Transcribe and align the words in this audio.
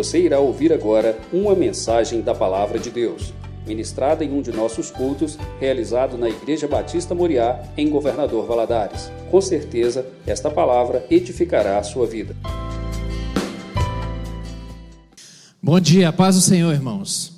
Você 0.00 0.18
irá 0.18 0.40
ouvir 0.40 0.72
agora 0.72 1.20
uma 1.30 1.54
mensagem 1.54 2.22
da 2.22 2.34
Palavra 2.34 2.78
de 2.78 2.88
Deus, 2.90 3.34
ministrada 3.66 4.24
em 4.24 4.32
um 4.32 4.40
de 4.40 4.50
nossos 4.50 4.90
cultos, 4.90 5.36
realizado 5.60 6.16
na 6.16 6.26
Igreja 6.26 6.66
Batista 6.66 7.14
Moriá, 7.14 7.62
em 7.76 7.90
Governador 7.90 8.46
Valadares. 8.46 9.12
Com 9.30 9.42
certeza, 9.42 10.06
esta 10.26 10.50
palavra 10.50 11.04
edificará 11.10 11.78
a 11.78 11.82
sua 11.82 12.06
vida. 12.06 12.34
Bom 15.62 15.78
dia, 15.78 16.10
paz 16.10 16.34
do 16.34 16.40
Senhor, 16.40 16.72
irmãos. 16.72 17.34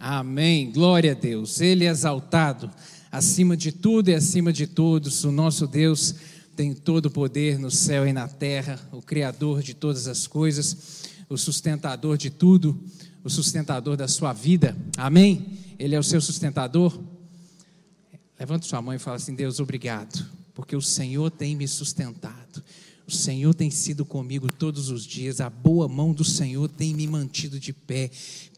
Amém. 0.00 0.72
Glória 0.72 1.12
a 1.12 1.14
Deus. 1.14 1.60
Ele 1.60 1.84
é 1.84 1.90
exaltado 1.90 2.70
acima 3.12 3.54
de 3.54 3.72
tudo 3.72 4.08
e 4.08 4.14
acima 4.14 4.54
de 4.54 4.66
todos. 4.66 5.22
O 5.24 5.30
nosso 5.30 5.66
Deus 5.66 6.14
tem 6.56 6.72
todo 6.72 7.06
o 7.06 7.10
poder 7.10 7.58
no 7.58 7.70
céu 7.70 8.06
e 8.06 8.12
na 8.14 8.26
terra, 8.26 8.80
o 8.90 9.02
Criador 9.02 9.62
de 9.62 9.74
todas 9.74 10.08
as 10.08 10.26
coisas, 10.26 11.09
o 11.30 11.38
sustentador 11.38 12.18
de 12.18 12.28
tudo, 12.28 12.76
o 13.22 13.30
sustentador 13.30 13.96
da 13.96 14.08
sua 14.08 14.32
vida. 14.32 14.76
Amém? 14.96 15.46
Ele 15.78 15.94
é 15.94 15.98
o 15.98 16.02
seu 16.02 16.20
sustentador? 16.20 17.00
Levanta 18.38 18.66
sua 18.66 18.82
mão 18.82 18.92
e 18.92 18.98
fala 18.98 19.16
assim: 19.16 19.34
Deus, 19.34 19.60
obrigado, 19.60 20.26
porque 20.52 20.74
o 20.74 20.82
Senhor 20.82 21.30
tem 21.30 21.54
me 21.54 21.68
sustentado. 21.68 22.62
O 23.06 23.12
Senhor 23.12 23.54
tem 23.54 23.70
sido 23.70 24.04
comigo 24.04 24.52
todos 24.52 24.88
os 24.88 25.04
dias, 25.04 25.40
a 25.40 25.48
boa 25.48 25.88
mão 25.88 26.12
do 26.12 26.24
Senhor 26.24 26.68
tem 26.68 26.94
me 26.94 27.06
mantido 27.06 27.58
de 27.58 27.72
pé. 27.72 28.10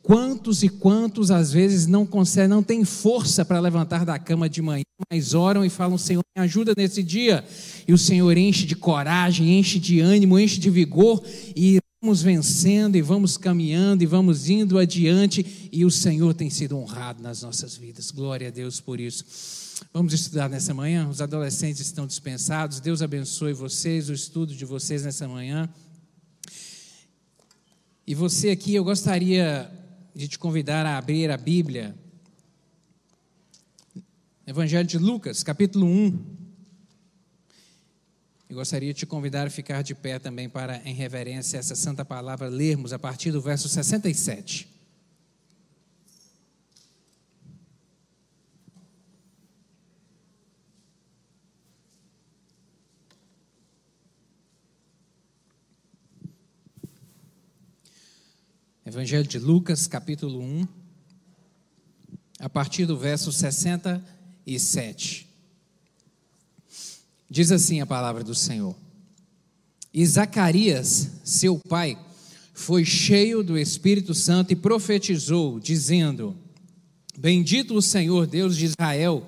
Quantos 0.02 0.62
e 0.62 0.68
quantos 0.68 1.30
às 1.30 1.52
vezes 1.52 1.86
não 1.86 2.04
conseguem, 2.04 2.48
não 2.48 2.62
têm 2.62 2.84
força 2.84 3.44
para 3.44 3.60
levantar 3.60 4.04
da 4.04 4.18
cama 4.18 4.48
de 4.48 4.60
manhã, 4.60 4.82
mas 5.10 5.34
oram 5.34 5.62
e 5.62 5.68
falam: 5.68 5.98
Senhor, 5.98 6.22
me 6.36 6.42
ajuda 6.42 6.72
nesse 6.74 7.02
dia. 7.02 7.44
E 7.86 7.92
o 7.92 7.98
Senhor 7.98 8.34
enche 8.36 8.64
de 8.64 8.74
coragem, 8.76 9.58
enche 9.58 9.78
de 9.78 10.00
ânimo, 10.00 10.38
enche 10.38 10.58
de 10.58 10.70
vigor 10.70 11.22
e 11.54 11.78
vamos 12.02 12.20
vencendo 12.20 12.96
e 12.96 13.00
vamos 13.00 13.36
caminhando 13.36 14.02
e 14.02 14.06
vamos 14.06 14.50
indo 14.50 14.76
adiante 14.76 15.68
e 15.70 15.84
o 15.84 15.90
Senhor 15.90 16.34
tem 16.34 16.50
sido 16.50 16.76
honrado 16.76 17.22
nas 17.22 17.42
nossas 17.42 17.76
vidas. 17.76 18.10
Glória 18.10 18.48
a 18.48 18.50
Deus 18.50 18.80
por 18.80 18.98
isso. 18.98 19.24
Vamos 19.92 20.12
estudar 20.12 20.50
nessa 20.50 20.74
manhã? 20.74 21.08
Os 21.08 21.20
adolescentes 21.20 21.80
estão 21.80 22.04
dispensados. 22.04 22.80
Deus 22.80 23.02
abençoe 23.02 23.52
vocês, 23.52 24.08
o 24.08 24.12
estudo 24.12 24.52
de 24.52 24.64
vocês 24.64 25.04
nessa 25.04 25.28
manhã. 25.28 25.68
E 28.04 28.16
você 28.16 28.50
aqui, 28.50 28.74
eu 28.74 28.82
gostaria 28.82 29.70
de 30.12 30.26
te 30.26 30.40
convidar 30.40 30.84
a 30.84 30.98
abrir 30.98 31.30
a 31.30 31.36
Bíblia. 31.36 31.94
Evangelho 34.44 34.88
de 34.88 34.98
Lucas, 34.98 35.44
capítulo 35.44 35.86
1. 35.86 36.41
Eu 38.52 38.56
gostaria 38.56 38.92
de 38.92 38.98
te 38.98 39.06
convidar 39.06 39.46
a 39.46 39.50
ficar 39.50 39.80
de 39.80 39.94
pé 39.94 40.18
também 40.18 40.46
para, 40.46 40.76
em 40.86 40.92
reverência 40.92 41.58
a 41.58 41.60
essa 41.60 41.74
santa 41.74 42.04
palavra, 42.04 42.50
lermos 42.50 42.92
a 42.92 42.98
partir 42.98 43.32
do 43.32 43.40
verso 43.40 43.66
67. 43.66 44.68
Evangelho 58.84 59.26
de 59.26 59.38
Lucas, 59.38 59.86
capítulo 59.86 60.42
1, 60.42 60.68
a 62.38 62.50
partir 62.50 62.84
do 62.84 62.98
verso 62.98 63.32
67. 63.32 65.31
Diz 67.32 67.50
assim 67.50 67.80
a 67.80 67.86
palavra 67.86 68.22
do 68.22 68.34
Senhor: 68.34 68.76
E 69.90 70.04
Zacarias, 70.04 71.12
seu 71.24 71.58
pai, 71.58 71.96
foi 72.52 72.84
cheio 72.84 73.42
do 73.42 73.56
Espírito 73.56 74.12
Santo 74.12 74.52
e 74.52 74.56
profetizou, 74.56 75.58
dizendo: 75.58 76.36
Bendito 77.16 77.74
o 77.74 77.80
Senhor 77.80 78.26
Deus 78.26 78.54
de 78.54 78.66
Israel, 78.66 79.26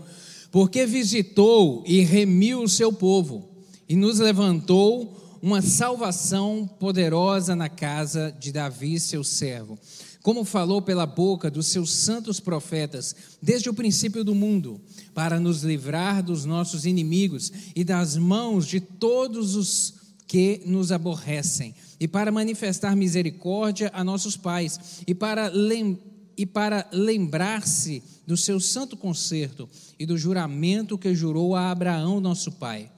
porque 0.53 0.85
visitou 0.85 1.83
e 1.87 2.03
remiu 2.03 2.65
o 2.65 2.69
seu 2.69 2.93
povo, 2.93 3.49
e 3.89 3.97
nos 3.97 4.19
levantou 4.19 5.39
uma 5.41 5.63
salvação 5.63 6.69
poderosa 6.79 7.57
na 7.57 7.71
casa 7.71 8.37
de 8.39 8.53
Davi, 8.53 9.01
seu 9.01 9.25
servo, 9.25 9.79
como 10.25 10.43
falou 10.43 10.81
pela 10.81 11.05
boca 11.05 11.51
dos 11.51 11.67
seus 11.67 11.93
santos 11.93 12.41
profetas 12.41 13.15
desde 13.43 13.69
o 13.69 13.75
princípio 13.75 14.25
do 14.25 14.35
mundo, 14.35 14.81
para 15.13 15.39
nos 15.39 15.63
livrar 15.63 16.23
dos 16.23 16.47
nossos 16.47 16.87
inimigos 16.87 17.53
e 17.77 17.85
das 17.85 18.17
mãos 18.17 18.67
de 18.67 18.81
todos 18.81 19.55
os 19.55 19.93
que 20.27 20.63
nos 20.65 20.91
aborrecem, 20.91 21.75
e 22.01 22.09
para 22.09 22.33
manifestar 22.33 22.97
misericórdia 22.97 23.91
a 23.93 24.03
nossos 24.03 24.35
pais, 24.35 25.03
e 25.07 25.15
para, 25.15 25.49
lem 25.49 25.99
e 26.39 26.47
para 26.47 26.89
lembrar-se 26.91 28.03
do 28.27 28.35
seu 28.35 28.59
santo 28.59 28.97
concerto 28.97 29.69
e 29.99 30.07
do 30.07 30.17
juramento 30.17 30.97
que 30.97 31.15
jurou 31.15 31.55
a 31.55 31.71
Abraão, 31.71 32.19
nosso 32.19 32.51
pai 32.51 32.91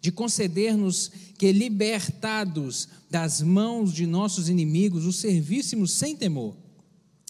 de 0.00 0.12
conceder-nos 0.12 1.10
que, 1.38 1.50
libertados 1.50 2.90
das 3.10 3.40
mãos 3.40 3.90
de 3.90 4.06
nossos 4.06 4.50
inimigos, 4.50 5.06
o 5.06 5.12
servíssemos 5.14 5.92
sem 5.92 6.14
temor, 6.14 6.54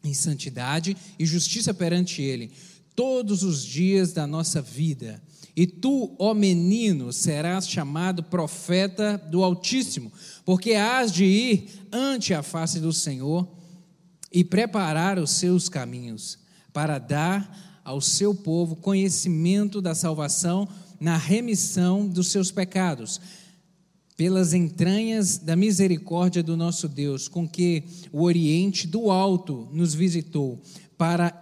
em 0.04 0.12
santidade 0.12 0.96
e 1.18 1.24
justiça 1.24 1.72
perante 1.72 2.22
Ele, 2.22 2.52
todos 2.94 3.42
os 3.42 3.64
dias 3.64 4.12
da 4.12 4.26
nossa 4.26 4.62
vida. 4.62 5.20
E 5.56 5.66
tu, 5.66 6.14
ó 6.18 6.34
menino, 6.34 7.12
serás 7.12 7.68
chamado 7.68 8.22
profeta 8.22 9.16
do 9.16 9.42
Altíssimo, 9.42 10.12
porque 10.44 10.74
hás 10.74 11.12
de 11.12 11.24
ir 11.24 11.68
ante 11.92 12.34
a 12.34 12.42
face 12.42 12.80
do 12.80 12.92
Senhor 12.92 13.48
e 14.32 14.42
preparar 14.42 15.18
os 15.18 15.30
seus 15.30 15.68
caminhos, 15.68 16.38
para 16.72 16.98
dar 16.98 17.80
ao 17.84 18.00
seu 18.00 18.34
povo 18.34 18.74
conhecimento 18.74 19.80
da 19.80 19.94
salvação 19.94 20.68
na 20.98 21.16
remissão 21.16 22.08
dos 22.08 22.28
seus 22.28 22.50
pecados, 22.50 23.20
pelas 24.16 24.54
entranhas 24.54 25.38
da 25.38 25.56
misericórdia 25.56 26.42
do 26.42 26.56
nosso 26.56 26.88
Deus, 26.88 27.26
com 27.26 27.48
que 27.48 27.82
o 28.12 28.22
Oriente 28.22 28.86
do 28.86 29.10
Alto 29.10 29.68
nos 29.72 29.94
visitou, 29.94 30.60
para 30.96 31.40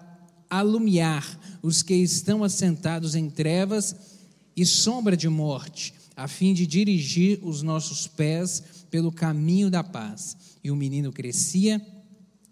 alumiar 0.48 1.38
os 1.62 1.82
que 1.82 1.94
estão 1.94 2.42
assentados 2.44 3.14
em 3.14 3.28
trevas 3.28 3.94
e 4.56 4.64
sombra 4.64 5.16
de 5.16 5.28
morte, 5.28 5.94
a 6.16 6.28
fim 6.28 6.52
de 6.52 6.66
dirigir 6.66 7.38
os 7.42 7.62
nossos 7.62 8.06
pés 8.06 8.62
pelo 8.90 9.10
caminho 9.10 9.70
da 9.70 9.82
paz. 9.82 10.36
E 10.62 10.70
o 10.70 10.76
menino 10.76 11.12
crescia 11.12 11.80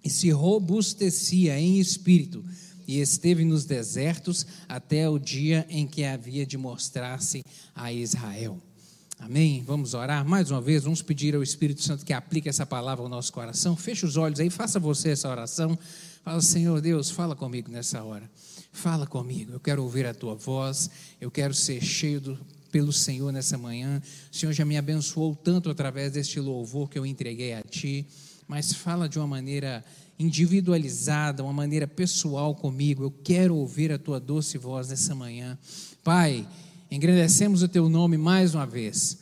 e 0.02 0.08
se 0.08 0.30
robustecia 0.30 1.58
em 1.58 1.78
espírito 1.78 2.44
e 2.86 3.00
esteve 3.00 3.44
nos 3.44 3.64
desertos 3.64 4.46
até 4.68 5.08
o 5.08 5.18
dia 5.18 5.66
em 5.68 5.86
que 5.86 6.04
havia 6.04 6.44
de 6.44 6.58
mostrar-se 6.58 7.44
a 7.74 7.92
Israel. 7.92 8.69
Amém? 9.20 9.62
Vamos 9.66 9.92
orar 9.92 10.26
mais 10.26 10.50
uma 10.50 10.62
vez, 10.62 10.84
vamos 10.84 11.02
pedir 11.02 11.36
ao 11.36 11.42
Espírito 11.42 11.82
Santo 11.82 12.06
que 12.06 12.12
aplique 12.12 12.48
essa 12.48 12.64
palavra 12.64 13.04
ao 13.04 13.08
nosso 13.08 13.30
coração. 13.30 13.76
Feche 13.76 14.06
os 14.06 14.16
olhos 14.16 14.40
aí, 14.40 14.48
faça 14.48 14.80
você 14.80 15.10
essa 15.10 15.28
oração. 15.28 15.78
Fala, 16.24 16.40
Senhor 16.40 16.80
Deus, 16.80 17.10
fala 17.10 17.36
comigo 17.36 17.70
nessa 17.70 18.02
hora. 18.02 18.28
Fala 18.72 19.06
comigo, 19.06 19.52
eu 19.52 19.60
quero 19.60 19.82
ouvir 19.82 20.06
a 20.06 20.14
tua 20.14 20.34
voz, 20.34 20.90
eu 21.20 21.30
quero 21.30 21.52
ser 21.52 21.82
cheio 21.82 22.18
do, 22.18 22.38
pelo 22.72 22.94
Senhor 22.94 23.30
nessa 23.30 23.58
manhã. 23.58 24.00
O 24.32 24.34
Senhor 24.34 24.52
já 24.54 24.64
me 24.64 24.78
abençoou 24.78 25.36
tanto 25.36 25.68
através 25.68 26.12
deste 26.12 26.40
louvor 26.40 26.88
que 26.88 26.98
eu 26.98 27.04
entreguei 27.04 27.52
a 27.52 27.60
Ti, 27.60 28.06
mas 28.48 28.72
fala 28.72 29.06
de 29.06 29.18
uma 29.18 29.26
maneira 29.26 29.84
individualizada, 30.18 31.42
uma 31.42 31.52
maneira 31.52 31.86
pessoal 31.86 32.54
comigo. 32.54 33.04
Eu 33.04 33.10
quero 33.10 33.54
ouvir 33.54 33.92
a 33.92 33.98
tua 33.98 34.18
doce 34.18 34.56
voz 34.56 34.88
nessa 34.88 35.14
manhã. 35.14 35.58
Pai, 36.02 36.46
engrandecemos 36.90 37.62
o 37.62 37.68
teu 37.68 37.88
nome 37.88 38.16
mais 38.18 38.54
uma 38.54 38.66
vez, 38.66 39.18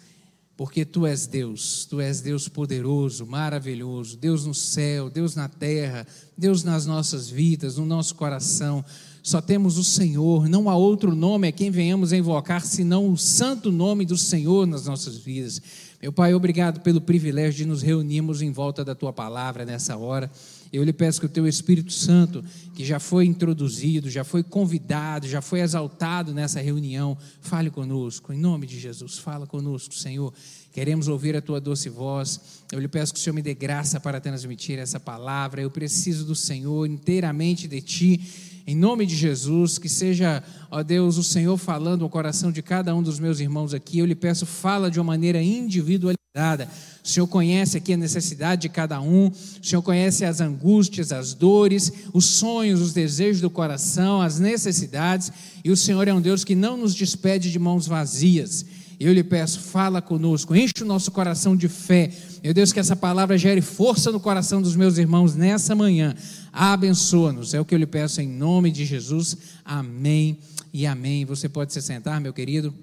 porque 0.57 0.85
tu 0.85 1.07
és 1.07 1.27
Deus, 1.27 1.85
tu 1.85 2.01
és 2.01 2.21
Deus 2.21 2.49
poderoso, 2.49 3.27
maravilhoso, 3.27 4.17
Deus 4.17 4.45
no 4.45 4.55
céu, 4.55 5.11
Deus 5.11 5.35
na 5.35 5.49
terra, 5.49 6.07
Deus 6.37 6.65
nas 6.65 6.87
nossas 6.87 7.29
vidas, 7.29 7.77
no 7.77 7.85
nosso 7.85 8.15
coração. 8.15 8.85
Só 9.23 9.41
temos 9.41 9.77
o 9.77 9.85
Senhor, 9.85 10.49
não 10.49 10.71
há 10.71 10.75
outro 10.75 11.15
nome 11.15 11.49
a 11.49 11.53
quem 11.53 11.71
venhamos 11.71 12.13
a 12.13 12.17
invocar 12.17 12.65
senão 12.65 13.13
o 13.13 13.17
santo 13.19 13.71
nome 13.71 14.07
do 14.07 14.17
Senhor 14.17 14.67
nas 14.67 14.87
nossas 14.87 15.19
vidas. 15.19 15.61
Meu 16.01 16.13
Pai, 16.13 16.33
obrigado 16.33 16.81
pelo 16.81 17.01
privilégio 17.01 17.55
de 17.55 17.65
nos 17.65 17.83
reunirmos 17.83 18.41
em 18.41 18.53
volta 18.53 18.85
da 18.85 18.95
tua 18.95 19.13
palavra 19.13 19.65
nessa 19.65 19.97
hora. 19.97 20.31
Eu 20.73 20.85
lhe 20.85 20.93
peço 20.93 21.19
que 21.19 21.27
o 21.27 21.29
teu 21.29 21.45
Espírito 21.45 21.93
Santo, 21.93 22.45
que 22.73 22.85
já 22.85 23.01
foi 23.01 23.27
introduzido, 23.27 24.09
já 24.09 24.23
foi 24.23 24.45
convidado, 24.45 25.27
já 25.27 25.43
foi 25.43 25.59
exaltado 25.59 26.33
nessa 26.33 26.61
reunião, 26.61 27.19
fale 27.41 27.69
conosco. 27.69 28.33
Em 28.33 28.39
nome 28.39 28.65
de 28.65 28.79
Jesus, 28.79 29.19
fala 29.19 29.45
conosco, 29.45 29.93
Senhor. 29.93 30.33
Queremos 30.73 31.09
ouvir 31.09 31.35
a 31.35 31.43
tua 31.43 31.61
doce 31.61 31.89
voz. 31.89 32.63
Eu 32.71 32.79
lhe 32.79 32.87
peço 32.87 33.13
que 33.13 33.19
o 33.19 33.23
Senhor 33.23 33.35
me 33.35 33.43
dê 33.43 33.53
graça 33.53 33.99
para 33.99 34.21
transmitir 34.21 34.79
essa 34.79 35.01
palavra. 35.01 35.61
Eu 35.61 35.71
preciso 35.71 36.25
do 36.25 36.37
Senhor 36.37 36.87
inteiramente 36.87 37.67
de 37.67 37.81
ti. 37.81 38.21
Em 38.69 38.75
nome 38.75 39.07
de 39.07 39.17
Jesus, 39.17 39.79
que 39.79 39.89
seja, 39.89 40.43
ó 40.71 40.83
Deus, 40.83 41.17
o 41.17 41.23
Senhor 41.23 41.57
falando 41.57 42.05
ao 42.05 42.11
coração 42.11 42.53
de 42.53 42.61
cada 42.61 42.95
um 42.95 43.03
dos 43.03 43.19
meus 43.19 43.41
irmãos 43.41 43.73
aqui. 43.73 43.99
Eu 43.99 44.05
lhe 44.05 44.15
peço, 44.15 44.45
fala 44.45 44.91
de 44.91 45.01
uma 45.01 45.07
maneira 45.07 45.43
individualizada 45.43 46.69
O 47.03 47.09
Senhor 47.09 47.27
conhece 47.29 47.79
aqui 47.79 47.95
a 47.95 47.97
necessidade 47.97 48.61
de 48.61 48.69
cada 48.69 49.01
um, 49.01 49.29
o 49.29 49.67
Senhor 49.67 49.81
conhece 49.81 50.23
as 50.23 50.43
angústias, 50.43 51.13
as 51.13 51.33
dores, 51.33 51.91
os 52.13 52.27
sonhos, 52.27 52.83
os 52.83 52.93
desejos 52.93 53.41
do 53.41 53.49
coração, 53.49 54.21
as 54.21 54.39
necessidades, 54.39 55.33
e 55.65 55.71
o 55.71 55.77
Senhor 55.77 56.07
é 56.07 56.13
um 56.13 56.21
Deus 56.21 56.45
que 56.45 56.55
não 56.55 56.77
nos 56.77 56.95
despede 56.95 57.51
de 57.51 57.59
mãos 57.59 57.87
vazias. 57.87 58.67
Eu 58.99 59.13
lhe 59.13 59.23
peço, 59.23 59.61
fala 59.61 60.03
conosco, 60.03 60.57
enche 60.57 60.83
o 60.83 60.85
nosso 60.85 61.13
coração 61.13 61.57
de 61.57 61.69
fé. 61.69 62.11
Meu 62.43 62.53
Deus, 62.53 62.73
que 62.73 62.81
essa 62.81 62.97
palavra 62.97 63.39
gere 63.39 63.61
força 63.61 64.11
no 64.11 64.19
coração 64.19 64.61
dos 64.61 64.75
meus 64.75 64.99
irmãos 64.99 65.37
nessa 65.37 65.75
manhã. 65.75 66.17
Abençoa-nos, 66.53 67.55
é 67.55 67.61
o 67.61 67.65
que 67.65 67.75
eu 67.75 67.79
lhe 67.79 67.87
peço 67.87 68.21
em 68.21 68.29
nome 68.29 68.73
de 68.73 68.85
Jesus. 68.85 69.37
Amém 69.65 70.39
e 70.73 70.85
amém. 70.85 71.25
Você 71.25 71.49
pode 71.49 71.73
se 71.73 71.81
sentar, 71.81 72.21
meu 72.21 72.33
querido. 72.33 72.75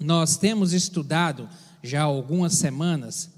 Nós 0.00 0.38
temos 0.38 0.72
estudado 0.72 1.48
já 1.82 2.02
algumas 2.02 2.54
semanas 2.54 3.28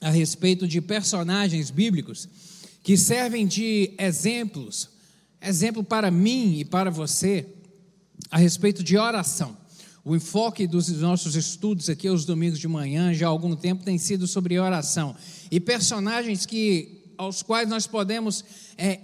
a 0.00 0.08
respeito 0.08 0.66
de 0.66 0.80
personagens 0.80 1.70
bíblicos 1.70 2.28
que 2.82 2.96
servem 2.96 3.46
de 3.46 3.94
exemplos, 3.98 4.90
exemplo 5.40 5.82
para 5.82 6.10
mim 6.10 6.58
e 6.58 6.64
para 6.64 6.90
você, 6.90 7.46
a 8.30 8.38
respeito 8.38 8.82
de 8.82 8.96
oração. 8.96 9.56
O 10.04 10.14
enfoque 10.14 10.66
dos 10.66 10.88
nossos 11.00 11.34
estudos 11.34 11.88
aqui 11.88 12.06
aos 12.08 12.24
domingos 12.24 12.58
de 12.58 12.68
manhã, 12.68 13.14
já 13.14 13.26
há 13.26 13.30
algum 13.30 13.56
tempo, 13.56 13.84
tem 13.84 13.96
sido 13.96 14.26
sobre 14.26 14.58
oração. 14.58 15.16
E 15.50 15.58
personagens 15.58 16.44
que, 16.44 17.12
aos 17.16 17.42
quais 17.42 17.68
nós 17.68 17.86
podemos 17.86 18.44
é, 18.76 19.00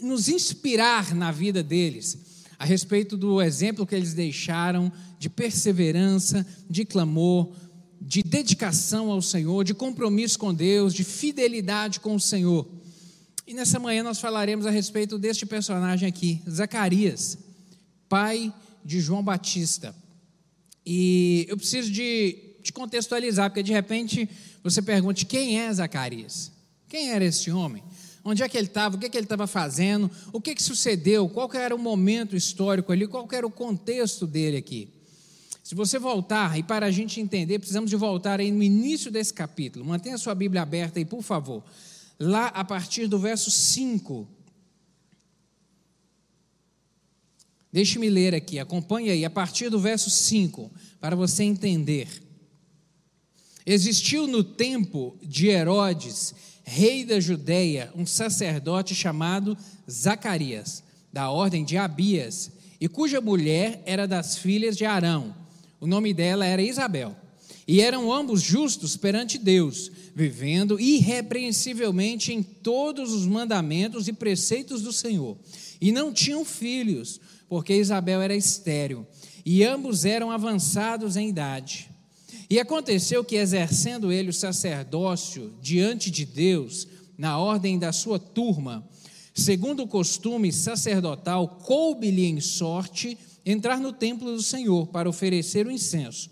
nos 0.00 0.28
inspirar 0.28 1.14
na 1.14 1.30
vida 1.30 1.62
deles 1.62 2.44
a 2.58 2.64
respeito 2.64 3.16
do 3.16 3.40
exemplo 3.40 3.86
que 3.86 3.94
eles 3.94 4.14
deixaram 4.14 4.90
de 5.18 5.30
perseverança, 5.30 6.44
de 6.68 6.84
clamor, 6.84 7.52
de 8.00 8.22
dedicação 8.22 9.12
ao 9.12 9.22
Senhor, 9.22 9.62
de 9.62 9.74
compromisso 9.74 10.38
com 10.38 10.52
Deus, 10.52 10.92
de 10.92 11.04
fidelidade 11.04 12.00
com 12.00 12.16
o 12.16 12.20
Senhor. 12.20 12.66
E 13.46 13.54
nessa 13.54 13.78
manhã 13.78 14.02
nós 14.02 14.20
falaremos 14.20 14.66
a 14.66 14.70
respeito 14.70 15.18
deste 15.18 15.46
personagem 15.46 16.08
aqui, 16.08 16.42
Zacarias, 16.48 17.38
pai 18.08 18.52
de 18.84 19.00
João 19.00 19.22
Batista. 19.22 19.94
E 20.84 21.46
eu 21.48 21.56
preciso 21.56 21.90
de, 21.90 22.56
de 22.62 22.72
contextualizar, 22.72 23.50
porque 23.50 23.62
de 23.62 23.72
repente 23.72 24.28
você 24.62 24.80
pergunte: 24.80 25.26
quem 25.26 25.60
é 25.60 25.72
Zacarias? 25.72 26.50
Quem 26.88 27.10
era 27.10 27.24
esse 27.24 27.50
homem? 27.50 27.82
onde 28.24 28.42
é 28.42 28.48
que 28.48 28.58
ele 28.58 28.66
estava, 28.66 28.96
o 28.96 28.98
que, 28.98 29.06
é 29.06 29.08
que 29.08 29.16
ele 29.16 29.24
estava 29.24 29.46
fazendo, 29.46 30.10
o 30.32 30.40
que, 30.40 30.54
que 30.54 30.62
sucedeu, 30.62 31.28
qual 31.28 31.50
era 31.54 31.74
o 31.74 31.78
momento 31.78 32.36
histórico 32.36 32.92
ali, 32.92 33.06
qual 33.06 33.26
era 33.32 33.46
o 33.46 33.50
contexto 33.50 34.26
dele 34.26 34.58
aqui. 34.58 34.92
Se 35.64 35.74
você 35.74 35.98
voltar, 35.98 36.58
e 36.58 36.62
para 36.62 36.86
a 36.86 36.90
gente 36.90 37.20
entender, 37.20 37.58
precisamos 37.58 37.90
de 37.90 37.96
voltar 37.96 38.40
aí 38.40 38.50
no 38.50 38.62
início 38.62 39.10
desse 39.10 39.32
capítulo. 39.32 39.84
Mantenha 39.84 40.16
sua 40.16 40.34
Bíblia 40.34 40.62
aberta 40.62 40.98
aí, 40.98 41.04
por 41.04 41.22
favor. 41.22 41.62
Lá 42.18 42.46
a 42.48 42.64
partir 42.64 43.06
do 43.06 43.18
verso 43.18 43.50
5. 43.50 44.26
Deixe-me 47.72 48.08
ler 48.08 48.34
aqui, 48.34 48.58
acompanhe 48.58 49.10
aí, 49.10 49.24
a 49.24 49.30
partir 49.30 49.68
do 49.68 49.78
verso 49.78 50.10
5, 50.10 50.70
para 51.00 51.14
você 51.14 51.42
entender. 51.42 52.08
Existiu 53.66 54.26
no 54.26 54.42
tempo 54.42 55.16
de 55.22 55.48
Herodes 55.48 56.34
rei 56.68 57.02
da 57.02 57.18
Judéia, 57.18 57.90
um 57.96 58.04
sacerdote 58.04 58.94
chamado 58.94 59.56
Zacarias, 59.90 60.84
da 61.10 61.30
ordem 61.30 61.64
de 61.64 61.78
Abias, 61.78 62.50
e 62.78 62.86
cuja 62.86 63.22
mulher 63.22 63.82
era 63.86 64.06
das 64.06 64.36
filhas 64.36 64.76
de 64.76 64.84
Arão. 64.84 65.34
O 65.80 65.86
nome 65.86 66.12
dela 66.12 66.44
era 66.44 66.60
Isabel. 66.60 67.16
E 67.66 67.80
eram 67.80 68.12
ambos 68.12 68.42
justos 68.42 68.98
perante 68.98 69.38
Deus, 69.38 69.90
vivendo 70.14 70.78
irrepreensivelmente 70.78 72.34
em 72.34 72.42
todos 72.42 73.12
os 73.12 73.26
mandamentos 73.26 74.06
e 74.06 74.12
preceitos 74.12 74.82
do 74.82 74.92
Senhor. 74.92 75.38
E 75.80 75.90
não 75.90 76.12
tinham 76.12 76.44
filhos, 76.44 77.18
porque 77.48 77.74
Isabel 77.74 78.20
era 78.20 78.36
estéril, 78.36 79.06
e 79.44 79.64
ambos 79.64 80.04
eram 80.04 80.30
avançados 80.30 81.16
em 81.16 81.28
idade. 81.28 81.90
E 82.50 82.58
aconteceu 82.58 83.24
que, 83.24 83.36
exercendo 83.36 84.12
ele 84.12 84.30
o 84.30 84.32
sacerdócio 84.32 85.52
diante 85.60 86.10
de 86.10 86.24
Deus, 86.24 86.86
na 87.16 87.38
ordem 87.38 87.78
da 87.78 87.92
sua 87.92 88.18
turma, 88.18 88.86
segundo 89.34 89.82
o 89.82 89.88
costume 89.88 90.52
sacerdotal, 90.52 91.48
coube-lhe 91.64 92.24
em 92.24 92.40
sorte 92.40 93.18
entrar 93.44 93.78
no 93.80 93.92
templo 93.92 94.32
do 94.32 94.42
Senhor 94.42 94.86
para 94.86 95.08
oferecer 95.08 95.66
o 95.66 95.70
incenso. 95.70 96.30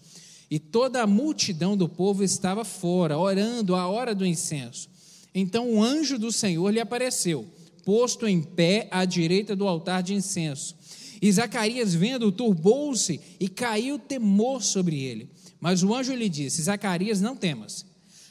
E 0.51 0.59
toda 0.59 1.03
a 1.03 1.07
multidão 1.07 1.77
do 1.77 1.89
povo 1.89 2.23
estava 2.23 2.65
fora, 2.65 3.19
orando 3.19 3.75
à 3.75 3.89
hora 3.89 4.15
do 4.15 4.25
incenso. 4.25 4.89
Então 5.35 5.75
o 5.75 5.83
anjo 5.83 6.19
do 6.19 6.31
Senhor 6.31 6.71
lhe 6.71 6.81
apareceu, 6.81 7.47
posto 7.85 8.27
em 8.27 8.41
pé 8.41 8.89
à 8.91 9.05
direita 9.05 9.57
do 9.57 9.67
altar 9.67 10.03
de 10.03 10.15
incenso. 10.15 10.77
E 11.21 11.31
Zacarias, 11.33 11.95
vendo, 11.95 12.31
turbou-se 12.31 13.21
e 13.41 13.49
caiu 13.49 13.99
temor 13.99 14.63
sobre 14.63 15.03
ele. 15.03 15.31
Mas 15.61 15.83
o 15.83 15.95
anjo 15.95 16.15
lhe 16.15 16.29
disse: 16.29 16.63
Zacarias, 16.63 17.21
não 17.21 17.37
temas, 17.37 17.87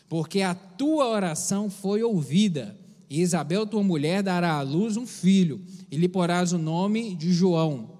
porque 0.07 0.41
a 0.41 0.53
tua 0.53 1.07
oração 1.07 1.69
foi 1.69 2.03
ouvida. 2.03 2.77
E 3.09 3.21
Isabel, 3.21 3.67
tua 3.67 3.83
mulher, 3.83 4.23
dará 4.23 4.53
à 4.53 4.61
luz 4.61 4.97
um 4.97 5.05
filho, 5.05 5.61
e 5.91 5.97
lhe 5.97 6.07
porás 6.07 6.53
o 6.53 6.57
nome 6.57 7.15
de 7.15 7.31
João. 7.31 7.93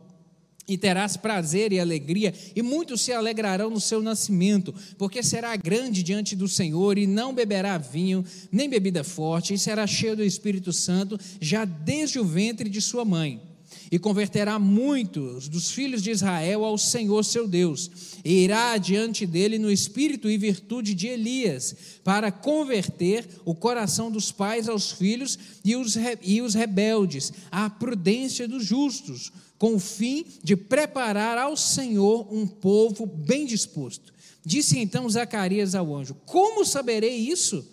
E 0.68 0.80
terás 0.80 1.16
prazer 1.16 1.72
e 1.72 1.80
alegria, 1.80 2.34
e 2.56 2.62
muitos 2.64 3.02
se 3.02 3.14
alegrarão 3.14 3.70
no 3.70 3.80
seu 3.80 4.02
nascimento, 4.02 4.74
porque 4.98 5.22
será 5.22 5.56
grande 5.56 6.02
diante 6.02 6.36
do 6.36 6.48
Senhor, 6.48 6.98
e 6.98 7.06
não 7.06 7.36
beberá 7.36 7.78
vinho, 7.78 8.26
nem 8.52 8.68
bebida 8.68 9.04
forte, 9.04 9.54
e 9.54 9.60
será 9.60 9.86
cheio 9.86 10.16
do 10.16 10.24
Espírito 10.24 10.74
Santo, 10.74 11.20
já 11.40 11.66
desde 11.66 12.20
o 12.20 12.26
ventre 12.26 12.68
de 12.68 12.82
sua 12.82 13.06
mãe 13.06 13.55
e 13.92 14.00
converterá 14.00 14.58
muitos 14.58 15.48
dos 15.48 15.72
filhos 15.72 16.02
de 16.02 16.12
Israel 16.12 16.64
ao 16.64 16.78
Senhor 16.78 17.24
seu 17.24 17.48
Deus, 17.48 17.92
e 18.24 18.44
irá 18.44 18.78
diante 18.78 19.26
dele 19.26 19.60
no 19.60 19.72
espírito 19.72 20.30
e 20.30 20.38
virtude 20.38 20.94
de 20.94 21.08
Elias, 21.08 21.76
para 22.04 22.32
converter 22.32 23.28
o 23.44 23.54
coração 23.54 24.12
dos 24.12 24.32
pais 24.32 24.68
aos 24.68 24.92
filhos 24.92 25.38
e 25.64 25.76
os, 25.76 25.96
e 26.22 26.42
os 26.42 26.54
rebeldes 26.54 27.32
à 27.52 27.70
prudência 27.70 28.48
dos 28.48 28.66
justos, 28.66 29.32
com 29.58 29.76
o 29.76 29.80
fim 29.80 30.26
de 30.44 30.56
preparar 30.56 31.38
ao 31.38 31.56
Senhor 31.56 32.28
um 32.34 32.46
povo 32.46 33.06
bem 33.06 33.46
disposto. 33.46 34.14
Disse 34.46 34.78
então 34.78 35.10
Zacarias 35.10 35.74
ao 35.74 35.96
anjo: 35.96 36.16
Como 36.26 36.64
saberei 36.66 37.18
isso? 37.18 37.66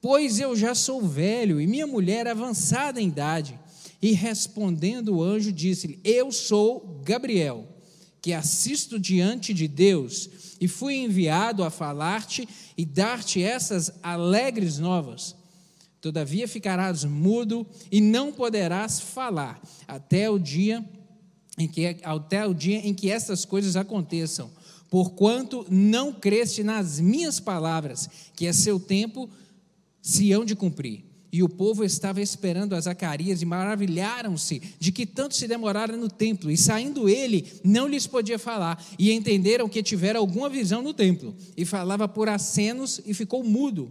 Pois 0.00 0.40
eu 0.40 0.56
já 0.56 0.74
sou 0.74 1.00
velho 1.00 1.60
e 1.60 1.66
minha 1.66 1.86
mulher 1.86 2.26
avançada 2.26 3.00
em 3.00 3.06
idade. 3.06 3.58
E 4.02 4.12
respondendo 4.12 5.14
o 5.14 5.22
anjo, 5.22 5.52
disse-lhe: 5.52 6.00
Eu 6.02 6.32
sou 6.32 7.00
Gabriel, 7.04 7.68
que 8.20 8.32
assisto 8.32 8.98
diante 8.98 9.54
de 9.54 9.68
Deus, 9.68 10.28
e 10.60 10.66
fui 10.66 10.96
enviado 10.96 11.62
a 11.62 11.70
falar-te 11.70 12.48
e 12.76 12.84
dar-te 12.84 13.40
essas 13.40 13.92
alegres 14.02 14.80
novas. 14.80 15.36
Todavia 16.00 16.48
ficarás 16.48 17.04
mudo 17.04 17.64
e 17.92 18.00
não 18.00 18.32
poderás 18.32 18.98
falar 18.98 19.62
até 19.86 20.28
o 20.28 20.36
dia 20.36 20.84
em 21.56 21.68
que 21.68 21.96
até 22.02 22.44
o 22.44 22.52
dia 22.52 22.78
em 22.78 22.92
que 22.92 23.08
estas 23.08 23.44
coisas 23.44 23.76
aconteçam, 23.76 24.50
porquanto 24.90 25.64
não 25.70 26.12
creste 26.12 26.64
nas 26.64 26.98
minhas 26.98 27.38
palavras, 27.38 28.08
que 28.34 28.46
é 28.46 28.52
seu 28.52 28.80
tempo 28.80 29.30
se 30.00 30.32
hão 30.32 30.44
de 30.44 30.56
cumprir. 30.56 31.11
E 31.32 31.42
o 31.42 31.48
povo 31.48 31.82
estava 31.82 32.20
esperando 32.20 32.74
a 32.74 32.80
Zacarias 32.80 33.40
e 33.40 33.46
maravilharam-se 33.46 34.60
de 34.78 34.92
que 34.92 35.06
tanto 35.06 35.34
se 35.34 35.48
demorara 35.48 35.96
no 35.96 36.10
templo. 36.10 36.50
E 36.50 36.58
saindo 36.58 37.08
ele, 37.08 37.50
não 37.64 37.88
lhes 37.88 38.06
podia 38.06 38.38
falar. 38.38 38.84
E 38.98 39.10
entenderam 39.10 39.66
que 39.66 39.82
tivera 39.82 40.18
alguma 40.18 40.50
visão 40.50 40.82
no 40.82 40.92
templo. 40.92 41.34
E 41.56 41.64
falava 41.64 42.06
por 42.06 42.28
acenos 42.28 43.00
e 43.06 43.14
ficou 43.14 43.42
mudo. 43.42 43.90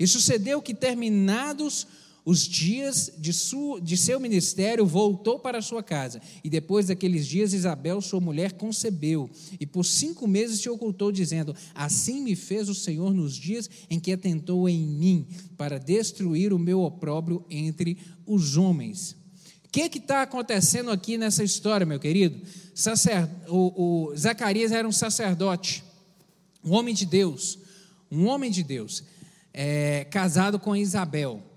E 0.00 0.06
sucedeu 0.06 0.60
que, 0.60 0.74
terminados 0.74 1.86
os 2.24 2.46
dias 2.46 3.10
de, 3.18 3.32
sua, 3.32 3.80
de 3.80 3.96
seu 3.96 4.20
ministério, 4.20 4.86
voltou 4.86 5.38
para 5.38 5.62
sua 5.62 5.82
casa. 5.82 6.20
E 6.44 6.50
depois 6.50 6.86
daqueles 6.86 7.26
dias, 7.26 7.52
Isabel, 7.52 8.00
sua 8.00 8.20
mulher, 8.20 8.52
concebeu. 8.52 9.30
E 9.58 9.66
por 9.66 9.84
cinco 9.84 10.28
meses 10.28 10.60
se 10.60 10.68
ocultou, 10.68 11.10
dizendo: 11.10 11.54
Assim 11.74 12.22
me 12.22 12.36
fez 12.36 12.68
o 12.68 12.74
Senhor 12.74 13.12
nos 13.14 13.34
dias 13.34 13.68
em 13.88 13.98
que 13.98 14.12
atentou 14.12 14.68
em 14.68 14.86
mim, 14.86 15.26
para 15.56 15.78
destruir 15.78 16.52
o 16.52 16.58
meu 16.58 16.82
opróbrio 16.82 17.44
entre 17.48 17.98
os 18.26 18.56
homens. 18.56 19.16
O 19.64 19.68
que 19.70 19.98
está 19.98 20.22
acontecendo 20.22 20.90
aqui 20.90 21.16
nessa 21.16 21.44
história, 21.44 21.86
meu 21.86 22.00
querido? 22.00 22.44
Sacer, 22.74 23.28
o, 23.48 24.08
o 24.10 24.16
Zacarias 24.16 24.72
era 24.72 24.86
um 24.86 24.92
sacerdote, 24.92 25.84
um 26.64 26.72
homem 26.72 26.92
de 26.92 27.06
Deus, 27.06 27.58
um 28.10 28.26
homem 28.26 28.50
de 28.50 28.64
Deus, 28.64 29.04
é, 29.54 30.04
casado 30.10 30.58
com 30.58 30.74
Isabel. 30.74 31.49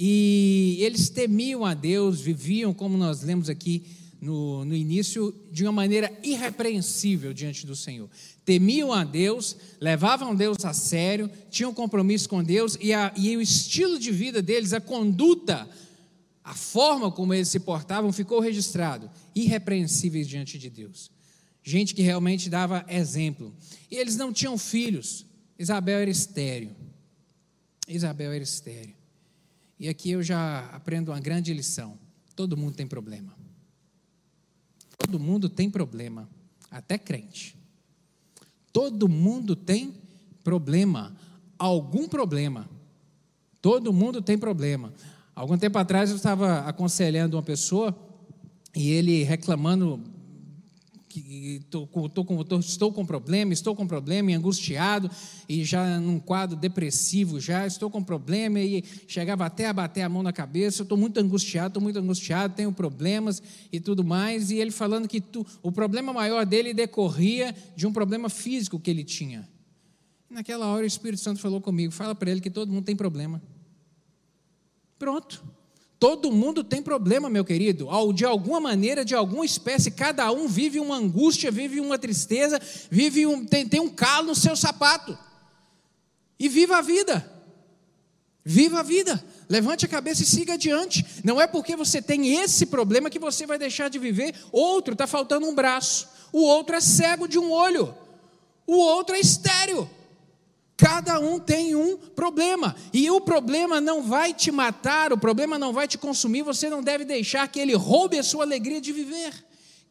E 0.00 0.78
eles 0.80 1.10
temiam 1.10 1.64
a 1.64 1.74
Deus, 1.74 2.20
viviam, 2.20 2.72
como 2.72 2.96
nós 2.96 3.22
lemos 3.22 3.48
aqui, 3.48 3.82
no, 4.20 4.64
no 4.64 4.74
início 4.74 5.34
de 5.50 5.64
uma 5.64 5.72
maneira 5.72 6.12
irrepreensível 6.22 7.32
diante 7.32 7.66
do 7.66 7.74
Senhor. 7.74 8.08
Temiam 8.44 8.92
a 8.92 9.02
Deus, 9.04 9.56
levavam 9.80 10.34
Deus 10.34 10.64
a 10.64 10.72
sério, 10.72 11.30
tinham 11.50 11.74
compromisso 11.74 12.28
com 12.28 12.42
Deus 12.42 12.76
e, 12.80 12.92
a, 12.92 13.12
e 13.16 13.36
o 13.36 13.40
estilo 13.40 13.98
de 13.98 14.10
vida 14.12 14.40
deles, 14.40 14.72
a 14.72 14.80
conduta, 14.80 15.68
a 16.44 16.54
forma 16.54 17.10
como 17.10 17.34
eles 17.34 17.48
se 17.48 17.60
portavam 17.60 18.12
ficou 18.12 18.40
registrado, 18.40 19.10
irrepreensíveis 19.34 20.28
diante 20.28 20.58
de 20.58 20.70
Deus. 20.70 21.10
Gente 21.62 21.94
que 21.94 22.02
realmente 22.02 22.48
dava 22.48 22.84
exemplo. 22.88 23.54
E 23.90 23.96
eles 23.96 24.16
não 24.16 24.32
tinham 24.32 24.56
filhos. 24.56 25.26
Isabel 25.58 25.98
era 25.98 26.10
estéreo. 26.10 26.70
Isabel 27.86 28.32
era 28.32 28.42
estéreo. 28.42 28.97
E 29.78 29.88
aqui 29.88 30.10
eu 30.10 30.22
já 30.22 30.68
aprendo 30.72 31.12
uma 31.12 31.20
grande 31.20 31.52
lição. 31.54 31.98
Todo 32.34 32.56
mundo 32.56 32.74
tem 32.74 32.86
problema. 32.86 33.32
Todo 34.96 35.20
mundo 35.20 35.48
tem 35.48 35.70
problema, 35.70 36.28
até 36.70 36.98
crente. 36.98 37.56
Todo 38.72 39.08
mundo 39.08 39.54
tem 39.54 39.94
problema, 40.42 41.16
algum 41.58 42.08
problema. 42.08 42.68
Todo 43.62 43.92
mundo 43.92 44.20
tem 44.20 44.36
problema. 44.36 44.92
Algum 45.34 45.56
tempo 45.56 45.78
atrás 45.78 46.10
eu 46.10 46.16
estava 46.16 46.60
aconselhando 46.60 47.36
uma 47.36 47.42
pessoa 47.42 47.96
e 48.74 48.90
ele 48.90 49.22
reclamando 49.22 50.02
que 51.20 51.60
tô, 51.70 51.86
tô, 51.86 52.44
tô, 52.44 52.58
estou 52.58 52.92
com 52.92 53.04
problema, 53.04 53.52
estou 53.52 53.74
com 53.74 53.86
problema, 53.86 54.30
e 54.30 54.34
angustiado, 54.34 55.10
e 55.48 55.64
já 55.64 55.98
num 55.98 56.18
quadro 56.18 56.56
depressivo, 56.56 57.40
já 57.40 57.66
estou 57.66 57.90
com 57.90 58.02
problema, 58.02 58.60
e 58.60 58.84
chegava 59.06 59.46
até 59.46 59.66
a 59.66 59.72
bater 59.72 60.02
a 60.02 60.08
mão 60.08 60.22
na 60.22 60.32
cabeça, 60.32 60.82
estou 60.82 60.98
muito 60.98 61.18
angustiado, 61.18 61.68
estou 61.68 61.82
muito 61.82 61.98
angustiado, 61.98 62.54
tenho 62.54 62.72
problemas 62.72 63.42
e 63.72 63.80
tudo 63.80 64.04
mais, 64.04 64.50
e 64.50 64.56
ele 64.56 64.70
falando 64.70 65.08
que 65.08 65.20
tu, 65.20 65.46
o 65.62 65.72
problema 65.72 66.12
maior 66.12 66.46
dele 66.46 66.72
decorria 66.72 67.54
de 67.76 67.86
um 67.86 67.92
problema 67.92 68.28
físico 68.28 68.78
que 68.78 68.90
ele 68.90 69.04
tinha. 69.04 69.48
Naquela 70.30 70.66
hora 70.66 70.84
o 70.84 70.86
Espírito 70.86 71.22
Santo 71.22 71.40
falou 71.40 71.60
comigo, 71.60 71.92
fala 71.92 72.14
para 72.14 72.30
ele 72.30 72.40
que 72.40 72.50
todo 72.50 72.72
mundo 72.72 72.84
tem 72.84 72.96
problema. 72.96 73.42
Pronto. 74.98 75.42
Todo 75.98 76.30
mundo 76.30 76.62
tem 76.62 76.80
problema, 76.80 77.28
meu 77.28 77.44
querido. 77.44 77.88
De 78.14 78.24
alguma 78.24 78.60
maneira, 78.60 79.04
de 79.04 79.14
alguma 79.14 79.44
espécie, 79.44 79.90
cada 79.90 80.30
um 80.30 80.46
vive 80.46 80.78
uma 80.78 80.96
angústia, 80.96 81.50
vive 81.50 81.80
uma 81.80 81.98
tristeza, 81.98 82.60
vive 82.88 83.26
um, 83.26 83.44
tem, 83.44 83.66
tem 83.68 83.80
um 83.80 83.88
calo 83.88 84.28
no 84.28 84.34
seu 84.34 84.54
sapato. 84.54 85.18
E 86.38 86.48
viva 86.48 86.78
a 86.78 86.80
vida. 86.80 87.28
Viva 88.44 88.78
a 88.78 88.82
vida. 88.82 89.22
Levante 89.48 89.86
a 89.86 89.88
cabeça 89.88 90.22
e 90.22 90.26
siga 90.26 90.54
adiante. 90.54 91.04
Não 91.24 91.40
é 91.40 91.48
porque 91.48 91.74
você 91.74 92.00
tem 92.00 92.36
esse 92.36 92.66
problema 92.66 93.10
que 93.10 93.18
você 93.18 93.44
vai 93.44 93.58
deixar 93.58 93.90
de 93.90 93.98
viver. 93.98 94.34
Outro 94.52 94.92
está 94.92 95.06
faltando 95.06 95.48
um 95.48 95.54
braço. 95.54 96.08
O 96.32 96.42
outro 96.42 96.76
é 96.76 96.80
cego 96.80 97.26
de 97.26 97.38
um 97.38 97.50
olho. 97.50 97.92
O 98.64 98.76
outro 98.76 99.16
é 99.16 99.20
estéreo. 99.20 99.90
Cada 100.78 101.18
um 101.18 101.40
tem 101.40 101.74
um 101.74 101.96
problema, 101.96 102.76
e 102.92 103.10
o 103.10 103.20
problema 103.20 103.80
não 103.80 104.00
vai 104.00 104.32
te 104.32 104.52
matar, 104.52 105.12
o 105.12 105.18
problema 105.18 105.58
não 105.58 105.72
vai 105.72 105.88
te 105.88 105.98
consumir, 105.98 106.42
você 106.42 106.70
não 106.70 106.84
deve 106.84 107.04
deixar 107.04 107.48
que 107.48 107.58
ele 107.58 107.74
roube 107.74 108.16
a 108.16 108.22
sua 108.22 108.44
alegria 108.44 108.80
de 108.80 108.92
viver. 108.92 109.34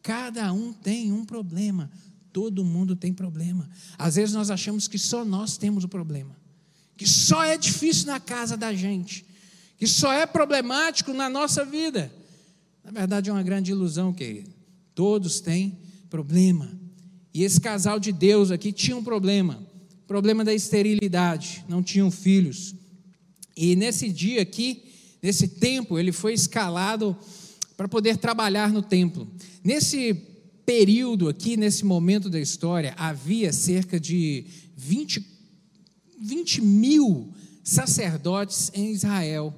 Cada 0.02 0.54
um 0.54 0.72
tem 0.72 1.12
um 1.12 1.26
problema, 1.26 1.92
todo 2.32 2.64
mundo 2.64 2.96
tem 2.96 3.14
problema. 3.14 3.70
Às 3.98 4.16
vezes 4.16 4.34
nós 4.34 4.50
achamos 4.50 4.88
que 4.88 4.98
só 4.98 5.26
nós 5.26 5.58
temos 5.58 5.84
o 5.84 5.90
problema, 5.90 6.34
que 6.96 7.06
só 7.06 7.44
é 7.44 7.58
difícil 7.58 8.08
na 8.08 8.22
casa 8.22 8.56
da 8.56 8.74
gente, 8.74 9.26
que 9.78 9.86
só 9.86 10.14
é 10.14 10.26
problemático 10.26 11.12
na 11.12 11.30
nossa 11.30 11.66
vida. 11.66 12.10
Na 12.82 12.92
verdade, 12.92 13.30
é 13.30 13.34
uma 13.34 13.44
grande 13.44 13.72
ilusão, 13.72 14.14
querido. 14.14 14.54
Todos 14.96 15.42
têm 15.42 15.78
problema. 16.10 16.72
E 17.34 17.44
esse 17.44 17.60
casal 17.60 18.00
de 18.00 18.14
Deus 18.14 18.52
aqui 18.52 18.72
tinha 18.72 18.96
um 18.96 19.04
problema 19.04 19.68
problema 20.08 20.44
da 20.44 20.54
esterilidade, 20.54 21.66
não 21.68 21.84
tinham 21.84 22.10
filhos. 22.10 22.74
E 23.56 23.76
nesse 23.76 24.10
dia 24.10 24.42
aqui, 24.42 24.84
nesse 25.22 25.48
tempo, 25.48 26.00
ele 26.00 26.12
foi 26.12 26.34
escalado 26.34 27.16
para 27.76 27.88
poder 27.88 28.18
trabalhar 28.18 28.72
no 28.72 28.82
templo. 28.82 29.28
Nesse 29.64 30.14
período 30.66 31.28
aqui, 31.28 31.58
nesse 31.58 31.86
momento 31.86 32.30
da 32.30 32.40
história, 32.40 32.94
havia 32.98 33.52
cerca 33.52 34.00
de 34.00 34.46
20, 34.76 35.26
20 36.22 36.62
mil 36.62 37.34
sacerdotes 37.64 38.72
em 38.74 38.92
Israel 38.92 39.54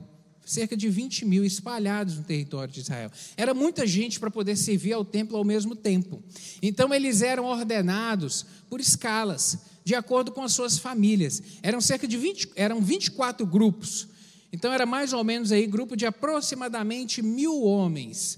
cerca 0.50 0.76
de 0.76 0.90
20 0.90 1.26
mil 1.26 1.46
espalhados 1.46 2.18
no 2.18 2.24
território 2.24 2.74
de 2.74 2.80
Israel. 2.80 3.12
Era 3.38 3.54
muita 3.54 3.86
gente 3.86 4.20
para 4.20 4.32
poder 4.32 4.56
servir 4.56 4.94
ao 4.94 5.06
templo 5.06 5.38
ao 5.38 5.44
mesmo 5.44 5.76
tempo. 5.76 6.24
Então 6.60 6.92
eles 6.92 7.22
eram 7.22 7.46
ordenados 7.46 8.46
por 8.68 8.80
escalas 8.80 9.60
de 9.90 9.96
acordo 9.96 10.32
com 10.32 10.44
as 10.44 10.54
suas 10.54 10.78
famílias. 10.78 11.42
Eram 11.64 11.82
cerca 11.82 12.08
de 12.08 12.16
20, 12.16 12.52
eram 12.56 12.80
24 12.80 13.44
grupos. 13.44 14.08
Então 14.54 14.72
era 14.72 14.86
mais 14.86 15.14
ou 15.14 15.24
menos 15.24 15.52
aí 15.52 15.66
grupo 15.66 15.98
de 15.98 16.06
aproximadamente 16.06 17.24
mil 17.24 17.64
homens 17.64 18.38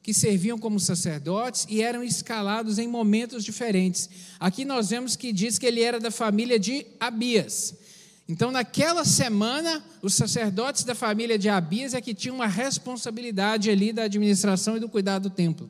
que 0.00 0.14
serviam 0.14 0.56
como 0.56 0.78
sacerdotes 0.78 1.66
e 1.68 1.82
eram 1.82 2.04
escalados 2.04 2.78
em 2.78 2.86
momentos 2.86 3.42
diferentes. 3.42 4.08
Aqui 4.38 4.64
nós 4.64 4.90
vemos 4.90 5.16
que 5.16 5.32
diz 5.32 5.58
que 5.58 5.66
ele 5.66 5.82
era 5.82 5.98
da 5.98 6.12
família 6.12 6.56
de 6.56 6.86
Abias. 7.00 7.74
Então, 8.28 8.52
naquela 8.52 9.04
semana, 9.04 9.84
os 10.00 10.14
sacerdotes 10.14 10.84
da 10.84 10.94
família 10.94 11.36
de 11.36 11.48
Abias 11.48 11.94
é 11.94 12.00
que 12.00 12.14
tinham 12.14 12.36
uma 12.36 12.46
responsabilidade 12.46 13.68
ali 13.68 13.92
da 13.92 14.04
administração 14.04 14.76
e 14.76 14.80
do 14.80 14.88
cuidado 14.88 15.28
do 15.28 15.34
templo. 15.34 15.68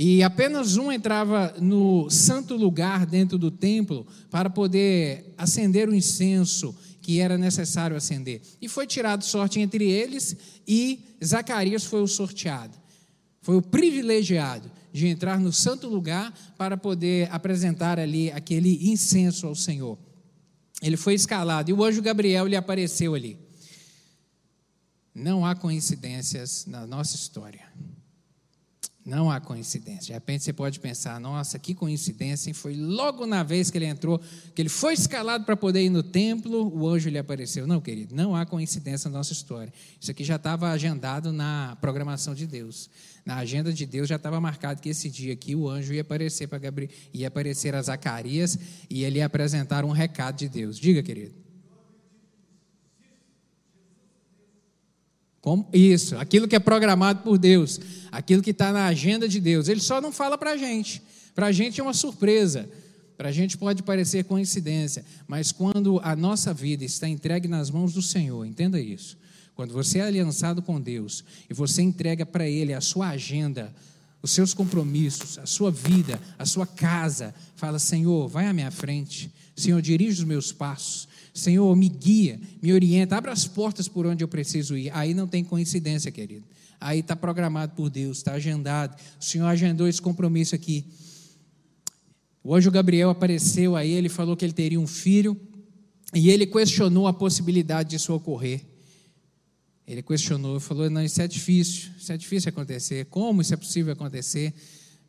E 0.00 0.22
apenas 0.22 0.76
um 0.76 0.92
entrava 0.92 1.56
no 1.60 2.08
santo 2.08 2.54
lugar 2.54 3.04
dentro 3.04 3.36
do 3.36 3.50
templo 3.50 4.06
para 4.30 4.48
poder 4.48 5.34
acender 5.36 5.88
o 5.88 5.94
incenso 5.94 6.72
que 7.02 7.18
era 7.18 7.36
necessário 7.36 7.96
acender. 7.96 8.40
E 8.62 8.68
foi 8.68 8.86
tirado 8.86 9.24
sorte 9.24 9.58
entre 9.58 9.90
eles 9.90 10.36
e 10.68 11.00
Zacarias 11.24 11.82
foi 11.82 12.00
o 12.00 12.06
sorteado. 12.06 12.78
Foi 13.42 13.56
o 13.56 13.62
privilegiado 13.62 14.70
de 14.92 15.08
entrar 15.08 15.40
no 15.40 15.52
santo 15.52 15.88
lugar 15.88 16.32
para 16.56 16.76
poder 16.76 17.28
apresentar 17.32 17.98
ali 17.98 18.30
aquele 18.30 18.88
incenso 18.92 19.48
ao 19.48 19.54
Senhor. 19.56 19.98
Ele 20.80 20.96
foi 20.96 21.14
escalado 21.14 21.72
e 21.72 21.74
o 21.74 21.82
anjo 21.82 22.00
Gabriel 22.00 22.46
lhe 22.46 22.54
apareceu 22.54 23.16
ali. 23.16 23.36
Não 25.12 25.44
há 25.44 25.56
coincidências 25.56 26.66
na 26.66 26.86
nossa 26.86 27.16
história. 27.16 27.66
Não 29.08 29.30
há 29.30 29.40
coincidência. 29.40 30.08
De 30.08 30.12
repente 30.12 30.44
você 30.44 30.52
pode 30.52 30.78
pensar, 30.78 31.18
nossa, 31.18 31.58
que 31.58 31.74
coincidência, 31.74 32.52
foi 32.52 32.74
logo 32.74 33.24
na 33.24 33.42
vez 33.42 33.70
que 33.70 33.78
ele 33.78 33.86
entrou, 33.86 34.20
que 34.54 34.60
ele 34.60 34.68
foi 34.68 34.92
escalado 34.92 35.46
para 35.46 35.56
poder 35.56 35.82
ir 35.82 35.88
no 35.88 36.02
templo, 36.02 36.70
o 36.78 36.86
anjo 36.86 37.08
lhe 37.08 37.16
apareceu. 37.16 37.66
Não, 37.66 37.80
querido, 37.80 38.14
não 38.14 38.36
há 38.36 38.44
coincidência 38.44 39.08
na 39.08 39.16
nossa 39.16 39.32
história. 39.32 39.72
Isso 39.98 40.10
aqui 40.10 40.22
já 40.22 40.36
estava 40.36 40.68
agendado 40.70 41.32
na 41.32 41.74
programação 41.80 42.34
de 42.34 42.46
Deus. 42.46 42.90
Na 43.24 43.36
agenda 43.36 43.72
de 43.72 43.86
Deus 43.86 44.10
já 44.10 44.16
estava 44.16 44.38
marcado 44.42 44.82
que 44.82 44.90
esse 44.90 45.08
dia 45.08 45.32
aqui 45.32 45.54
o 45.54 45.70
anjo 45.70 45.94
ia 45.94 46.02
aparecer 46.02 46.46
para 46.46 46.58
Gabriel, 46.58 46.90
ia 47.10 47.28
aparecer 47.28 47.74
a 47.74 47.80
Zacarias 47.80 48.58
e 48.90 49.04
ele 49.04 49.20
ia 49.20 49.24
apresentar 49.24 49.86
um 49.86 49.90
recado 49.90 50.36
de 50.36 50.50
Deus. 50.50 50.78
Diga, 50.78 51.02
querido. 51.02 51.47
Como? 55.40 55.68
Isso, 55.72 56.16
aquilo 56.16 56.48
que 56.48 56.56
é 56.56 56.58
programado 56.58 57.22
por 57.22 57.38
Deus, 57.38 57.80
aquilo 58.10 58.42
que 58.42 58.50
está 58.50 58.72
na 58.72 58.86
agenda 58.86 59.28
de 59.28 59.40
Deus. 59.40 59.68
Ele 59.68 59.80
só 59.80 60.00
não 60.00 60.12
fala 60.12 60.36
para 60.36 60.52
a 60.52 60.56
gente. 60.56 61.02
Para 61.34 61.46
a 61.46 61.52
gente 61.52 61.80
é 61.80 61.82
uma 61.82 61.94
surpresa. 61.94 62.68
Para 63.16 63.30
a 63.30 63.32
gente 63.32 63.58
pode 63.58 63.82
parecer 63.82 64.24
coincidência, 64.24 65.04
mas 65.26 65.50
quando 65.50 66.00
a 66.04 66.14
nossa 66.14 66.54
vida 66.54 66.84
está 66.84 67.08
entregue 67.08 67.48
nas 67.48 67.68
mãos 67.68 67.92
do 67.92 68.00
Senhor, 68.00 68.44
entenda 68.46 68.80
isso. 68.80 69.18
Quando 69.56 69.72
você 69.72 69.98
é 69.98 70.02
aliançado 70.02 70.62
com 70.62 70.80
Deus 70.80 71.24
e 71.50 71.52
você 71.52 71.82
entrega 71.82 72.24
para 72.24 72.48
Ele 72.48 72.72
a 72.72 72.80
sua 72.80 73.08
agenda, 73.08 73.74
os 74.22 74.30
seus 74.30 74.54
compromissos, 74.54 75.36
a 75.36 75.46
sua 75.46 75.68
vida, 75.68 76.20
a 76.38 76.46
sua 76.46 76.64
casa, 76.64 77.34
fala: 77.56 77.80
Senhor, 77.80 78.28
vai 78.28 78.46
à 78.46 78.52
minha 78.52 78.70
frente, 78.70 79.32
Senhor, 79.56 79.82
dirige 79.82 80.20
os 80.20 80.24
meus 80.24 80.52
passos, 80.52 81.08
Senhor, 81.38 81.74
me 81.76 81.88
guia, 81.88 82.40
me 82.60 82.72
orienta, 82.72 83.16
abra 83.16 83.32
as 83.32 83.46
portas 83.46 83.88
por 83.88 84.06
onde 84.06 84.22
eu 84.22 84.28
preciso 84.28 84.76
ir. 84.76 84.90
Aí 84.94 85.14
não 85.14 85.26
tem 85.26 85.44
coincidência, 85.44 86.10
querido. 86.10 86.44
Aí 86.80 87.00
está 87.00 87.16
programado 87.16 87.74
por 87.74 87.88
Deus, 87.88 88.18
está 88.18 88.32
agendado. 88.32 88.96
O 89.20 89.24
Senhor 89.24 89.46
agendou 89.46 89.88
esse 89.88 90.00
compromisso 90.00 90.54
aqui. 90.54 90.84
O 92.42 92.54
anjo 92.54 92.70
Gabriel 92.70 93.10
apareceu 93.10 93.76
a 93.76 93.84
ele, 93.84 94.08
falou 94.08 94.36
que 94.36 94.44
ele 94.44 94.52
teria 94.52 94.80
um 94.80 94.86
filho, 94.86 95.38
e 96.14 96.30
ele 96.30 96.46
questionou 96.46 97.06
a 97.06 97.12
possibilidade 97.12 97.90
disso 97.90 98.14
ocorrer. 98.14 98.64
Ele 99.86 100.02
questionou, 100.02 100.58
falou: 100.60 100.88
Não, 100.88 101.02
isso 101.02 101.20
é 101.20 101.28
difícil, 101.28 101.90
isso 101.98 102.12
é 102.12 102.16
difícil 102.16 102.48
acontecer. 102.48 103.06
Como 103.06 103.42
isso 103.42 103.54
é 103.54 103.56
possível 103.56 103.92
acontecer? 103.92 104.54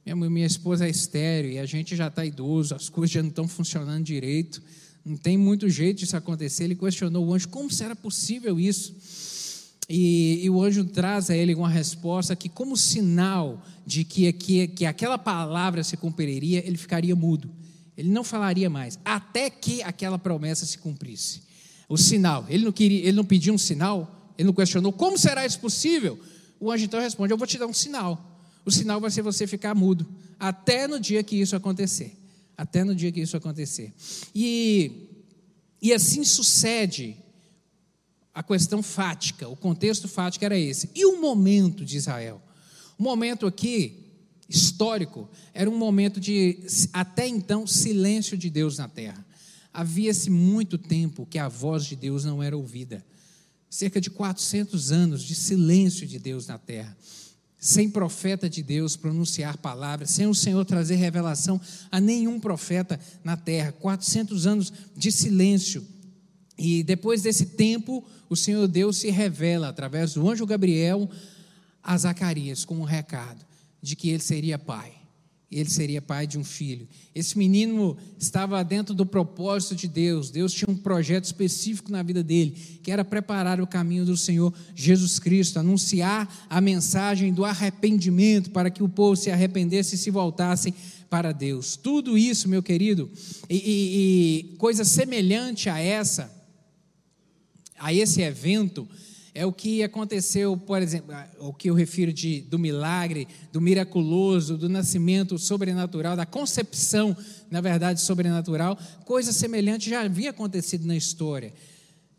Minha, 0.05 0.29
minha 0.29 0.47
esposa 0.47 0.85
é 0.85 0.89
estéreo 0.89 1.51
e 1.51 1.59
a 1.59 1.65
gente 1.65 1.95
já 1.95 2.07
está 2.07 2.25
idoso, 2.25 2.75
as 2.75 2.89
coisas 2.89 3.11
já 3.11 3.21
não 3.21 3.29
estão 3.29 3.47
funcionando 3.47 4.03
direito 4.03 4.61
não 5.09 5.17
tem 5.17 5.37
muito 5.37 5.67
jeito 5.67 5.99
disso 5.99 6.15
acontecer. 6.15 6.65
Ele 6.65 6.75
questionou 6.75 7.25
o 7.25 7.33
anjo 7.33 7.49
como 7.49 7.71
será 7.71 7.95
possível 7.95 8.59
isso. 8.59 8.93
E, 9.89 10.41
e, 10.43 10.49
o 10.51 10.61
anjo 10.61 10.85
traz 10.85 11.31
a 11.31 11.35
ele 11.35 11.55
uma 11.55 11.67
resposta 11.67 12.35
que, 12.35 12.47
como 12.47 12.77
sinal 12.77 13.65
de 13.87 14.03
que, 14.03 14.31
que, 14.31 14.67
que 14.67 14.85
aquela 14.85 15.17
palavra 15.17 15.83
se 15.83 15.97
cumpriria, 15.97 16.63
ele 16.63 16.77
ficaria 16.77 17.15
mudo. 17.15 17.49
Ele 17.97 18.09
não 18.09 18.23
falaria 18.23 18.69
mais, 18.69 18.99
até 19.03 19.49
que 19.49 19.81
aquela 19.81 20.19
promessa 20.19 20.63
se 20.63 20.77
cumprisse. 20.77 21.41
O 21.89 21.97
sinal, 21.97 22.45
ele 22.47 22.63
não, 22.63 22.71
queria, 22.71 22.99
ele 22.99 23.13
não 23.13 23.25
pediu 23.25 23.51
um 23.51 23.57
sinal, 23.57 24.31
ele 24.37 24.45
não 24.45 24.53
questionou 24.53 24.93
como 24.93 25.17
será 25.17 25.43
isso 25.43 25.59
possível. 25.59 26.19
O 26.59 26.71
anjo 26.71 26.85
então 26.85 26.99
responde: 26.99 27.33
Eu 27.33 27.37
vou 27.37 27.47
te 27.47 27.57
dar 27.57 27.65
um 27.65 27.73
sinal. 27.73 28.39
O 28.63 28.69
sinal 28.69 29.01
vai 29.01 29.09
ser 29.09 29.23
você 29.23 29.47
ficar 29.47 29.73
mudo, 29.73 30.05
até 30.39 30.87
no 30.87 30.99
dia 30.99 31.23
que 31.23 31.35
isso 31.35 31.55
acontecer. 31.55 32.18
Até 32.59 32.83
no 32.83 32.93
dia 32.93 33.09
que 33.09 33.21
isso 33.21 33.37
acontecer. 33.37 33.93
E, 34.35 35.07
e 35.81 35.93
assim 35.93 36.25
sucede 36.25 37.15
a 38.33 38.43
questão 38.43 38.83
fática, 38.83 39.47
o 39.47 39.55
contexto 39.55 40.09
fático 40.09 40.43
era 40.43 40.59
esse. 40.59 40.89
E 40.93 41.05
o 41.05 41.21
momento 41.21 41.85
de 41.85 41.95
Israel? 41.95 42.41
O 42.97 43.03
momento 43.03 43.47
aqui, 43.47 44.07
histórico, 44.49 45.29
era 45.53 45.69
um 45.69 45.77
momento 45.77 46.19
de, 46.19 46.59
até 46.91 47.25
então, 47.25 47.65
silêncio 47.65 48.37
de 48.37 48.49
Deus 48.49 48.77
na 48.77 48.89
terra. 48.89 49.25
Havia-se 49.71 50.29
muito 50.29 50.77
tempo 50.77 51.25
que 51.25 51.39
a 51.39 51.47
voz 51.47 51.85
de 51.85 51.95
Deus 51.95 52.25
não 52.25 52.43
era 52.43 52.57
ouvida. 52.57 53.05
Cerca 53.69 54.01
de 54.01 54.09
400 54.09 54.91
anos 54.91 55.23
de 55.23 55.33
silêncio 55.33 56.05
de 56.05 56.19
Deus 56.19 56.45
na 56.45 56.57
terra. 56.57 56.97
Sem 57.59 57.89
profeta 57.89 58.49
de 58.49 58.63
Deus 58.63 58.95
pronunciar 58.95 59.57
palavras, 59.57 60.11
sem 60.11 60.25
o 60.25 60.33
Senhor 60.33 60.63
trazer 60.63 60.95
revelação 60.95 61.59
a 61.91 61.99
nenhum 61.99 62.39
profeta 62.39 62.99
na 63.23 63.35
terra. 63.35 63.73
400 63.73 64.47
anos 64.47 64.73
de 64.95 65.11
silêncio 65.11 65.85
e 66.59 66.83
depois 66.83 67.21
desse 67.21 67.45
tempo, 67.45 68.03
o 68.29 68.35
Senhor 68.35 68.67
Deus 68.67 68.97
se 68.97 69.09
revela 69.09 69.69
através 69.69 70.13
do 70.13 70.29
anjo 70.29 70.45
Gabriel 70.45 71.09
a 71.81 71.97
Zacarias 71.97 72.65
com 72.65 72.75
um 72.75 72.83
recado 72.83 73.45
de 73.81 73.95
que 73.95 74.09
ele 74.09 74.19
seria 74.19 74.59
pai. 74.59 74.98
Ele 75.51 75.69
seria 75.69 75.99
pai 75.99 76.27
de 76.27 76.37
um 76.37 76.43
filho. 76.43 76.87
Esse 77.13 77.35
menino 77.35 77.97
estava 78.19 78.63
dentro 78.63 78.93
do 78.93 79.03
propósito 79.03 79.75
de 79.75 79.87
Deus. 79.87 80.29
Deus 80.29 80.53
tinha 80.53 80.69
um 80.69 80.77
projeto 80.77 81.23
específico 81.23 81.91
na 81.91 82.03
vida 82.03 82.23
dele, 82.23 82.51
que 82.83 82.91
era 82.91 83.03
preparar 83.03 83.59
o 83.59 83.65
caminho 83.65 84.05
do 84.05 84.15
Senhor 84.15 84.53
Jesus 84.75 85.17
Cristo, 85.17 85.57
anunciar 85.57 86.45
a 86.47 86.61
mensagem 86.61 87.33
do 87.33 87.43
arrependimento 87.43 88.51
para 88.51 88.69
que 88.69 88.83
o 88.83 88.89
povo 88.89 89.15
se 89.15 89.31
arrependesse 89.31 89.95
e 89.95 89.97
se 89.97 90.11
voltasse 90.11 90.71
para 91.09 91.31
Deus. 91.31 91.75
Tudo 91.75 92.15
isso, 92.15 92.47
meu 92.47 92.61
querido, 92.61 93.09
e, 93.49 93.55
e, 93.55 94.51
e 94.53 94.57
coisa 94.57 94.85
semelhante 94.85 95.67
a 95.67 95.79
essa 95.79 96.37
a 97.79 97.93
esse 97.93 98.21
evento 98.21 98.87
é 99.39 99.45
o 99.45 99.53
que 99.53 99.81
aconteceu, 99.81 100.57
por 100.57 100.81
exemplo, 100.81 101.15
o 101.39 101.53
que 101.53 101.69
eu 101.69 101.73
refiro 101.73 102.11
de, 102.11 102.41
do 102.41 102.59
milagre, 102.59 103.25
do 103.53 103.61
miraculoso, 103.61 104.57
do 104.57 104.67
nascimento 104.67 105.39
sobrenatural, 105.39 106.17
da 106.17 106.25
concepção, 106.25 107.15
na 107.49 107.61
verdade, 107.61 108.01
sobrenatural. 108.01 108.77
Coisa 109.05 109.31
semelhante 109.31 109.89
já 109.89 110.01
havia 110.01 110.31
acontecido 110.31 110.85
na 110.85 110.93
história, 110.93 111.53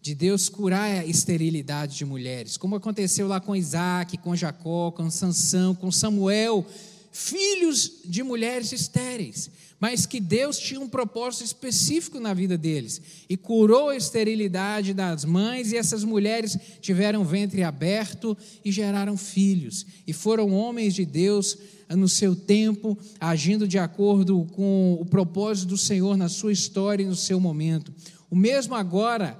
de 0.01 0.15
Deus 0.15 0.49
curar 0.49 0.91
a 0.91 1.05
esterilidade 1.05 1.95
de 1.95 2.07
mulheres, 2.07 2.57
como 2.57 2.77
aconteceu 2.77 3.29
lá 3.29 3.39
com 3.39 3.55
Isaac, 3.55 4.17
com 4.17 4.35
Jacó, 4.35 4.91
com 4.91 5.11
Sansão, 5.11 5.75
com 5.75 5.93
Samuel, 5.93 6.65
filhos 7.11 8.01
de 8.05 8.23
mulheres 8.23 8.73
estéreis 8.73 9.51
mas 9.81 10.05
que 10.05 10.21
Deus 10.21 10.59
tinha 10.59 10.79
um 10.79 10.89
propósito 10.89 11.43
específico 11.43 12.21
na 12.21 12.35
vida 12.35 12.59
deles 12.59 13.01
e 13.27 13.35
curou 13.35 13.89
a 13.89 13.97
esterilidade 13.97 14.93
das 14.93 15.25
mães, 15.25 15.73
e 15.73 15.77
essas 15.79 16.05
mulheres 16.05 16.59
tiveram 16.83 17.25
ventre 17.25 17.63
aberto 17.63 18.37
e 18.63 18.71
geraram 18.71 19.17
filhos, 19.17 19.87
e 20.07 20.13
foram 20.13 20.53
homens 20.53 20.95
de 20.95 21.07
Deus 21.07 21.57
no 21.89 22.09
seu 22.09 22.37
tempo, 22.37 22.97
agindo 23.19 23.67
de 23.67 23.79
acordo 23.79 24.47
com 24.53 24.99
o 25.01 25.07
propósito 25.07 25.71
do 25.71 25.79
Senhor 25.79 26.15
na 26.15 26.29
sua 26.29 26.53
história 26.53 27.03
e 27.03 27.07
no 27.07 27.17
seu 27.17 27.41
momento. 27.41 27.93
O 28.31 28.37
mesmo 28.37 28.75
agora 28.75 29.37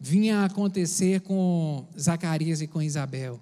vinha 0.00 0.38
a 0.38 0.44
acontecer 0.46 1.20
com 1.20 1.86
Zacarias 1.98 2.60
e 2.60 2.66
com 2.66 2.82
Isabel. 2.82 3.40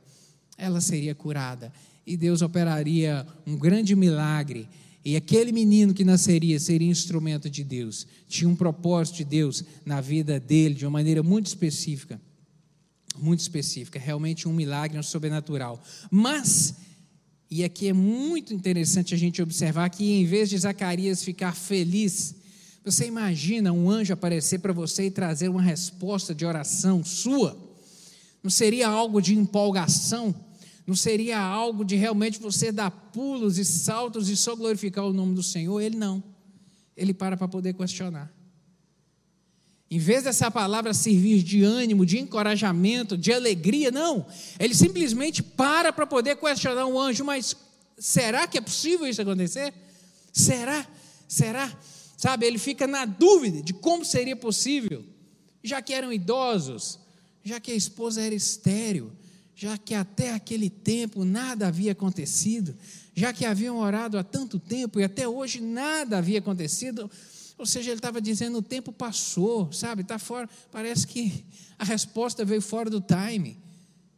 Ela 0.57 0.83
seria 0.83 1.15
curada 1.15 1.73
e 2.07 2.17
Deus 2.17 2.43
operaria 2.43 3.27
um 3.47 3.57
grande 3.57 3.95
milagre 3.95 4.69
e 5.05 5.17
aquele 5.17 5.51
menino 5.51 5.93
que 5.93 6.05
nasceria 6.05 6.59
seria 6.61 6.89
instrumento 6.89 7.51
de 7.51 7.65
Deus, 7.65 8.07
tinha 8.29 8.49
um 8.49 8.55
propósito 8.55 9.17
de 9.17 9.25
Deus 9.25 9.65
na 9.85 10.01
vida 10.01 10.39
dele 10.39 10.75
de 10.75 10.85
uma 10.85 10.93
maneira 10.93 11.23
muito 11.23 11.47
específica. 11.47 12.21
Muito 13.19 13.41
específica, 13.41 13.99
realmente 13.99 14.49
um 14.49 14.53
milagre 14.53 14.99
um 14.99 15.03
sobrenatural. 15.03 15.83
Mas, 16.11 16.77
e 17.51 17.65
aqui 17.65 17.89
é 17.89 17.93
muito 17.93 18.55
interessante 18.55 19.13
a 19.13 19.19
gente 19.19 19.43
observar 19.43 19.91
que 19.91 20.05
em 20.05 20.25
vez 20.25 20.49
de 20.49 20.57
Zacarias 20.57 21.23
ficar 21.23 21.55
feliz, 21.55 22.37
você 22.85 23.07
imagina 23.07 23.73
um 23.73 23.91
anjo 23.91 24.13
aparecer 24.13 24.61
para 24.61 24.73
você 24.73 25.07
e 25.07 25.11
trazer 25.11 25.49
uma 25.49 25.61
resposta 25.61 26.35
de 26.35 26.47
oração 26.47 27.05
sua? 27.05 27.59
Não 28.43 28.51
seria 28.51 28.89
algo 28.89 29.21
de 29.21 29.35
empolgação? 29.37 30.35
Não 30.87 30.97
seria 30.97 31.39
algo 31.39 31.85
de 31.85 31.97
realmente 31.97 32.39
você 32.39 32.73
dar 32.73 32.91
pulos 32.91 33.59
e 33.59 33.65
saltos 33.65 34.29
e 34.29 34.37
só 34.37 34.57
glorificar 34.57 35.05
o 35.05 35.13
nome 35.13 35.35
do 35.35 35.43
Senhor? 35.43 35.81
Ele 35.81 35.97
não. 35.97 36.23
Ele 36.97 37.15
para 37.15 37.37
para 37.37 37.49
poder 37.49 37.75
questionar. 37.75 38.33
Em 39.91 39.99
vez 39.99 40.25
dessa 40.25 40.51
palavra 40.51 40.95
servir 40.95 41.43
de 41.43 41.63
ânimo, 41.63 42.07
de 42.07 42.19
encorajamento, 42.19 43.17
de 43.17 43.33
alegria, 43.33 43.91
não. 43.91 44.27
Ele 44.59 44.75
simplesmente 44.75 45.43
para 45.43 45.93
para 45.93 46.07
poder 46.07 46.37
questionar 46.37 46.87
o 46.87 46.99
anjo, 46.99 47.25
mas 47.25 47.55
será 47.99 48.47
que 48.47 48.57
é 48.57 48.61
possível 48.61 49.07
isso 49.07 49.21
acontecer? 49.21 49.73
Será? 50.33 50.87
Será? 51.29 51.71
Sabe, 52.17 52.47
ele 52.47 52.59
fica 52.59 52.87
na 52.87 53.05
dúvida 53.05 53.63
de 53.63 53.75
como 53.75 54.05
seria 54.05 54.35
possível, 54.35 55.05
já 55.63 55.83
que 55.83 55.93
eram 55.93 56.13
idosos, 56.13 56.99
já 57.45 57.61
que 57.61 57.71
a 57.71 57.75
esposa 57.75 58.23
era 58.23 58.35
estéril, 58.35 59.13
já 59.63 59.79
que 59.79 59.95
até 59.95 60.33
aquele 60.33 60.69
tempo 60.69 61.25
nada 61.25 61.69
havia 61.69 61.93
acontecido, 61.93 62.77
já 63.15 63.33
que 63.33 63.45
haviam 63.45 63.79
orado 63.79 64.19
há 64.19 64.25
tanto 64.25 64.59
tempo 64.59 64.99
e 64.99 65.05
até 65.05 65.29
hoje 65.29 65.61
nada 65.61 66.19
havia 66.19 66.41
acontecido. 66.41 67.09
Ou 67.57 67.65
seja, 67.65 67.91
ele 67.91 67.99
estava 67.99 68.21
dizendo: 68.21 68.59
o 68.59 68.63
tempo 68.63 68.91
passou, 68.91 69.73
sabe? 69.73 70.03
Está 70.03 70.19
fora. 70.19 70.51
Parece 70.73 71.07
que 71.07 71.45
a 71.79 71.85
resposta 71.85 72.45
veio 72.45 72.61
fora 72.61 72.91
do 72.91 73.01
time. 73.01 73.57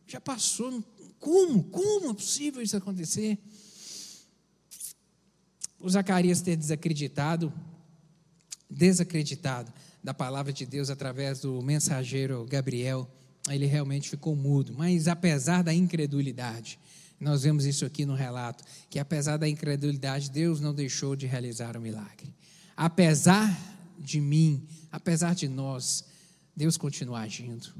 Já 0.06 0.18
passou. 0.18 0.82
Como? 1.20 1.64
Como 1.64 2.12
é 2.12 2.14
possível 2.14 2.62
isso 2.62 2.78
acontecer? 2.78 3.38
O 5.78 5.90
Zacarias 5.90 6.40
ter 6.40 6.56
desacreditado, 6.56 7.52
desacreditado 8.70 9.70
da 10.02 10.14
palavra 10.14 10.54
de 10.54 10.64
Deus 10.64 10.88
através 10.88 11.40
do 11.40 11.60
mensageiro 11.60 12.46
Gabriel 12.48 13.06
ele 13.48 13.66
realmente 13.66 14.08
ficou 14.08 14.34
mudo. 14.34 14.74
Mas 14.76 15.08
apesar 15.08 15.62
da 15.62 15.72
incredulidade, 15.72 16.78
nós 17.20 17.42
vemos 17.42 17.64
isso 17.64 17.84
aqui 17.84 18.04
no 18.04 18.14
relato, 18.14 18.64
que 18.90 18.98
apesar 18.98 19.36
da 19.36 19.48
incredulidade, 19.48 20.30
Deus 20.30 20.60
não 20.60 20.74
deixou 20.74 21.14
de 21.14 21.26
realizar 21.26 21.76
o 21.76 21.80
milagre. 21.80 22.34
Apesar 22.76 23.56
de 23.98 24.20
mim, 24.20 24.66
apesar 24.90 25.34
de 25.34 25.48
nós, 25.48 26.04
Deus 26.56 26.76
continua 26.76 27.20
agindo. 27.20 27.74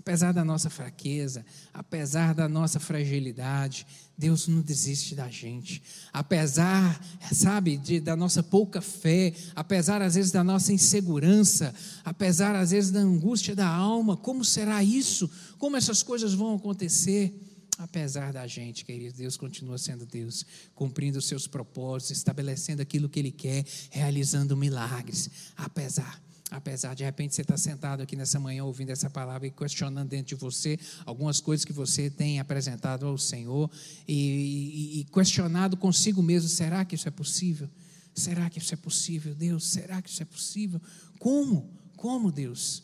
Apesar 0.00 0.32
da 0.32 0.42
nossa 0.42 0.70
fraqueza, 0.70 1.44
apesar 1.74 2.32
da 2.32 2.48
nossa 2.48 2.80
fragilidade, 2.80 3.86
Deus 4.16 4.48
não 4.48 4.62
desiste 4.62 5.14
da 5.14 5.28
gente. 5.28 5.82
Apesar, 6.10 6.98
sabe, 7.30 7.76
de, 7.76 8.00
da 8.00 8.16
nossa 8.16 8.42
pouca 8.42 8.80
fé, 8.80 9.34
apesar 9.54 10.00
às 10.00 10.14
vezes 10.14 10.32
da 10.32 10.42
nossa 10.42 10.72
insegurança, 10.72 11.74
apesar 12.02 12.56
às 12.56 12.70
vezes 12.70 12.90
da 12.90 12.98
angústia 12.98 13.54
da 13.54 13.68
alma, 13.68 14.16
como 14.16 14.42
será 14.42 14.82
isso? 14.82 15.30
Como 15.58 15.76
essas 15.76 16.02
coisas 16.02 16.32
vão 16.32 16.54
acontecer? 16.54 17.38
Apesar 17.76 18.32
da 18.32 18.46
gente, 18.46 18.86
querido, 18.86 19.18
Deus 19.18 19.36
continua 19.36 19.76
sendo 19.76 20.06
Deus, 20.06 20.46
cumprindo 20.74 21.18
os 21.18 21.28
seus 21.28 21.46
propósitos, 21.46 22.16
estabelecendo 22.16 22.80
aquilo 22.80 23.06
que 23.06 23.18
Ele 23.18 23.30
quer, 23.30 23.66
realizando 23.90 24.56
milagres. 24.56 25.28
Apesar. 25.58 26.29
Apesar 26.50 26.94
de 26.94 27.04
repente 27.04 27.34
você 27.34 27.42
estar 27.42 27.56
sentado 27.56 28.02
aqui 28.02 28.16
nessa 28.16 28.40
manhã 28.40 28.64
ouvindo 28.64 28.90
essa 28.90 29.08
palavra 29.08 29.46
e 29.46 29.50
questionando 29.50 30.08
dentro 30.08 30.34
de 30.34 30.34
você 30.34 30.78
algumas 31.06 31.40
coisas 31.40 31.64
que 31.64 31.72
você 31.72 32.10
tem 32.10 32.40
apresentado 32.40 33.06
ao 33.06 33.16
Senhor 33.16 33.70
e, 34.06 34.14
e, 34.14 35.00
e, 35.00 35.04
questionado 35.04 35.76
consigo 35.76 36.22
mesmo: 36.22 36.48
será 36.48 36.84
que 36.84 36.96
isso 36.96 37.06
é 37.06 37.10
possível? 37.10 37.68
Será 38.14 38.50
que 38.50 38.58
isso 38.58 38.74
é 38.74 38.76
possível, 38.76 39.34
Deus? 39.34 39.68
Será 39.68 40.02
que 40.02 40.10
isso 40.10 40.22
é 40.22 40.26
possível? 40.26 40.80
Como? 41.18 41.70
Como, 41.96 42.32
Deus? 42.32 42.82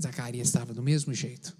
Zacarias 0.00 0.48
estava 0.48 0.72
do 0.72 0.82
mesmo 0.82 1.12
jeito, 1.12 1.54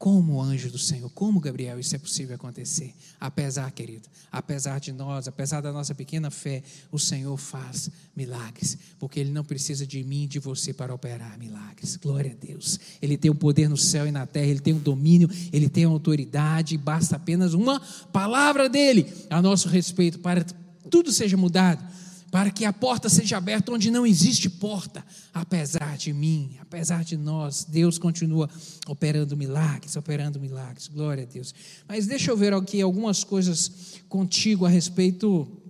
Como 0.00 0.40
anjo 0.40 0.70
do 0.70 0.78
Senhor, 0.78 1.10
como 1.10 1.38
Gabriel, 1.38 1.78
isso 1.78 1.94
é 1.94 1.98
possível 1.98 2.34
acontecer. 2.34 2.94
Apesar, 3.20 3.70
querido, 3.70 4.08
apesar 4.32 4.80
de 4.80 4.92
nós, 4.92 5.28
apesar 5.28 5.60
da 5.60 5.70
nossa 5.70 5.94
pequena 5.94 6.30
fé, 6.30 6.62
o 6.90 6.98
Senhor 6.98 7.36
faz 7.36 7.90
milagres, 8.16 8.78
porque 8.98 9.20
Ele 9.20 9.30
não 9.30 9.44
precisa 9.44 9.86
de 9.86 10.02
mim 10.02 10.22
e 10.22 10.26
de 10.26 10.38
você 10.38 10.72
para 10.72 10.94
operar 10.94 11.38
milagres. 11.38 11.96
Glória 11.96 12.32
a 12.32 12.46
Deus. 12.46 12.80
Ele 13.02 13.18
tem 13.18 13.30
o 13.30 13.34
poder 13.34 13.68
no 13.68 13.76
céu 13.76 14.06
e 14.06 14.10
na 14.10 14.24
terra, 14.24 14.46
Ele 14.46 14.60
tem 14.60 14.72
o 14.72 14.78
domínio, 14.78 15.28
Ele 15.52 15.68
tem 15.68 15.84
a 15.84 15.88
autoridade, 15.88 16.78
basta 16.78 17.16
apenas 17.16 17.52
uma 17.52 17.78
palavra 18.10 18.70
dEle 18.70 19.06
a 19.28 19.42
nosso 19.42 19.68
respeito 19.68 20.18
para 20.20 20.42
que 20.42 20.54
tudo 20.88 21.12
seja 21.12 21.36
mudado 21.36 21.84
para 22.30 22.50
que 22.50 22.64
a 22.64 22.72
porta 22.72 23.08
seja 23.08 23.36
aberta 23.36 23.72
onde 23.72 23.90
não 23.90 24.06
existe 24.06 24.48
porta, 24.48 25.04
apesar 25.34 25.96
de 25.96 26.12
mim, 26.12 26.56
apesar 26.60 27.02
de 27.02 27.16
nós, 27.16 27.64
Deus 27.64 27.98
continua 27.98 28.48
operando 28.86 29.36
milagres, 29.36 29.96
operando 29.96 30.38
milagres, 30.38 30.86
glória 30.86 31.24
a 31.24 31.26
Deus. 31.26 31.52
Mas 31.88 32.06
deixa 32.06 32.30
eu 32.30 32.36
ver 32.36 32.54
aqui 32.54 32.80
algumas 32.80 33.24
coisas 33.24 34.00
contigo 34.08 34.64
a 34.64 34.68
respeito 34.68 35.60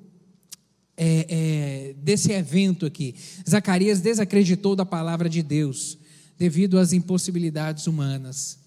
é, 0.97 1.27
é, 1.29 1.95
desse 1.95 2.31
evento 2.31 2.85
aqui. 2.85 3.15
Zacarias 3.49 4.03
desacreditou 4.03 4.77
da 4.77 4.85
palavra 4.85 5.31
de 5.31 5.43
Deus 5.43 5.97
devido 6.39 6.79
às 6.79 6.93
impossibilidades 6.93 7.87
humanas. 7.87 8.60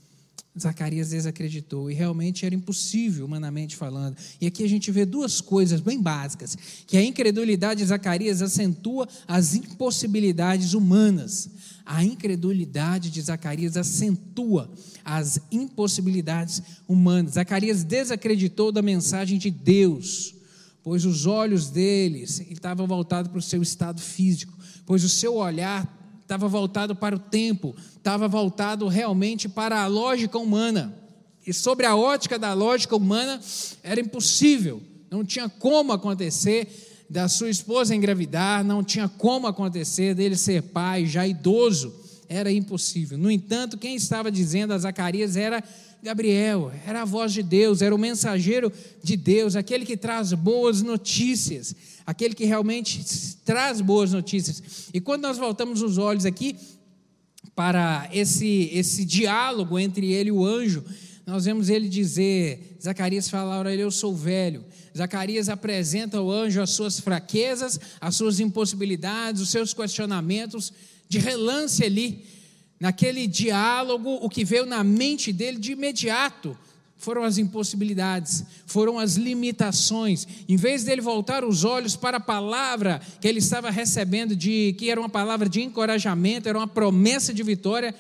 Zacarias 0.60 1.10
desacreditou 1.10 1.89
e 1.89 1.96
realmente 1.96 2.46
era 2.46 2.54
impossível, 2.54 3.26
humanamente 3.26 3.76
falando. 3.76 4.16
E 4.39 4.46
aqui 4.46 4.63
a 4.63 4.70
gente 4.70 4.92
vê 4.92 5.04
duas 5.04 5.42
coisas 5.42 5.82
bem 5.82 6.00
básicas: 6.00 6.56
que 6.86 6.96
a 6.96 7.04
incredulidade 7.04 7.80
de 7.80 7.88
Zacarias 7.88 8.42
acentua 8.42 9.08
as 9.28 9.56
impossibilidades 9.56 10.74
humanas. 10.74 11.50
A 11.86 12.04
incredulidade 12.04 13.10
de 13.10 13.22
Zacarias 13.22 13.76
acentua 13.76 14.72
as 15.04 15.39
impossibilidades 15.52 16.62
humanas. 16.88 17.34
Zacarias 17.34 17.84
desacreditou 17.84 18.72
da 18.72 18.82
mensagem 18.82 19.39
de 19.39 19.50
Deus, 19.50 20.36
pois 20.84 21.04
os 21.04 21.26
olhos 21.26 21.70
deles 21.70 22.39
estavam 22.50 22.86
voltados 22.86 23.30
para 23.30 23.39
o 23.39 23.42
seu 23.42 23.62
estado 23.62 24.00
físico, 24.00 24.54
pois 24.86 25.04
o 25.04 25.10
seu 25.10 25.36
olhar 25.36 26.03
estava 26.23 26.47
voltado 26.47 26.95
para 26.95 27.15
o 27.15 27.19
tempo, 27.19 27.75
estava 27.95 28.27
voltado 28.27 28.88
realmente 28.88 29.47
para 29.47 29.83
a 29.83 29.88
lógica 29.88 30.38
humana. 30.38 30.97
E 31.45 31.53
sobre 31.53 31.86
a 31.86 31.95
ótica 31.95 32.39
da 32.39 32.53
lógica 32.53 32.95
humana, 32.95 33.39
era 33.83 33.99
impossível, 33.99 34.81
não 35.12 35.23
tinha 35.23 35.47
como 35.47 35.91
acontecer 35.91 37.05
da 37.09 37.27
sua 37.27 37.49
esposa 37.49 37.93
engravidar, 37.93 38.63
não 38.63 38.83
tinha 38.83 39.07
como 39.07 39.45
acontecer 39.45 40.15
dele 40.15 40.36
ser 40.36 40.63
pai, 40.63 41.05
já 41.05 41.27
idoso, 41.27 41.93
era 42.27 42.51
impossível. 42.51 43.17
No 43.17 43.29
entanto, 43.29 43.77
quem 43.77 43.95
estava 43.95 44.31
dizendo 44.31 44.73
a 44.73 44.77
Zacarias 44.77 45.36
era 45.36 45.63
Gabriel, 46.04 46.72
era 46.86 47.02
a 47.02 47.06
voz 47.06 47.34
de 47.34 47.42
Deus, 47.42 47.82
era 47.82 47.96
o 47.96 47.98
mensageiro 47.98 48.72
de 49.02 49.16
Deus, 49.16 49.56
aquele 49.56 49.86
que 49.86 49.98
traz 49.98 50.34
boas 50.34 50.82
notícias 50.82 51.76
aquele 52.06 52.34
que 52.34 52.46
realmente 52.46 53.04
traz 53.46 53.82
boas 53.82 54.12
notícias. 54.12 54.89
E 54.94 55.00
quando 55.00 55.24
nós 55.24 55.38
voltamos 55.38 55.82
os 55.82 55.98
olhos 55.98 56.26
aqui 56.26 56.56
para 57.56 58.10
esse, 58.12 58.70
esse 58.74 59.06
diálogo 59.06 59.80
entre 59.80 60.12
ele 60.12 60.30
e 60.30 60.32
o 60.32 60.46
anjo, 60.46 60.84
nós 61.26 61.46
vemos 61.46 61.70
ele 61.70 61.88
dizer, 61.88 62.78
Zacarias 62.82 63.30
fala, 63.30 63.60
olha, 63.60 63.70
eu 63.70 63.92
sou 63.92 64.16
velho. 64.16 64.66
Zacarias 64.96 65.48
apresenta 65.48 66.18
ao 66.18 66.30
anjo 66.30 66.62
as 66.62 66.72
suas 66.72 67.00
fraquezas, 67.00 67.80
as 68.02 68.16
suas 68.16 68.39
impossibilidades, 68.39 69.42
os 69.42 69.50
seus 69.50 69.74
questionamentos, 69.74 70.74
de 71.08 71.20
relance 71.20 71.84
ali, 71.84 72.26
naquele 72.84 73.28
diálogo, 73.28 74.19
o 74.22 74.30
que 74.30 74.43
veio 74.43 74.65
na 74.65 74.84
mente 74.84 75.32
dele 75.32 75.58
de 75.58 75.72
imediato 75.72 76.58
foram 76.98 77.24
as 77.24 77.38
impossibilidades, 77.38 78.43
foram 78.65 79.00
as 79.00 79.15
limitações. 79.15 80.28
Em 80.50 80.58
vez 80.58 80.84
dele 80.84 81.00
voltar 81.00 81.46
os 81.46 81.63
olhos 81.63 81.96
para 81.96 82.17
a 82.17 82.19
palavra 82.19 83.00
que 83.22 83.28
ele 83.30 83.39
estava 83.39 83.69
recebendo, 83.69 84.36
de 84.36 84.76
que 84.78 84.91
era 84.91 85.00
uma 85.00 85.08
palavra 85.08 85.48
de 85.48 85.62
encorajamento, 85.62 86.50
era 86.50 86.58
uma 86.58 86.67
promessa 86.67 87.34
de 87.34 87.41
vitória, 87.41 87.96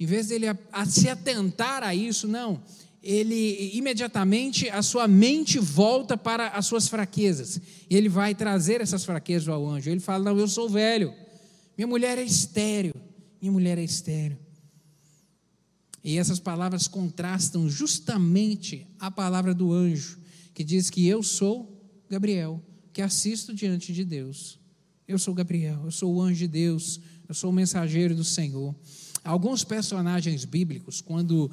em 0.00 0.06
vez 0.06 0.28
dele 0.28 0.48
a, 0.48 0.56
a 0.72 0.86
se 0.86 1.10
atentar 1.10 1.82
a 1.82 1.94
isso, 1.94 2.26
não. 2.26 2.62
Ele 3.02 3.70
imediatamente 3.74 4.66
a 4.70 4.80
sua 4.80 5.06
mente 5.06 5.58
volta 5.58 6.16
para 6.16 6.48
as 6.48 6.64
suas 6.64 6.88
fraquezas. 6.88 7.60
E 7.90 7.94
ele 7.94 8.08
vai 8.08 8.34
trazer 8.34 8.80
essas 8.80 9.04
fraquezas 9.04 9.50
ao 9.50 9.68
anjo. 9.68 9.90
Ele 9.90 10.00
fala: 10.00 10.24
Não, 10.24 10.38
eu 10.38 10.48
sou 10.48 10.70
velho. 10.70 11.12
Minha 11.76 11.86
mulher 11.86 12.16
é 12.16 12.22
estéreo. 12.22 12.94
Minha 13.42 13.52
mulher 13.52 13.76
é 13.76 13.82
estéreo. 13.82 14.38
E 16.04 16.16
essas 16.16 16.38
palavras 16.38 16.86
contrastam 16.86 17.68
justamente 17.68 18.86
a 19.00 19.10
palavra 19.10 19.52
do 19.52 19.72
anjo, 19.72 20.20
que 20.54 20.62
diz 20.62 20.88
que 20.88 21.08
eu 21.08 21.24
sou 21.24 21.76
Gabriel, 22.08 22.62
que 22.92 23.02
assisto 23.02 23.52
diante 23.52 23.92
de 23.92 24.04
Deus. 24.04 24.60
Eu 25.08 25.18
sou 25.18 25.34
Gabriel, 25.34 25.82
eu 25.84 25.90
sou 25.90 26.14
o 26.14 26.22
anjo 26.22 26.38
de 26.38 26.48
Deus, 26.48 27.00
eu 27.28 27.34
sou 27.34 27.50
o 27.50 27.52
mensageiro 27.52 28.14
do 28.14 28.22
Senhor. 28.22 28.74
Alguns 29.24 29.64
personagens 29.64 30.44
bíblicos, 30.44 31.00
quando 31.00 31.50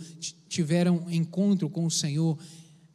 tiveram 0.47 1.09
encontro 1.09 1.69
com 1.71 1.85
o 1.85 1.91
Senhor, 1.91 2.37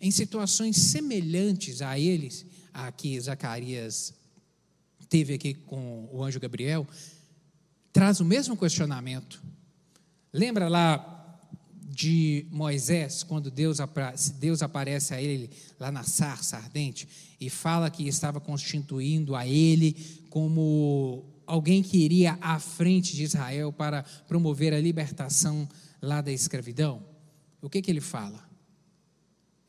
em 0.00 0.12
situações 0.12 0.76
semelhantes 0.76 1.82
a 1.82 1.98
eles, 1.98 2.46
a 2.72 2.92
que 2.92 3.18
Zacarias 3.20 4.14
teve 5.08 5.34
aqui 5.34 5.54
com 5.54 6.08
o 6.12 6.22
anjo 6.22 6.38
Gabriel, 6.38 6.86
traz 7.94 8.18
o 8.18 8.24
mesmo 8.24 8.56
questionamento. 8.56 9.40
Lembra 10.32 10.68
lá 10.68 11.38
de 11.80 12.44
Moisés, 12.50 13.22
quando 13.22 13.52
Deus, 13.52 13.78
Deus 14.40 14.62
aparece 14.62 15.14
a 15.14 15.22
ele 15.22 15.48
lá 15.78 15.92
na 15.92 16.02
sarça 16.02 16.56
ardente 16.56 17.08
e 17.40 17.48
fala 17.48 17.88
que 17.88 18.08
estava 18.08 18.40
constituindo 18.40 19.36
a 19.36 19.46
ele 19.46 19.96
como 20.28 21.24
alguém 21.46 21.84
que 21.84 21.98
iria 21.98 22.36
à 22.40 22.58
frente 22.58 23.14
de 23.14 23.22
Israel 23.22 23.72
para 23.72 24.02
promover 24.26 24.74
a 24.74 24.80
libertação 24.80 25.68
lá 26.02 26.20
da 26.20 26.32
escravidão, 26.32 27.00
o 27.62 27.70
que, 27.70 27.80
que 27.80 27.92
ele 27.92 28.00
fala? 28.00 28.42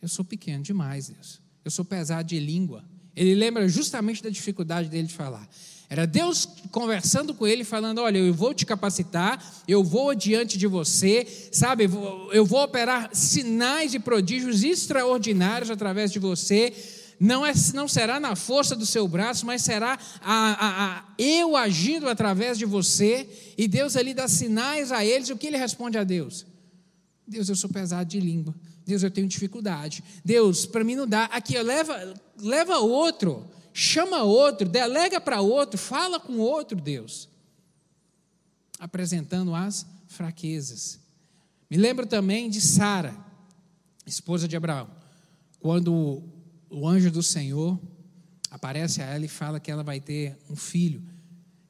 Eu 0.02 0.08
sou 0.08 0.26
pequeno 0.26 0.64
demais, 0.64 1.10
Deus. 1.10 1.40
Eu 1.64 1.70
sou 1.70 1.86
pesado 1.86 2.28
de 2.28 2.40
língua. 2.40 2.84
Ele 3.16 3.36
lembra 3.36 3.68
justamente 3.70 4.24
da 4.24 4.30
dificuldade 4.32 4.90
dele 4.90 5.08
de 5.08 5.14
falar. 5.14 5.48
Era 5.90 6.08
Deus 6.08 6.48
conversando 6.72 7.34
com 7.34 7.46
ele, 7.46 7.64
falando: 7.64 8.00
Olha, 8.00 8.18
eu 8.18 8.34
vou 8.34 8.54
te 8.54 8.66
capacitar, 8.66 9.44
eu 9.68 9.84
vou 9.84 10.16
diante 10.16 10.58
de 10.58 10.68
você, 10.68 11.28
sabe, 11.52 11.90
eu 12.32 12.46
vou 12.46 12.64
operar 12.64 13.10
sinais 13.14 13.94
e 13.94 14.00
prodígios 14.00 14.64
extraordinários 14.64 15.70
através 15.70 16.12
de 16.12 16.20
você. 16.20 16.74
Não, 17.18 17.46
é, 17.46 17.54
não 17.74 17.88
será 17.88 18.20
na 18.20 18.36
força 18.36 18.76
do 18.76 18.86
seu 18.86 19.08
braço, 19.08 19.46
mas 19.46 19.62
será 19.62 19.98
a, 20.22 20.52
a, 20.52 20.98
a, 20.98 21.06
eu 21.18 21.56
agindo 21.56 22.10
através 22.10 22.58
de 22.58 22.66
você. 22.66 23.28
E 23.58 23.68
Deus 23.68 23.96
ali 23.96 24.14
dá 24.14 24.28
sinais 24.28 24.92
a 24.92 25.06
eles. 25.06 25.30
E 25.30 25.34
o 25.34 25.38
que 25.38 25.48
ele 25.48 25.56
responde 25.56 25.98
a 25.98 26.04
Deus? 26.04 26.46
Deus, 27.26 27.48
eu 27.48 27.56
sou 27.56 27.70
pesado 27.70 28.10
de 28.10 28.20
língua. 28.20 28.54
Deus, 28.86 29.02
eu 29.02 29.10
tenho 29.10 29.28
dificuldade. 29.28 30.04
Deus, 30.26 30.66
para 30.66 30.84
mim 30.84 30.96
não 30.96 31.08
dá. 31.08 31.26
Aqui, 31.26 31.58
leva, 31.58 32.14
leva 32.38 32.80
outro 32.80 33.50
chama 33.78 34.24
outro, 34.24 34.70
delega 34.70 35.20
para 35.20 35.42
outro, 35.42 35.78
fala 35.78 36.18
com 36.18 36.38
outro 36.38 36.80
Deus, 36.80 37.28
apresentando 38.80 39.54
as 39.54 39.86
fraquezas. 40.08 40.98
Me 41.70 41.76
lembro 41.76 42.06
também 42.06 42.50
de 42.50 42.62
Sara, 42.62 43.14
esposa 44.08 44.48
de 44.48 44.56
Abraão, 44.56 44.90
quando 45.60 46.24
o 46.70 46.88
anjo 46.88 47.12
do 47.12 47.22
Senhor 47.22 47.78
aparece 48.50 49.02
a 49.02 49.08
ela 49.08 49.26
e 49.26 49.28
fala 49.28 49.60
que 49.60 49.70
ela 49.70 49.84
vai 49.84 50.00
ter 50.00 50.38
um 50.50 50.56
filho. 50.56 51.04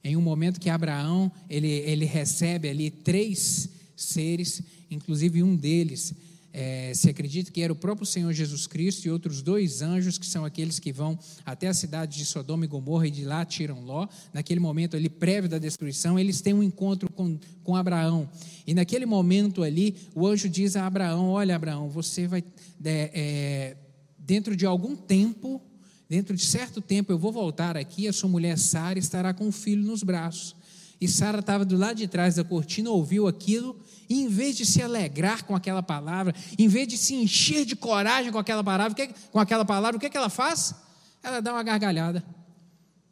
Em 0.03 0.15
um 0.15 0.21
momento 0.21 0.59
que 0.59 0.69
Abraão 0.69 1.31
ele, 1.49 1.67
ele 1.67 2.05
recebe 2.05 2.69
ali 2.69 2.91
três 2.91 3.67
seres, 3.95 4.61
inclusive 4.91 5.41
um 5.41 5.55
deles 5.55 6.13
é, 6.57 6.93
se 6.93 7.09
acredita 7.09 7.51
que 7.51 7.61
era 7.61 7.73
o 7.73 7.75
próprio 7.75 8.07
Senhor 8.07 8.31
Jesus 8.31 8.65
Cristo 8.65 9.05
e 9.05 9.11
outros 9.11 9.41
dois 9.41 9.81
anjos, 9.81 10.17
que 10.17 10.25
são 10.25 10.45
aqueles 10.45 10.79
que 10.79 10.93
vão 10.93 11.19
até 11.45 11.67
a 11.67 11.73
cidade 11.73 12.17
de 12.17 12.25
Sodoma 12.25 12.63
e 12.63 12.67
Gomorra 12.67 13.07
e 13.07 13.11
de 13.11 13.25
lá 13.25 13.43
tiram 13.43 13.83
Ló. 13.83 14.07
Naquele 14.33 14.61
momento 14.61 14.95
ali, 14.95 15.09
prévio 15.09 15.49
da 15.49 15.57
destruição, 15.57 16.17
eles 16.17 16.39
têm 16.39 16.53
um 16.53 16.63
encontro 16.63 17.11
com, 17.11 17.37
com 17.61 17.75
Abraão. 17.75 18.29
E 18.65 18.73
naquele 18.73 19.05
momento 19.05 19.63
ali, 19.63 19.97
o 20.15 20.25
anjo 20.25 20.47
diz 20.47 20.77
a 20.77 20.87
Abraão: 20.87 21.27
Olha, 21.27 21.57
Abraão, 21.57 21.89
você 21.89 22.25
vai, 22.25 22.41
é, 22.85 23.11
é, 23.13 23.77
dentro 24.17 24.55
de 24.55 24.65
algum 24.65 24.95
tempo, 24.95 25.61
dentro 26.07 26.33
de 26.37 26.45
certo 26.45 26.79
tempo, 26.79 27.11
eu 27.11 27.19
vou 27.19 27.33
voltar 27.33 27.75
aqui, 27.75 28.07
a 28.07 28.13
sua 28.13 28.29
mulher 28.29 28.57
Sara 28.57 28.97
estará 28.97 29.33
com 29.33 29.49
o 29.49 29.51
filho 29.51 29.83
nos 29.83 30.03
braços. 30.03 30.54
E 30.99 31.07
Sara 31.07 31.39
estava 31.39 31.65
do 31.65 31.77
lado 31.77 31.97
de 31.97 32.07
trás 32.07 32.35
da 32.35 32.43
cortina, 32.43 32.89
ouviu 32.89 33.27
aquilo 33.27 33.79
e 34.09 34.21
em 34.21 34.27
vez 34.27 34.55
de 34.55 34.65
se 34.65 34.81
alegrar 34.81 35.43
com 35.43 35.55
aquela 35.55 35.83
palavra, 35.83 36.33
em 36.57 36.67
vez 36.67 36.87
de 36.87 36.97
se 36.97 37.15
encher 37.15 37.65
de 37.65 37.75
coragem 37.75 38.31
com 38.31 38.37
aquela 38.37 38.63
palavra, 38.63 38.95
com 39.31 39.39
aquela 39.39 39.65
palavra, 39.65 39.97
o 39.97 39.99
que, 39.99 40.05
é 40.05 40.09
que 40.09 40.17
ela 40.17 40.29
faz? 40.29 40.73
Ela 41.21 41.41
dá 41.41 41.51
uma 41.51 41.63
gargalhada, 41.63 42.23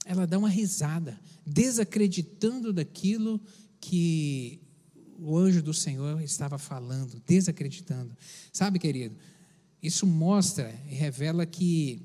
ela 0.05 0.25
dá 0.25 0.37
uma 0.37 0.49
risada, 0.49 1.19
desacreditando 1.45 2.71
daquilo 2.71 3.41
que 3.79 4.61
o 5.19 5.37
anjo 5.37 5.61
do 5.61 5.73
Senhor 5.73 6.21
estava 6.21 6.57
falando, 6.57 7.21
desacreditando. 7.25 8.15
Sabe, 8.51 8.79
querido, 8.79 9.15
isso 9.81 10.05
mostra 10.05 10.73
e 10.89 10.93
revela 10.93 11.45
que, 11.45 12.01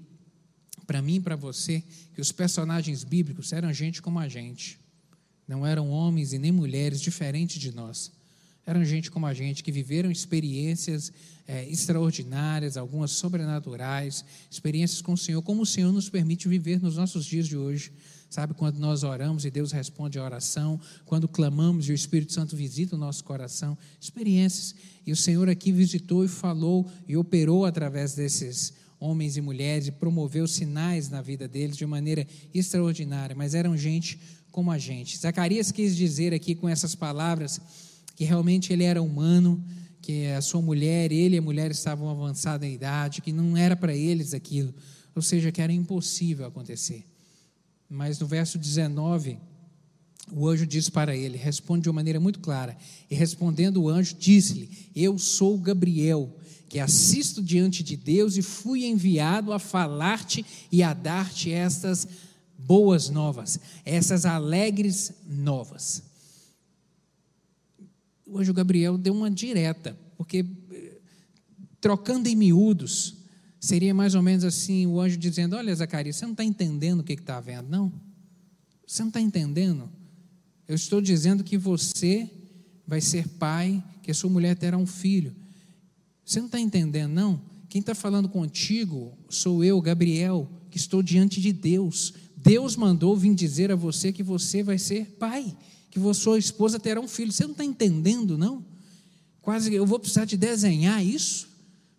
para 0.87 1.03
mim 1.03 1.17
e 1.17 1.21
para 1.21 1.37
você, 1.37 1.83
que 2.15 2.21
os 2.21 2.33
personagens 2.33 3.05
bíblicos 3.05 3.53
eram 3.53 3.73
gente 3.73 4.03
como 4.03 4.19
a 4.19 4.29
gente. 4.29 4.81
Não 5.49 5.67
eram 5.67 5.89
homens 5.89 6.35
e 6.35 6.39
nem 6.39 6.53
mulheres 6.53 7.01
diferentes 7.01 7.59
de 7.59 7.75
nós. 7.75 8.13
Eram 8.67 8.85
gente 8.85 9.11
como 9.11 9.25
a 9.25 9.33
gente, 9.33 9.65
que 9.65 9.73
viveram 9.73 10.11
experiências 10.11 11.11
é, 11.47 11.67
extraordinárias, 11.71 12.77
algumas 12.77 13.13
sobrenaturais, 13.13 14.23
experiências 14.51 15.01
com 15.01 15.15
o 15.15 15.17
Senhor, 15.17 15.41
como 15.41 15.63
o 15.63 15.67
Senhor 15.67 15.91
nos 15.91 16.11
permite 16.11 16.47
viver 16.47 16.79
nos 16.79 16.99
nossos 16.99 17.25
dias 17.25 17.49
de 17.49 17.57
hoje. 17.57 17.91
Sabe, 18.29 18.53
quando 18.53 18.77
nós 18.79 19.05
oramos 19.05 19.47
e 19.47 19.51
Deus 19.51 19.73
responde 19.73 20.19
a 20.19 20.23
oração, 20.23 20.79
quando 21.07 21.27
clamamos 21.27 21.89
e 21.89 21.93
o 21.93 21.95
Espírito 21.95 22.35
Santo 22.35 22.55
visita 22.55 22.95
o 22.95 22.99
nosso 22.99 23.25
coração, 23.25 23.77
experiências. 23.99 24.75
E 25.07 25.13
o 25.13 25.17
Senhor 25.17 25.49
aqui 25.49 25.73
visitou 25.73 26.23
e 26.23 26.29
falou 26.29 26.87
e 27.09 27.17
operou 27.17 27.65
através 27.65 28.15
desses 28.15 28.75
homens 29.01 29.39
e 29.39 29.41
mulheres 29.41 29.87
e 29.87 29.93
promoveu 29.93 30.47
sinais 30.47 31.09
na 31.09 31.23
vida 31.23 31.49
deles 31.49 31.77
de 31.77 31.87
maneira 31.87 32.27
extraordinária, 32.53 33.35
mas 33.35 33.55
eram 33.55 33.77
gente 33.77 34.19
como 34.59 34.73
a 34.73 34.79
gente. 34.79 35.17
Zacarias 35.17 35.71
quis 35.71 35.97
dizer 35.97 36.35
aqui 36.35 36.53
com 36.53 36.69
essas 36.69 36.93
palavras 36.93 37.61
que 38.17 38.25
realmente 38.25 38.73
ele 38.73 38.83
era 38.83 39.01
humano, 39.01 39.65
que 40.03 40.27
a 40.27 40.41
sua 40.41 40.61
mulher, 40.61 41.13
ele 41.13 41.37
e 41.37 41.39
a 41.39 41.41
mulher 41.43 41.71
estavam 41.71 42.11
avançados 42.11 42.67
em 42.67 42.75
idade, 42.75 43.23
que 43.23 43.31
não 43.31 43.57
era 43.57 43.77
para 43.77 43.95
eles 43.95 44.35
aquilo, 44.35 44.75
ou 45.15 45.23
seja, 45.23 45.53
que 45.53 45.63
era 45.63 45.73
impossível 45.73 46.45
acontecer. 46.45 47.05
Mas 47.89 48.19
no 48.19 48.27
verso 48.27 48.59
19, 48.59 49.39
o 50.33 50.49
anjo 50.49 50.67
diz 50.67 50.91
para 50.91 51.15
ele, 51.15 51.39
responde 51.39 51.85
de 51.85 51.89
uma 51.89 51.95
maneira 51.95 52.19
muito 52.19 52.41
clara, 52.41 52.77
e 53.09 53.15
respondendo 53.15 53.81
o 53.81 53.89
anjo, 53.89 54.17
disse-lhe: 54.19 54.69
Eu 54.93 55.21
sou 55.21 55.57
Gabriel, 55.57 56.37
que 56.69 56.81
assisto 56.81 57.41
diante 57.41 57.85
de 57.85 57.97
Deus 57.97 58.37
e 58.37 58.43
fui 58.43 58.87
enviado 58.87 59.53
a 59.53 59.61
falar-te 59.61 60.45
e 60.73 60.83
a 60.83 60.93
dar-te 60.93 61.53
estas 61.53 62.09
boas 62.69 63.09
novas, 63.09 63.59
essas 63.85 64.27
alegres 64.27 65.15
novas 65.27 66.09
o 68.29 68.39
anjo 68.39 68.53
Gabriel 68.53 68.99
deu 68.99 69.15
uma 69.15 69.31
direta, 69.31 69.99
porque 70.17 70.45
eh, 70.71 71.01
trocando 71.81 72.29
em 72.29 72.37
miúdos, 72.37 73.17
seria 73.59 73.95
mais 73.95 74.15
ou 74.15 74.23
menos 74.23 74.45
assim: 74.45 74.87
o 74.87 75.01
anjo 75.01 75.17
dizendo: 75.17 75.57
Olha, 75.57 75.75
Zacarias, 75.75 76.17
você 76.17 76.27
não 76.27 76.33
está 76.33 76.45
entendendo 76.45 77.01
o 77.01 77.05
que 77.05 77.15
está 77.15 77.41
vendo, 77.41 77.69
não? 77.69 77.93
Você 78.87 79.03
não 79.03 79.09
está 79.09 79.21
entendendo? 79.21 79.91
Eu 80.67 80.75
estou 80.75 81.01
dizendo 81.01 81.43
que 81.43 81.57
você 81.57 82.31
vai 82.87 83.01
ser 83.01 83.27
pai, 83.27 83.83
que 84.03 84.11
a 84.11 84.15
sua 84.15 84.31
mulher 84.31 84.57
terá 84.57 84.77
um 84.77 84.87
filho. 84.87 85.35
Você 86.25 86.39
não 86.39 86.47
está 86.47 86.61
entendendo, 86.61 87.13
não? 87.13 87.41
Quem 87.69 87.81
está 87.81 87.95
falando 87.95 88.29
contigo 88.29 89.17
sou 89.31 89.65
eu, 89.65 89.81
Gabriel, 89.81 90.51
que 90.71 90.77
estou 90.77 91.03
diante 91.03 91.41
de 91.41 91.53
Deus. 91.53 92.15
Deus 92.43 92.77
mandou 92.77 93.17
vir 93.17 93.35
dizer 93.35 93.73
a 93.73 93.77
você 93.77 94.13
que 94.13 94.23
você 94.23 94.63
vai 94.63 94.79
ser 94.79 95.17
pai 95.19 95.57
que 95.91 96.15
sua 96.15 96.39
esposa 96.39 96.79
terá 96.79 97.01
um 97.01 97.09
filho. 97.09 97.33
Você 97.33 97.45
não 97.45 97.53
está 97.53 97.65
entendendo, 97.65 98.39
não? 98.39 98.65
Quase 99.43 99.73
eu 99.73 99.87
vou 99.87 99.99
precisar 99.99 100.25
de 100.25 100.37
desenhar 100.37 101.05
isso 101.05 101.49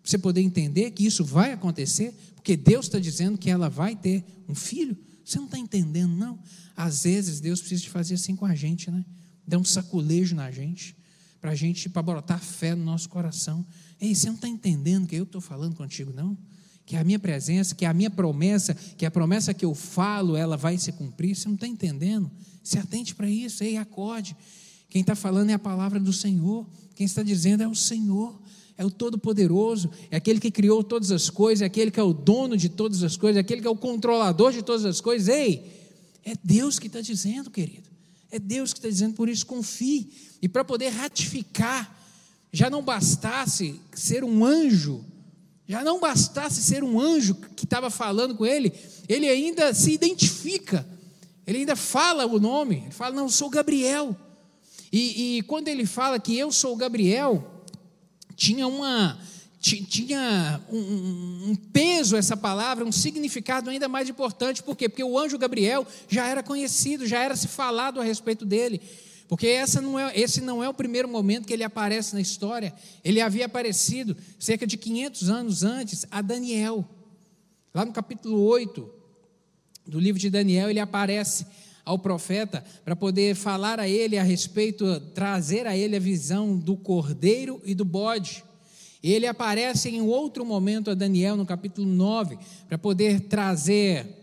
para 0.02 0.12
você 0.12 0.18
poder 0.18 0.42
entender 0.42 0.92
que 0.92 1.06
isso 1.06 1.26
vai 1.26 1.52
acontecer, 1.52 2.14
porque 2.36 2.56
Deus 2.56 2.86
está 2.86 3.00
dizendo 3.00 3.38
que 3.38 3.50
ela 3.50 3.70
vai 3.70 3.96
ter 3.96 4.24
um 4.48 4.56
filho. 4.56 4.98
Você 5.26 5.38
não 5.38 5.46
está 5.46 5.58
entendendo, 5.58 6.16
não? 6.16 6.40
Às 6.76 7.04
vezes 7.04 7.40
Deus 7.40 7.60
precisa 7.60 7.82
de 7.82 7.90
fazer 7.90 8.16
assim 8.16 8.36
com 8.36 8.46
a 8.46 8.56
gente, 8.56 8.90
né? 8.90 9.04
Dar 9.46 9.58
um 9.58 9.64
saculejo 9.64 10.36
na 10.36 10.50
gente, 10.52 10.96
para 11.42 11.52
a 11.52 11.56
gente, 11.56 11.90
para 11.90 12.02
botar 12.02 12.38
fé 12.38 12.76
no 12.76 12.86
nosso 12.86 13.10
coração. 13.10 13.66
Ei, 14.00 14.16
você 14.16 14.28
não 14.28 14.36
está 14.36 14.48
entendendo 14.48 15.08
que 15.08 15.16
eu 15.16 15.24
estou 15.24 15.42
falando 15.42 15.76
contigo, 15.76 16.14
não? 16.14 16.38
Que 16.90 16.96
a 16.96 17.04
minha 17.04 17.20
presença, 17.20 17.76
que 17.76 17.86
a 17.86 17.94
minha 17.94 18.10
promessa, 18.10 18.74
que 18.74 19.06
a 19.06 19.12
promessa 19.12 19.54
que 19.54 19.64
eu 19.64 19.76
falo, 19.76 20.36
ela 20.36 20.58
vai 20.58 20.76
se 20.76 20.92
cumprir. 20.92 21.36
Você 21.36 21.48
não 21.48 21.54
está 21.54 21.68
entendendo? 21.68 22.32
Se 22.64 22.80
atente 22.80 23.14
para 23.14 23.30
isso, 23.30 23.64
ei, 23.64 23.78
acorde. 23.78 24.36
Quem 24.90 25.02
está 25.02 25.14
falando 25.14 25.52
é 25.52 25.54
a 25.54 25.60
palavra 25.60 26.00
do 26.00 26.12
Senhor. 26.12 26.68
Quem 26.96 27.06
está 27.06 27.22
dizendo 27.22 27.62
é 27.62 27.68
o 27.68 27.76
Senhor, 27.76 28.42
é 28.76 28.84
o 28.84 28.90
Todo-Poderoso, 28.90 29.92
é 30.10 30.18
aquele 30.18 30.40
que 30.40 30.50
criou 30.50 30.84
todas 30.84 31.12
as 31.12 31.30
coisas, 31.30 31.62
é 31.62 31.66
aquele 31.66 31.92
que 31.92 32.00
é 32.00 32.04
o 32.04 32.12
dono 32.12 32.58
de 32.58 32.70
todas 32.70 33.04
as 33.04 33.16
coisas, 33.16 33.38
é 33.38 33.42
aquele 33.42 33.62
que 33.62 33.68
é 33.68 33.70
o 33.70 33.76
controlador 33.76 34.52
de 34.52 34.64
todas 34.64 34.84
as 34.84 35.00
coisas. 35.00 35.28
Ei, 35.28 35.72
é 36.26 36.34
Deus 36.44 36.80
que 36.80 36.88
está 36.88 37.02
dizendo, 37.02 37.52
querido. 37.52 37.88
É 38.32 38.40
Deus 38.40 38.74
que 38.74 38.80
está 38.80 38.90
dizendo, 38.90 39.14
por 39.14 39.30
isso 39.30 39.46
confie. 39.46 40.12
E 40.42 40.50
para 40.50 40.66
poder 40.66 40.90
ratificar, 40.90 42.04
já 42.52 42.68
não 42.68 42.82
bastasse 42.82 43.80
ser 43.94 44.24
um 44.24 44.44
anjo, 44.44 45.06
já 45.70 45.86
não 45.86 46.02
bastasse 46.02 46.62
ser 46.62 46.84
um 46.84 47.00
anjo 47.00 47.36
que 47.56 47.64
estava 47.64 47.90
falando 47.90 48.36
com 48.36 48.46
ele, 48.46 48.74
ele 49.08 49.30
ainda 49.30 49.74
se 49.74 49.94
identifica 49.94 50.86
ele 51.50 51.58
ainda 51.58 51.76
fala 51.76 52.28
o 52.28 52.40
nome, 52.40 52.84
ele 52.86 52.92
fala, 52.92 53.16
não, 53.16 53.24
eu 53.24 53.30
sou 53.30 53.50
Gabriel. 53.50 54.16
E, 54.94 55.38
e 55.38 55.42
quando 55.42 55.68
ele 55.68 55.84
fala 55.84 56.20
que 56.20 56.38
eu 56.38 56.52
sou 56.52 56.76
Gabriel, 56.76 57.66
tinha 58.36 58.68
uma 58.68 59.18
tinha 59.60 60.62
um, 60.72 61.50
um, 61.50 61.56
peso 61.74 62.16
essa 62.16 62.38
palavra, 62.38 62.86
um 62.86 62.92
significado 62.92 63.72
ainda 63.72 63.90
mais 63.90 64.08
importante, 64.08 64.62
por 64.62 64.78
quê? 64.78 64.88
Porque 64.88 65.04
o 65.04 65.18
anjo 65.18 65.40
Gabriel 65.40 65.88
já 66.08 66.28
era 66.28 66.44
conhecido, 66.44 67.08
já 67.08 67.20
era 67.20 67.36
se 67.36 67.48
falado 67.48 68.00
a 68.00 68.04
respeito 68.04 68.46
dele, 68.46 68.80
porque 69.30 69.48
essa 69.48 69.80
não 69.80 69.98
é, 69.98 70.20
esse 70.20 70.42
não 70.42 70.64
é 70.64 70.68
o 70.68 70.74
primeiro 70.74 71.08
momento 71.08 71.46
que 71.46 71.54
ele 71.54 71.64
aparece 71.64 72.16
na 72.16 72.20
história, 72.20 72.74
ele 73.04 73.22
havia 73.22 73.46
aparecido 73.46 74.18
cerca 74.40 74.66
de 74.66 74.76
500 74.76 75.30
anos 75.30 75.64
antes 75.64 76.06
a 76.10 76.20
Daniel, 76.20 76.84
lá 77.72 77.86
no 77.86 77.94
capítulo 77.94 78.42
8, 78.42 78.90
do 79.86 80.00
livro 80.00 80.20
de 80.20 80.32
Daniel, 80.32 80.70
ele 80.70 80.80
aparece 80.80 81.46
ao 81.86 81.98
profeta 81.98 82.64
para 82.84 82.96
poder 82.96 83.36
falar 83.36 83.80
a 83.80 83.88
ele 83.88 84.18
a 84.18 84.24
respeito, 84.24 85.00
trazer 85.14 85.68
a 85.68 85.78
ele 85.78 85.96
a 85.96 86.00
visão 86.00 86.58
do 86.58 86.76
cordeiro 86.76 87.62
e 87.64 87.76
do 87.76 87.86
bode. 87.86 88.44
Ele 89.02 89.26
aparece 89.28 89.90
em 89.90 90.02
outro 90.02 90.44
momento 90.44 90.92
a 90.92 90.96
Daniel, 90.96 91.38
no 91.38 91.46
capítulo 91.46 91.88
9, 91.88 92.38
para 92.68 92.78
poder 92.78 93.22
trazer, 93.22 94.19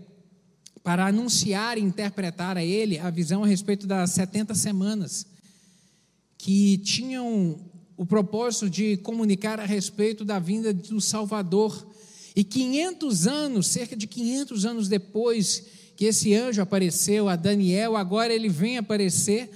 para 0.87 1.05
anunciar 1.05 1.79
e 1.79 1.81
interpretar 1.81 2.57
a 2.57 2.65
ele 2.65 2.97
a 2.97 3.11
visão 3.11 3.43
a 3.43 3.47
respeito 3.49 3.89
das 3.89 4.13
70 4.13 4.55
semanas, 4.55 5.27
que 6.39 6.79
tinham 6.79 7.59
o 7.97 8.07
propósito 8.07 8.71
de 8.71 8.97
comunicar 8.99 9.59
a 9.59 9.65
respeito 9.65 10.25
da 10.25 10.39
vinda 10.39 10.73
do 10.73 11.01
Salvador 11.01 11.85
e 12.37 12.45
500 12.45 13.27
anos, 13.27 13.67
cerca 13.67 13.97
de 13.97 14.07
500 14.07 14.65
anos 14.65 14.89
depois 14.89 15.65
que 15.97 16.05
esse 16.05 16.33
anjo 16.37 16.63
apareceu 16.63 17.29
a 17.29 17.35
Daniel, 17.35 17.97
agora 17.97 18.33
ele 18.33 18.49
vem 18.49 18.79
aparecer 18.79 19.51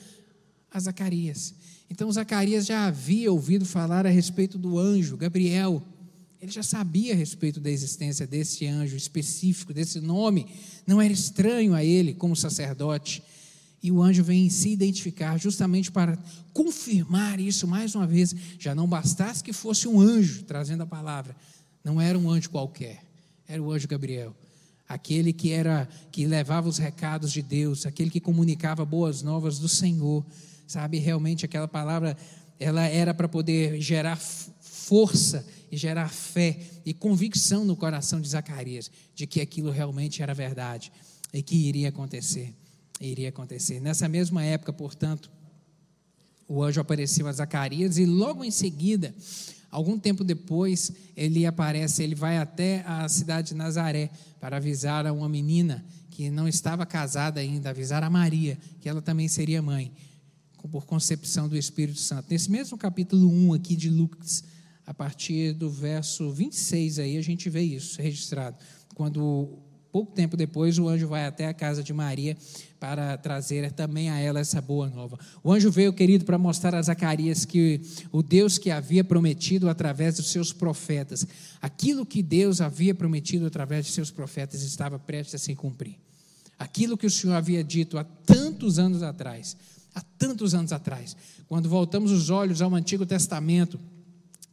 a 0.68 0.80
Zacarias. 0.80 1.54
Então 1.88 2.10
Zacarias 2.10 2.66
já 2.66 2.86
havia 2.88 3.30
ouvido 3.30 3.64
falar 3.64 4.04
a 4.04 4.10
respeito 4.10 4.58
do 4.58 4.80
anjo, 4.80 5.16
Gabriel. 5.16 5.80
Ele 6.40 6.50
já 6.50 6.62
sabia 6.62 7.12
a 7.12 7.16
respeito 7.16 7.60
da 7.60 7.70
existência 7.70 8.26
desse 8.26 8.66
anjo 8.66 8.96
específico, 8.96 9.74
desse 9.74 10.00
nome. 10.00 10.46
Não 10.86 11.00
era 11.00 11.12
estranho 11.12 11.74
a 11.74 11.84
ele 11.84 12.14
como 12.14 12.34
sacerdote. 12.34 13.22
E 13.82 13.92
o 13.92 14.02
anjo 14.02 14.24
vem 14.24 14.48
se 14.48 14.70
identificar 14.70 15.38
justamente 15.38 15.92
para 15.92 16.18
confirmar 16.52 17.38
isso 17.38 17.66
mais 17.66 17.94
uma 17.94 18.06
vez. 18.06 18.34
Já 18.58 18.74
não 18.74 18.86
bastasse 18.86 19.44
que 19.44 19.52
fosse 19.52 19.86
um 19.86 20.00
anjo 20.00 20.42
trazendo 20.44 20.82
a 20.82 20.86
palavra, 20.86 21.36
não 21.84 22.00
era 22.00 22.18
um 22.18 22.30
anjo 22.30 22.50
qualquer, 22.50 23.02
era 23.46 23.62
o 23.62 23.70
anjo 23.70 23.88
Gabriel, 23.88 24.34
aquele 24.88 25.32
que 25.32 25.50
era 25.50 25.88
que 26.10 26.26
levava 26.26 26.68
os 26.68 26.78
recados 26.78 27.32
de 27.32 27.42
Deus, 27.42 27.86
aquele 27.86 28.10
que 28.10 28.20
comunicava 28.20 28.84
boas 28.84 29.22
novas 29.22 29.58
do 29.58 29.68
Senhor. 29.68 30.24
Sabe, 30.66 30.98
realmente 30.98 31.44
aquela 31.44 31.66
palavra 31.66 32.16
ela 32.58 32.86
era 32.86 33.14
para 33.14 33.26
poder 33.26 33.80
gerar 33.80 34.20
força 34.84 35.46
e 35.70 35.76
gerar 35.76 36.08
fé 36.08 36.58
e 36.84 36.92
convicção 36.92 37.64
no 37.64 37.76
coração 37.76 38.20
de 38.20 38.28
Zacarias 38.28 38.90
de 39.14 39.26
que 39.26 39.40
aquilo 39.40 39.70
realmente 39.70 40.22
era 40.22 40.34
verdade 40.34 40.92
e 41.32 41.42
que 41.42 41.56
iria 41.56 41.88
acontecer. 41.88 42.54
Iria 43.00 43.28
acontecer. 43.28 43.80
Nessa 43.80 44.08
mesma 44.08 44.44
época, 44.44 44.72
portanto, 44.72 45.30
o 46.48 46.62
anjo 46.62 46.80
apareceu 46.80 47.26
a 47.28 47.32
Zacarias 47.32 47.98
e 47.98 48.04
logo 48.04 48.44
em 48.44 48.50
seguida 48.50 49.14
Algum 49.70 49.98
tempo 49.98 50.24
depois, 50.24 50.90
ele 51.16 51.46
aparece, 51.46 52.02
ele 52.02 52.16
vai 52.16 52.38
até 52.38 52.82
a 52.86 53.08
cidade 53.08 53.48
de 53.48 53.54
Nazaré 53.54 54.10
para 54.40 54.56
avisar 54.56 55.06
a 55.06 55.12
uma 55.12 55.28
menina 55.28 55.84
que 56.10 56.28
não 56.28 56.48
estava 56.48 56.84
casada 56.84 57.38
ainda, 57.38 57.70
avisar 57.70 58.02
a 58.02 58.10
Maria, 58.10 58.58
que 58.80 58.88
ela 58.88 59.00
também 59.00 59.28
seria 59.28 59.62
mãe, 59.62 59.92
por 60.70 60.84
concepção 60.84 61.48
do 61.48 61.56
Espírito 61.56 62.00
Santo. 62.00 62.26
Nesse 62.30 62.50
mesmo 62.50 62.76
capítulo 62.76 63.30
1 63.30 63.54
aqui 63.54 63.76
de 63.76 63.88
Lucas, 63.88 64.42
a 64.90 64.94
partir 64.94 65.52
do 65.52 65.70
verso 65.70 66.32
26 66.32 66.98
aí 66.98 67.16
a 67.16 67.22
gente 67.22 67.48
vê 67.48 67.62
isso 67.62 68.02
registrado. 68.02 68.56
Quando 68.92 69.62
Pouco 69.92 70.12
tempo 70.12 70.36
depois, 70.36 70.78
o 70.78 70.88
anjo 70.88 71.08
vai 71.08 71.26
até 71.26 71.48
a 71.48 71.54
casa 71.54 71.82
de 71.82 71.92
Maria 71.92 72.36
para 72.78 73.16
trazer 73.18 73.72
também 73.72 74.08
a 74.08 74.20
ela 74.20 74.38
essa 74.38 74.60
boa 74.60 74.88
nova. 74.88 75.18
O 75.42 75.52
anjo 75.52 75.68
veio, 75.68 75.92
querido, 75.92 76.24
para 76.24 76.38
mostrar 76.38 76.76
a 76.76 76.82
Zacarias 76.82 77.44
que 77.44 77.80
o 78.12 78.22
Deus 78.22 78.56
que 78.56 78.70
havia 78.70 79.02
prometido 79.02 79.68
através 79.68 80.16
dos 80.16 80.30
seus 80.30 80.52
profetas, 80.52 81.26
aquilo 81.60 82.06
que 82.06 82.22
Deus 82.22 82.60
havia 82.60 82.94
prometido 82.94 83.46
através 83.46 83.84
de 83.84 83.90
seus 83.90 84.12
profetas 84.12 84.62
estava 84.62 84.96
prestes 84.96 85.34
a 85.34 85.38
se 85.38 85.56
cumprir. 85.56 85.96
Aquilo 86.56 86.96
que 86.96 87.06
o 87.06 87.10
Senhor 87.10 87.34
havia 87.34 87.64
dito 87.64 87.98
há 87.98 88.04
tantos 88.04 88.78
anos 88.78 89.02
atrás, 89.02 89.56
há 89.92 90.02
tantos 90.16 90.54
anos 90.54 90.72
atrás, 90.72 91.16
quando 91.48 91.68
voltamos 91.68 92.12
os 92.12 92.30
olhos 92.30 92.62
ao 92.62 92.72
Antigo 92.76 93.04
Testamento, 93.04 93.80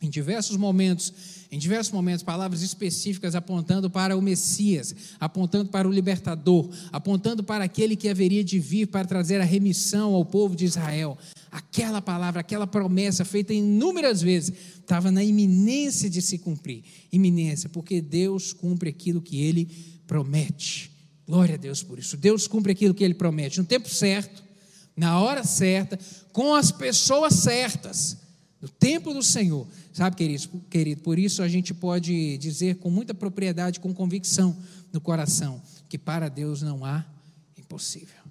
em 0.01 0.09
diversos 0.09 0.57
momentos, 0.57 1.11
em 1.51 1.57
diversos 1.57 1.91
momentos, 1.91 2.23
palavras 2.23 2.61
específicas 2.61 3.33
apontando 3.33 3.89
para 3.89 4.15
o 4.15 4.21
Messias, 4.21 4.93
apontando 5.19 5.69
para 5.69 5.87
o 5.87 5.91
libertador, 5.91 6.69
apontando 6.91 7.43
para 7.43 7.63
aquele 7.63 7.95
que 7.95 8.07
haveria 8.07 8.43
de 8.43 8.59
vir 8.59 8.87
para 8.87 9.07
trazer 9.07 9.41
a 9.41 9.45
remissão 9.45 10.13
ao 10.13 10.23
povo 10.23 10.55
de 10.55 10.65
Israel. 10.65 11.17
Aquela 11.51 12.01
palavra, 12.01 12.41
aquela 12.41 12.67
promessa 12.67 13.25
feita 13.25 13.53
inúmeras 13.53 14.21
vezes, 14.21 14.53
estava 14.79 15.09
na 15.09 15.23
iminência 15.23 16.09
de 16.09 16.21
se 16.21 16.37
cumprir. 16.37 16.83
Iminência, 17.11 17.67
porque 17.69 17.99
Deus 18.01 18.53
cumpre 18.53 18.89
aquilo 18.89 19.21
que 19.21 19.41
ele 19.41 19.65
promete. 20.05 20.91
Glória 21.25 21.55
a 21.55 21.57
Deus 21.57 21.81
por 21.81 21.97
isso. 21.97 22.15
Deus 22.15 22.47
cumpre 22.47 22.71
aquilo 22.73 22.93
que 22.93 23.03
ele 23.03 23.15
promete 23.15 23.57
no 23.57 23.65
tempo 23.65 23.89
certo, 23.89 24.43
na 24.95 25.19
hora 25.19 25.43
certa, 25.43 25.97
com 26.31 26.53
as 26.53 26.71
pessoas 26.71 27.33
certas 27.33 28.26
no 28.61 28.67
tempo 28.67 29.13
do 29.13 29.21
Senhor. 29.21 29.67
Sabe, 29.93 30.15
querido, 30.15 30.61
querido, 30.69 31.01
por 31.01 31.19
isso 31.19 31.41
a 31.41 31.47
gente 31.47 31.73
pode 31.73 32.37
dizer 32.37 32.77
com 32.77 32.89
muita 32.89 33.13
propriedade, 33.13 33.79
com 33.79 33.93
convicção 33.93 34.57
no 34.91 34.99
coração, 34.99 35.61
que 35.87 35.97
para 35.97 36.29
Deus 36.29 36.61
não 36.61 36.83
há 36.83 37.05
impossível. 37.57 38.23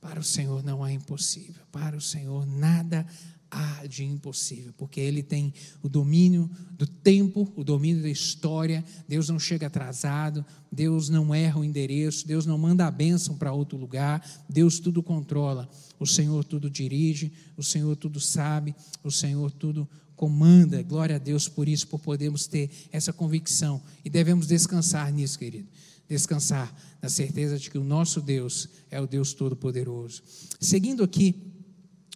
Para 0.00 0.18
o 0.18 0.24
Senhor 0.24 0.64
não 0.64 0.82
há 0.82 0.92
impossível. 0.92 1.62
Para 1.70 1.96
o 1.96 2.00
Senhor 2.00 2.44
nada 2.46 3.06
há 3.52 3.86
de 3.86 4.02
impossível, 4.02 4.72
porque 4.78 4.98
Ele 4.98 5.22
tem 5.22 5.52
o 5.82 5.88
domínio 5.88 6.50
do 6.72 6.86
tempo, 6.86 7.52
o 7.54 7.62
domínio 7.62 8.02
da 8.02 8.08
história. 8.08 8.82
Deus 9.06 9.28
não 9.28 9.38
chega 9.38 9.66
atrasado, 9.66 10.44
Deus 10.70 11.10
não 11.10 11.34
erra 11.34 11.60
o 11.60 11.64
endereço, 11.64 12.26
Deus 12.26 12.46
não 12.46 12.56
manda 12.56 12.86
a 12.86 12.90
bênção 12.90 13.36
para 13.36 13.52
outro 13.52 13.76
lugar, 13.76 14.26
Deus 14.48 14.80
tudo 14.80 15.02
controla. 15.02 15.68
O 16.00 16.06
Senhor 16.06 16.42
tudo 16.44 16.70
dirige, 16.70 17.30
o 17.54 17.62
Senhor 17.62 17.94
tudo 17.94 18.18
sabe, 18.18 18.74
o 19.04 19.10
Senhor 19.10 19.50
tudo 19.52 19.86
comanda. 20.16 20.82
Glória 20.82 21.16
a 21.16 21.18
Deus 21.18 21.46
por 21.46 21.68
isso, 21.68 21.86
por 21.88 22.00
podermos 22.00 22.46
ter 22.46 22.70
essa 22.90 23.12
convicção 23.12 23.82
e 24.02 24.08
devemos 24.08 24.46
descansar 24.46 25.12
nisso, 25.12 25.38
querido. 25.38 25.68
Descansar 26.08 26.74
na 27.02 27.08
certeza 27.08 27.58
de 27.58 27.70
que 27.70 27.78
o 27.78 27.84
nosso 27.84 28.20
Deus 28.20 28.68
é 28.90 29.00
o 29.00 29.06
Deus 29.06 29.34
Todo-Poderoso. 29.34 30.22
Seguindo 30.58 31.02
aqui, 31.02 31.51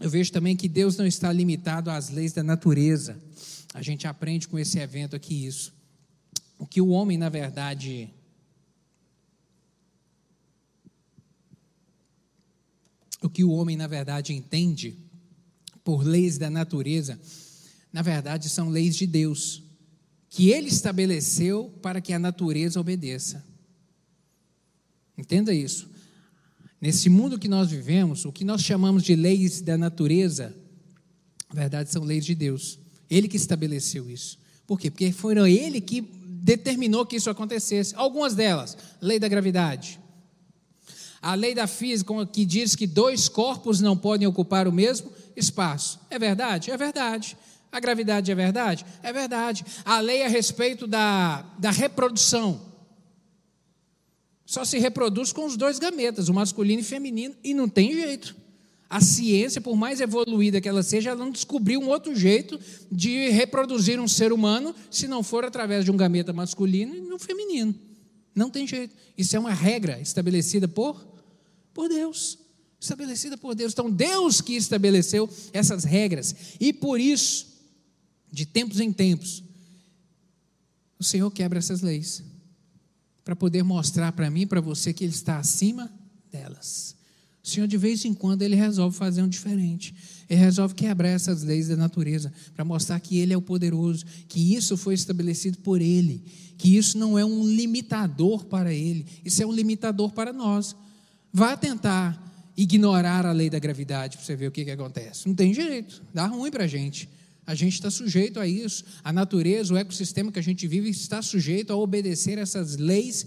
eu 0.01 0.11
vejo 0.11 0.31
também 0.31 0.57
que 0.57 0.69
Deus 0.69 0.97
não 0.97 1.07
está 1.07 1.33
limitado 1.33 1.91
às 1.91 2.11
leis 2.11 2.33
da 2.33 2.43
natureza. 2.43 3.21
A 3.73 3.81
gente 3.83 4.07
aprende 4.07 4.47
com 4.47 4.59
esse 4.59 4.79
evento 4.79 5.17
aqui 5.17 5.47
isso. 5.47 5.75
O 6.59 6.67
que 6.67 6.81
o 6.81 6.89
homem, 6.89 7.17
na 7.17 7.29
verdade, 7.29 8.11
o 13.23 13.29
que 13.29 13.43
o 13.43 13.51
homem, 13.51 13.77
na 13.77 13.87
verdade, 13.87 14.33
entende 14.33 14.97
por 15.83 16.05
leis 16.05 16.37
da 16.37 16.51
natureza, 16.51 17.19
na 17.93 18.03
verdade, 18.03 18.49
são 18.49 18.69
leis 18.69 18.97
de 18.97 19.07
Deus, 19.07 19.63
que 20.29 20.51
ele 20.51 20.69
estabeleceu 20.69 21.71
para 21.81 22.01
que 22.01 22.13
a 22.13 22.19
natureza 22.19 22.81
obedeça. 22.81 23.45
Entenda 25.17 25.55
isso. 25.55 25.89
Nesse 26.87 27.11
mundo 27.11 27.37
que 27.37 27.49
nós 27.49 27.69
vivemos, 27.69 28.25
o 28.25 28.31
que 28.31 28.45
nós 28.45 28.63
chamamos 28.63 29.03
de 29.03 29.17
leis 29.17 29.61
da 29.61 29.77
natureza, 29.77 30.55
na 31.53 31.63
verdade 31.63 31.91
são 31.91 32.05
leis 32.05 32.25
de 32.25 32.33
Deus. 32.33 32.79
Ele 33.11 33.27
que 33.27 33.37
estabeleceu 33.37 34.09
isso. 34.09 34.39
Por 34.65 34.79
quê? 34.79 34.89
Porque 34.89 35.11
foi 35.11 35.35
ele 35.53 35.81
que 35.81 36.01
determinou 36.01 37.05
que 37.05 37.17
isso 37.17 37.29
acontecesse. 37.29 37.93
Algumas 37.97 38.37
delas, 38.37 38.79
lei 39.01 39.19
da 39.19 39.27
gravidade. 39.27 39.99
A 41.21 41.35
lei 41.35 41.57
da 41.57 41.67
física 41.67 42.25
que 42.25 42.45
diz 42.45 42.77
que 42.77 42.87
dois 42.87 43.29
corpos 43.29 43.81
não 43.81 43.97
podem 43.97 44.29
ocupar 44.29 44.69
o 44.69 44.73
mesmo 44.73 45.11
espaço. 45.35 45.99
É 46.09 46.21
verdade? 46.21 46.71
É 46.71 46.77
verdade. 46.77 47.37
A 47.73 47.81
gravidade 47.81 48.31
é 48.31 48.35
verdade? 48.37 48.87
É 49.03 49.13
verdade. 49.13 49.67
A 49.85 49.99
lei 49.99 50.23
a 50.23 50.29
respeito 50.29 50.87
da, 50.87 51.45
da 51.59 51.73
reprodução 51.73 52.61
só 54.47 54.65
se 54.65 54.79
reproduz 54.79 55.33
com 55.33 55.45
os 55.45 55.57
dois 55.57 55.81
gametas, 55.81 56.29
o 56.29 56.35
masculino 56.35 56.81
e 56.81 56.85
o 56.85 56.87
feminino, 56.87 57.35
e 57.43 57.53
não 57.53 57.69
tem 57.69 57.93
jeito. 57.93 58.37
A 58.89 59.01
ciência, 59.01 59.61
por 59.61 59.77
mais 59.77 60.01
evoluída 60.01 60.61
que 60.61 60.69
ela 60.69 60.85
seja, 60.85 61.11
ela 61.11 61.19
não 61.19 61.33
descobriu 61.33 61.81
um 61.81 61.89
outro 61.89 62.15
jeito 62.15 62.59
de 62.91 63.29
reproduzir 63.31 63.99
um 63.99 64.07
ser 64.07 64.33
humano 64.33 64.73
se 64.89 65.09
não 65.09 65.25
for 65.25 65.45
através 65.45 65.85
de 65.85 65.91
um 65.91 65.97
gameta 65.97 66.33
masculino 66.33 66.95
e 66.95 67.13
um 67.13 67.19
feminino. 67.19 67.75
Não 68.33 68.49
tem 68.49 68.65
jeito. 68.65 68.95
Isso 69.19 69.35
é 69.35 69.39
uma 69.41 69.53
regra 69.53 70.01
estabelecida 70.01 70.69
por, 70.69 71.05
por 71.75 71.89
Deus. 71.89 72.39
Estabelecida 72.79 73.37
por 73.37 73.57
Deus. 73.57 73.73
Então, 73.73 73.91
Deus 73.91 74.41
que 74.41 74.55
estabeleceu 74.55 75.29
essas 75.53 75.83
regras. 75.83 76.37
E 76.61 76.73
por 76.73 77.01
isso, 77.01 77.49
de 78.31 78.47
tempos 78.47 78.79
em 78.79 78.93
tempos, 78.93 79.43
o 80.97 81.03
Senhor 81.03 81.29
quebra 81.33 81.59
essas 81.59 81.81
leis 81.81 82.23
para 83.27 83.35
poder 83.35 83.65
mostrar 83.65 84.13
para 84.13 84.31
mim 84.31 84.47
para 84.47 84.61
você 84.61 84.93
que 84.93 85.03
Ele 85.03 85.13
está 85.13 85.39
acima 85.39 85.93
delas. 86.31 86.95
O 87.43 87.49
Senhor, 87.49 87.67
de 87.67 87.77
vez 87.77 88.05
em 88.05 88.15
quando, 88.15 88.43
Ele 88.43 88.55
resolve 88.55 88.97
fazer 88.97 89.21
um 89.21 89.29
diferente. 89.29 89.93
Ele 90.31 90.39
resolve 90.39 90.77
quebrar 90.77 91.09
essas 91.09 91.43
leis 91.43 91.67
da 91.67 91.75
natureza 91.75 92.33
para 92.55 92.65
mostrar 92.65 93.01
que 93.01 93.19
Ele 93.19 93.33
é 93.33 93.37
o 93.37 93.43
poderoso, 93.43 94.05
que 94.29 94.55
isso 94.55 94.77
foi 94.77 94.95
estabelecido 94.95 95.59
por 95.59 95.81
Ele, 95.81 96.23
que 96.57 96.77
isso 96.77 96.97
não 96.97 97.19
é 97.19 97.25
um 97.25 97.45
limitador 97.45 98.45
para 98.45 98.73
Ele, 98.73 99.05
isso 99.25 99.43
é 99.43 99.47
um 99.47 99.53
limitador 99.53 100.13
para 100.13 100.33
nós. 100.33 100.77
Vá 101.33 101.57
tentar 101.57 102.53
ignorar 102.57 103.27
a 103.27 103.33
lei 103.33 103.51
da 103.51 103.59
gravidade 103.59 104.19
para 104.19 104.25
você 104.25 104.37
ver 104.37 104.47
o 104.47 104.53
que, 104.53 104.65
que 104.65 104.71
acontece. 104.71 105.27
Não 105.27 105.35
tem 105.35 105.53
jeito, 105.53 106.01
dá 106.15 106.27
ruim 106.27 106.53
para 106.53 106.63
a 106.63 106.69
gente. 106.69 107.09
A 107.47 107.55
gente 107.55 107.75
está 107.75 107.91
sujeito 107.91 108.41
a 108.41 108.47
isso. 108.47 108.85
A 109.05 109.13
natureza, 109.13 109.73
o 109.73 109.77
ecossistema 109.77 110.33
que 110.33 110.39
a 110.39 110.43
gente 110.43 110.67
vive 110.67 110.91
está 110.91 111.23
sujeito 111.23 111.73
a 111.73 111.77
obedecer 111.77 112.39
essas 112.39 112.77
leis 112.77 113.27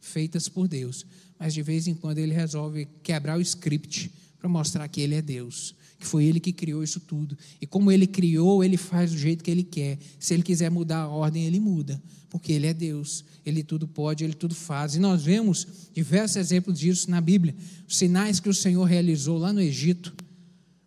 feitas 0.00 0.48
por 0.48 0.66
Deus. 0.66 1.04
Mas 1.38 1.52
de 1.52 1.62
vez 1.62 1.86
em 1.86 1.94
quando 1.94 2.18
ele 2.18 2.32
resolve 2.32 2.88
quebrar 3.02 3.36
o 3.36 3.42
script 3.42 4.10
para 4.38 4.48
mostrar 4.48 4.88
que 4.88 5.00
ele 5.00 5.14
é 5.14 5.22
Deus, 5.22 5.74
que 5.98 6.06
foi 6.06 6.24
ele 6.24 6.40
que 6.40 6.52
criou 6.52 6.82
isso 6.82 7.00
tudo. 7.00 7.36
E 7.60 7.66
como 7.66 7.92
ele 7.92 8.06
criou, 8.06 8.64
ele 8.64 8.76
faz 8.76 9.10
do 9.10 9.18
jeito 9.18 9.44
que 9.44 9.50
ele 9.50 9.62
quer. 9.62 9.98
Se 10.18 10.32
ele 10.32 10.42
quiser 10.42 10.70
mudar 10.70 11.00
a 11.00 11.08
ordem, 11.08 11.44
ele 11.44 11.60
muda, 11.60 12.02
porque 12.30 12.52
ele 12.52 12.66
é 12.66 12.72
Deus. 12.72 13.24
Ele 13.44 13.62
tudo 13.62 13.86
pode, 13.86 14.24
ele 14.24 14.34
tudo 14.34 14.54
faz. 14.54 14.94
E 14.94 14.98
nós 14.98 15.22
vemos 15.22 15.66
diversos 15.92 16.36
exemplos 16.36 16.78
disso 16.78 17.10
na 17.10 17.20
Bíblia. 17.20 17.54
Os 17.86 17.96
sinais 17.96 18.40
que 18.40 18.48
o 18.48 18.54
Senhor 18.54 18.84
realizou 18.84 19.36
lá 19.36 19.52
no 19.52 19.60
Egito 19.60 20.14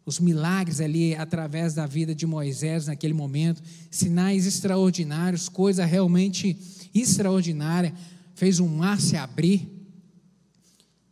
os 0.08 0.22
milagres 0.22 0.80
ali 0.80 1.14
através 1.14 1.74
da 1.74 1.86
vida 1.86 2.16
de 2.16 2.26
Moisés 2.26 2.88
naquele 2.88 3.14
momento, 3.14 3.62
sinais 3.92 4.46
extraordinários, 4.46 5.50
coisa 5.50 5.84
realmente 5.84 6.58
extraordinária. 6.96 7.94
Fez 8.34 8.62
um 8.62 8.70
mar 8.70 9.02
se 9.02 9.18
abrir, 9.18 9.68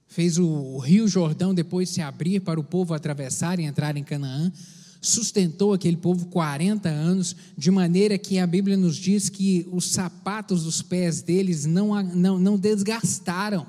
fez 0.08 0.38
o 0.38 0.77
rio 0.77 1.10
Jordão 1.10 1.53
depois 1.53 1.89
se 1.89 2.01
abrir 2.01 2.39
para 2.39 2.58
o 2.58 2.63
povo 2.63 2.93
atravessar 2.93 3.60
e 3.60 3.63
entrar 3.63 3.97
em 3.97 4.03
Canaã, 4.03 4.49
sustentou 5.01 5.73
aquele 5.73 5.97
povo 5.97 6.27
40 6.27 6.88
anos, 6.88 7.36
de 7.58 7.69
maneira 7.69 8.17
que 8.17 8.39
a 8.39 8.47
Bíblia 8.47 8.77
nos 8.77 8.95
diz 8.95 9.27
que 9.27 9.67
os 9.73 9.91
sapatos 9.91 10.63
dos 10.63 10.81
pés 10.81 11.21
deles 11.21 11.65
não, 11.65 12.01
não, 12.01 12.39
não 12.39 12.58
desgastaram. 12.58 13.67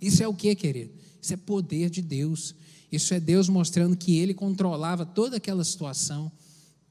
Isso 0.00 0.20
é 0.20 0.26
o 0.26 0.34
que, 0.34 0.52
querido? 0.56 0.90
Isso 1.22 1.32
é 1.32 1.36
poder 1.36 1.88
de 1.90 2.02
Deus. 2.02 2.56
Isso 2.94 3.12
é 3.14 3.20
Deus 3.20 3.48
mostrando 3.48 3.96
que 3.96 4.18
ele 4.18 4.32
controlava 4.32 5.04
toda 5.04 5.36
aquela 5.36 5.64
situação, 5.64 6.30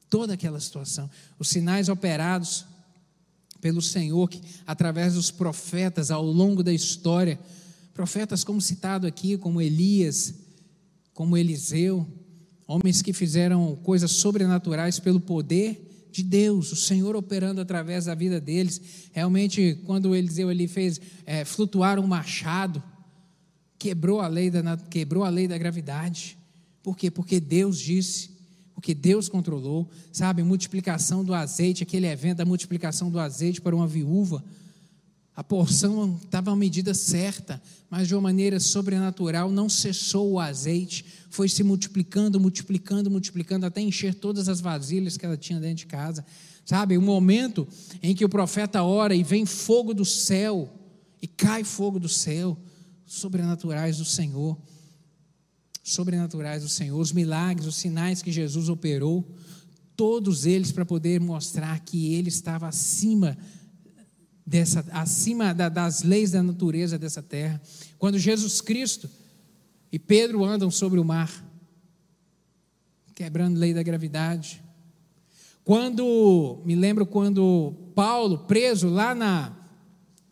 toda 0.10 0.34
aquela 0.34 0.60
situação. 0.60 1.10
Os 1.40 1.50
sinais 1.50 1.90
operados 1.90 2.66
pelo 3.62 3.82
Senhor 3.82 4.30
que, 4.30 4.42
através 4.68 5.14
dos 5.14 5.32
profetas 5.32 6.12
ao 6.12 6.26
longo 6.26 6.62
da 6.62 6.74
história, 6.74 7.40
profetas 7.94 8.44
como 8.44 8.60
citado 8.60 9.08
aqui, 9.08 9.38
como 9.38 9.62
Elias, 9.62 10.34
como 11.14 11.38
Eliseu, 11.38 12.06
homens 12.68 13.02
que 13.02 13.14
fizeram 13.14 13.76
coisas 13.78 14.12
sobrenaturais 14.12 15.00
pelo 15.00 15.20
poder 15.20 16.10
de 16.12 16.22
Deus, 16.22 16.72
o 16.72 16.76
Senhor 16.76 17.16
operando 17.16 17.62
através 17.62 18.06
da 18.06 18.14
vida 18.14 18.40
deles. 18.40 18.82
Realmente, 19.12 19.80
quando 19.86 20.16
Eliseu 20.16 20.50
ali 20.50 20.68
fez 20.68 21.00
é, 21.26 21.44
flutuar 21.46 22.00
um 22.00 22.06
machado, 22.06 22.84
quebrou 23.84 24.22
a 24.22 24.28
lei 24.28 24.50
da, 24.50 24.78
quebrou 24.90 25.26
a 25.26 25.30
lei 25.30 25.46
da 25.46 25.58
gravidade. 25.58 26.38
Por 26.82 26.96
quê? 26.96 27.12
Porque 27.12 27.38
Deus 27.38 27.78
disse, 27.78 28.30
porque 28.74 28.94
Deus 28.94 29.28
controlou, 29.28 29.90
sabe? 30.10 30.42
Multiplicação 30.42 31.22
do 31.22 31.34
azeite, 31.34 31.84
aquele 31.84 32.08
evento 32.08 32.38
da 32.38 32.46
multiplicação 32.46 33.12
do 33.12 33.20
azeite 33.20 33.60
para 33.60 33.76
uma 33.76 33.86
viúva. 33.86 34.42
A 35.36 35.44
porção 35.44 36.18
estava 36.24 36.52
à 36.52 36.56
medida 36.56 36.94
certa, 36.94 37.62
mas 37.90 38.08
de 38.08 38.16
uma 38.16 38.22
maneira 38.22 38.58
sobrenatural 38.58 39.52
não 39.52 39.68
cessou 39.68 40.32
o 40.32 40.40
azeite, 40.40 41.04
foi 41.30 41.50
se 41.50 41.62
multiplicando, 41.62 42.40
multiplicando, 42.40 43.12
multiplicando, 43.12 43.66
até 43.66 43.82
encher 43.82 44.16
todas 44.16 44.48
as 44.48 44.62
vasilhas 44.62 45.18
que 45.18 45.26
ela 45.26 45.36
tinha 45.36 45.60
dentro 45.60 45.78
de 45.78 45.88
casa. 45.88 46.26
Sabe, 46.64 46.98
o 46.98 47.02
momento 47.02 47.68
em 48.02 48.16
que 48.16 48.24
o 48.24 48.30
profeta 48.30 48.82
ora 48.82 49.14
e 49.14 49.24
vem 49.24 49.46
fogo 49.46 49.94
do 49.94 50.06
céu, 50.06 50.70
e 51.22 51.28
cai 51.28 51.66
fogo 51.66 52.00
do 52.00 52.08
céu, 52.08 52.58
sobrenaturais 53.14 53.98
do 53.98 54.06
Senhor. 54.06 54.58
Sobrenaturais 55.84 56.64
do 56.64 56.70
Senhor, 56.70 57.00
os 57.00 57.12
milagres, 57.12 57.68
os 57.68 57.76
sinais 57.76 58.22
que 58.22 58.32
Jesus 58.32 58.70
operou, 58.70 59.30
todos 59.96 60.46
eles 60.46 60.72
para 60.72 60.86
poder 60.86 61.20
mostrar 61.20 61.80
que 61.82 62.16
ele 62.16 62.30
estava 62.30 62.68
acima 62.68 63.38
dessa, 64.46 64.84
acima 64.92 65.54
da, 65.54 65.70
das 65.70 66.04
leis 66.04 66.32
da 66.32 66.42
natureza 66.42 66.98
dessa 66.98 67.22
terra. 67.22 67.62
Quando 68.00 68.18
Jesus 68.18 68.62
Cristo 68.62 69.10
e 69.92 70.00
Pedro 70.00 70.44
andam 70.44 70.72
sobre 70.72 71.00
o 71.00 71.06
mar, 71.06 71.30
quebrando 73.14 73.58
a 73.58 73.60
lei 73.60 73.74
da 73.74 73.84
gravidade. 73.84 74.64
Quando, 75.64 76.62
me 76.66 76.76
lembro 76.76 77.06
quando 77.06 77.76
Paulo, 77.94 78.40
preso 78.40 78.90
lá 78.90 79.14
na, 79.14 79.63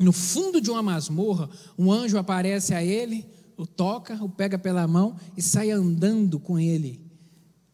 no 0.01 0.11
fundo 0.11 0.59
de 0.59 0.69
uma 0.69 0.81
masmorra, 0.81 1.49
um 1.77 1.91
anjo 1.91 2.17
aparece 2.17 2.73
a 2.73 2.83
ele, 2.83 3.25
o 3.55 3.65
toca, 3.65 4.21
o 4.23 4.29
pega 4.29 4.57
pela 4.57 4.87
mão 4.87 5.15
e 5.37 5.41
sai 5.41 5.69
andando 5.69 6.39
com 6.39 6.59
ele, 6.59 6.99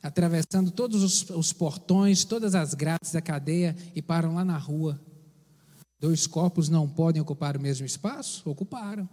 atravessando 0.04 0.70
todos 0.70 1.02
os, 1.02 1.30
os 1.30 1.54
portões, 1.54 2.26
todas 2.26 2.54
as 2.54 2.74
grades 2.74 3.12
da 3.12 3.22
cadeia 3.22 3.76
e 3.96 4.02
param 4.02 4.36
lá 4.36 4.44
na 4.44 4.58
rua. 4.58 5.00
Dois 6.00 6.28
corpos 6.28 6.70
não 6.70 6.88
podem 6.88 7.22
ocupar 7.22 7.58
o 7.58 7.62
mesmo 7.62 7.86
espaço? 7.86 8.48
Ocuparam. 8.50 9.10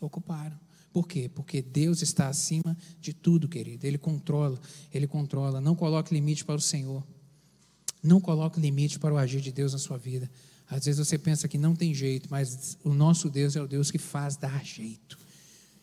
Ocuparam. 0.00 0.58
Por 0.92 1.06
quê? 1.06 1.28
Porque 1.28 1.60
Deus 1.60 2.00
está 2.00 2.28
acima 2.28 2.76
de 2.98 3.12
tudo, 3.12 3.46
querido. 3.46 3.86
Ele 3.86 3.98
controla, 3.98 4.58
ele 4.92 5.06
controla. 5.06 5.60
Não 5.60 5.74
coloque 5.74 6.14
limite 6.14 6.44
para 6.44 6.56
o 6.56 6.60
Senhor. 6.60 7.06
Não 8.02 8.20
coloque 8.20 8.58
limite 8.58 8.98
para 8.98 9.12
o 9.12 9.18
agir 9.18 9.40
de 9.40 9.52
Deus 9.52 9.72
na 9.72 9.78
sua 9.78 9.98
vida. 9.98 10.30
Às 10.70 10.84
vezes 10.84 11.06
você 11.06 11.16
pensa 11.16 11.48
que 11.48 11.56
não 11.56 11.74
tem 11.74 11.94
jeito, 11.94 12.28
mas 12.30 12.76
o 12.84 12.92
nosso 12.92 13.30
Deus 13.30 13.56
é 13.56 13.62
o 13.62 13.66
Deus 13.66 13.90
que 13.90 13.98
faz 13.98 14.36
dar 14.36 14.64
jeito. 14.64 15.18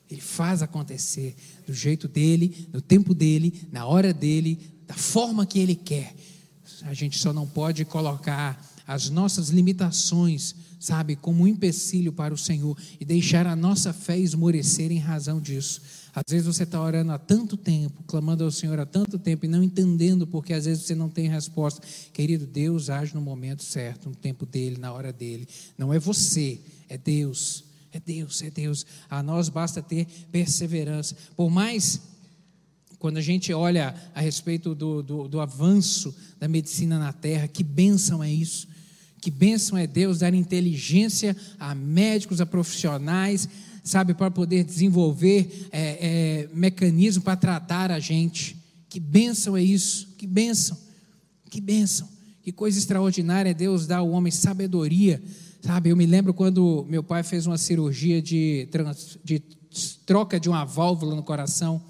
Ele 0.10 0.22
faz 0.22 0.62
acontecer 0.62 1.36
do 1.66 1.74
jeito 1.74 2.08
dele, 2.08 2.70
no 2.72 2.80
tempo 2.80 3.14
dele, 3.16 3.68
na 3.72 3.86
hora 3.86 4.14
dele, 4.14 4.60
da 4.86 4.94
forma 4.94 5.46
que 5.46 5.58
ele 5.58 5.76
quer. 5.76 6.16
A 6.84 6.94
gente 6.94 7.18
só 7.18 7.34
não 7.34 7.48
pode 7.48 7.84
colocar 7.86 8.64
as 8.86 9.10
nossas 9.10 9.50
limitações, 9.50 10.54
sabe, 10.80 11.16
como 11.16 11.44
um 11.44 11.48
empecilho 11.48 12.14
para 12.14 12.34
o 12.34 12.38
Senhor 12.38 12.78
e 13.00 13.06
deixar 13.06 13.48
a 13.48 13.56
nossa 13.56 13.92
fé 13.92 14.18
esmorecer 14.20 14.92
em 14.92 15.00
razão 15.00 15.42
disso. 15.42 15.82
Às 16.16 16.24
vezes 16.30 16.48
você 16.48 16.64
está 16.64 16.82
orando 16.82 17.12
há 17.12 17.20
tanto 17.20 17.58
tempo, 17.58 18.02
clamando 18.08 18.46
ao 18.46 18.50
Senhor 18.50 18.80
há 18.80 18.86
tanto 18.86 19.20
tempo 19.20 19.46
e 19.46 19.50
não 19.50 19.62
entendendo 19.62 20.26
porque 20.26 20.54
às 20.54 20.64
vezes 20.64 20.86
você 20.86 20.96
não 20.96 21.10
tem 21.10 21.28
resposta. 21.28 21.86
Querido, 22.14 22.48
Deus 22.48 22.90
age 22.90 23.14
no 23.14 23.20
momento 23.20 23.64
certo, 23.64 24.08
no 24.08 24.16
tempo 24.16 24.46
dele, 24.46 24.78
na 24.78 24.94
hora 24.94 25.12
dele. 25.12 25.46
Não 25.78 25.94
é 25.94 26.00
você, 26.00 26.62
é 26.88 26.98
Deus. 26.98 27.66
É 27.92 28.00
Deus, 28.00 28.42
é 28.42 28.50
Deus. 28.50 28.86
A 29.10 29.22
nós 29.22 29.50
basta 29.50 29.82
ter 29.82 30.08
perseverança. 30.32 31.16
Por 31.36 31.50
mais 31.50 32.00
quando 32.98 33.18
a 33.18 33.22
gente 33.22 33.54
olha 33.54 33.94
a 34.14 34.22
respeito 34.22 34.74
do, 34.74 35.04
do, 35.04 35.28
do, 35.28 35.42
avanço 35.42 36.16
da 36.40 36.48
medicina 36.48 36.98
na 36.98 37.12
terra, 37.12 37.48
que 37.48 37.64
bênção 37.64 38.24
é 38.24 38.32
isso. 38.32 38.68
Que 39.22 39.30
bênção 39.30 39.78
é 39.78 39.86
Deus 39.86 40.20
dar 40.20 40.34
inteligência 40.34 41.36
a 41.60 41.76
médicos, 41.76 42.40
a 42.40 42.46
profissionais, 42.46 43.50
sabe, 43.86 44.16
para 44.16 44.32
poder 44.32 44.64
desenvolver 44.64 45.68
é, 45.72 45.80
é, 45.80 46.50
mecanismo 46.54 47.24
para 47.24 47.38
tratar 47.38 47.92
a 47.92 48.00
gente. 48.00 48.58
Que 48.90 49.00
bênção 49.00 49.56
é 49.56 49.64
isso, 49.64 50.16
que 50.18 50.26
bênção, 50.26 50.78
que 51.50 51.62
bênção. 51.62 52.10
Que 52.42 52.52
coisa 52.52 52.78
extraordinária 52.78 53.52
é 53.52 53.54
Deus 53.54 53.88
dar 53.88 53.98
ao 53.98 54.10
homem 54.10 54.32
sabedoria. 54.32 55.22
Sabe, 55.62 55.90
eu 55.90 55.96
me 55.96 56.06
lembro 56.06 56.34
quando 56.34 56.86
meu 56.90 57.04
pai 57.04 57.24
fez 57.24 57.48
uma 57.48 57.58
cirurgia 57.58 58.22
de, 58.22 58.68
de 59.24 59.42
troca 60.06 60.40
de 60.40 60.50
uma 60.50 60.66
válvula 60.66 61.16
no 61.16 61.24
coração. 61.24 61.82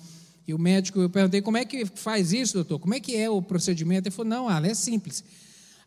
E 0.47 0.53
o 0.53 0.59
médico, 0.59 0.99
eu 0.99 1.09
perguntei, 1.09 1.41
como 1.41 1.57
é 1.57 1.65
que 1.65 1.85
faz 1.85 2.31
isso, 2.31 2.53
doutor? 2.53 2.79
Como 2.79 2.93
é 2.93 2.99
que 2.99 3.15
é 3.15 3.29
o 3.29 3.41
procedimento? 3.41 4.07
Ele 4.07 4.15
falou, 4.15 4.29
não, 4.29 4.47
Ale, 4.47 4.69
é 4.69 4.73
simples. 4.73 5.23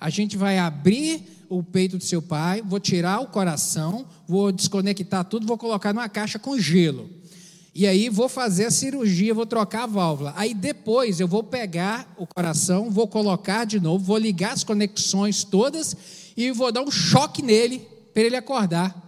A 0.01 0.11
gente 0.11 0.37
vai 0.37 0.59
abrir 0.59 1.45
o 1.49 1.63
peito 1.63 1.99
do 1.99 2.05
seu 2.05 2.21
pai, 2.23 2.63
vou 2.63 2.79
tirar 2.79 3.21
o 3.21 3.27
coração, 3.27 4.07
vou 4.27 4.53
desconectar 4.53 5.25
tudo, 5.25 5.47
vou 5.47 5.59
colocar 5.59 5.93
numa 5.93 6.09
caixa 6.09 6.39
com 6.39 6.59
gelo. 6.59 7.11
E 7.75 7.87
aí 7.87 8.09
vou 8.09 8.29
fazer 8.29 8.67
a 8.67 8.71
cirurgia, 8.71 9.35
vou 9.35 9.47
trocar 9.47 9.85
a 9.85 9.87
válvula. 9.87 10.33
Aí 10.37 10.53
depois 10.53 11.21
eu 11.21 11.29
vou 11.29 11.43
pegar 11.43 12.13
o 12.17 12.27
coração, 12.27 12.91
vou 12.91 13.07
colocar 13.07 13.65
de 13.65 13.81
novo, 13.81 14.05
vou 14.05 14.19
ligar 14.19 14.53
as 14.53 14.65
conexões 14.65 15.45
todas 15.45 15.97
e 16.37 16.51
vou 16.51 16.73
dar 16.73 16.83
um 16.83 16.91
choque 16.91 17.43
nele 17.43 17.87
para 18.13 18.23
ele 18.23 18.37
acordar. 18.37 19.07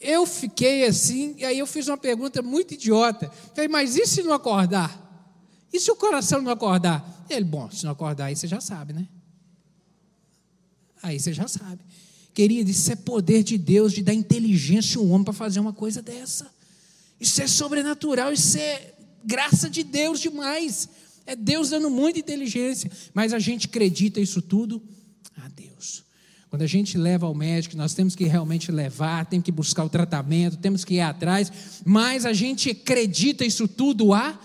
Eu 0.00 0.26
fiquei 0.26 0.84
assim, 0.84 1.34
e 1.38 1.44
aí 1.44 1.58
eu 1.58 1.66
fiz 1.66 1.86
uma 1.86 1.96
pergunta 1.96 2.42
muito 2.42 2.74
idiota. 2.74 3.30
Falei, 3.54 3.68
mas 3.68 3.96
e 3.96 4.06
se 4.06 4.22
não 4.22 4.32
acordar? 4.32 5.00
E 5.72 5.78
se 5.78 5.90
o 5.90 5.96
coração 5.96 6.42
não 6.42 6.52
acordar? 6.52 7.24
Ele, 7.30 7.44
bom, 7.44 7.70
se 7.70 7.84
não 7.84 7.92
acordar, 7.92 8.26
aí 8.26 8.36
você 8.36 8.46
já 8.46 8.60
sabe, 8.60 8.92
né? 8.92 9.06
Aí 11.02 11.18
você 11.18 11.32
já 11.32 11.48
sabe. 11.48 11.80
Querido, 12.32 12.70
isso 12.70 12.90
é 12.90 12.96
poder 12.96 13.42
de 13.42 13.58
Deus 13.58 13.92
de 13.92 14.02
dar 14.02 14.14
inteligência 14.14 14.98
ao 14.98 15.06
homem 15.08 15.24
para 15.24 15.34
fazer 15.34 15.60
uma 15.60 15.72
coisa 15.72 16.00
dessa. 16.00 16.50
Isso 17.20 17.42
é 17.42 17.46
sobrenatural, 17.46 18.32
isso 18.32 18.56
é 18.56 18.94
graça 19.24 19.68
de 19.68 19.82
Deus 19.82 20.20
demais. 20.20 20.88
É 21.26 21.36
Deus 21.36 21.70
dando 21.70 21.90
muita 21.90 22.18
inteligência. 22.18 22.90
Mas 23.12 23.32
a 23.32 23.38
gente 23.38 23.66
acredita 23.66 24.20
isso 24.20 24.40
tudo 24.40 24.82
a 25.36 25.48
Deus. 25.48 26.04
Quando 26.48 26.62
a 26.62 26.66
gente 26.66 26.98
leva 26.98 27.26
ao 27.26 27.34
médico, 27.34 27.76
nós 27.76 27.94
temos 27.94 28.14
que 28.14 28.24
realmente 28.24 28.70
levar, 28.70 29.26
temos 29.26 29.44
que 29.44 29.52
buscar 29.52 29.84
o 29.84 29.88
tratamento, 29.88 30.56
temos 30.56 30.84
que 30.84 30.94
ir 30.94 31.00
atrás, 31.00 31.52
mas 31.84 32.26
a 32.26 32.32
gente 32.32 32.70
acredita 32.70 33.44
isso 33.44 33.66
tudo 33.66 34.12
a 34.12 34.38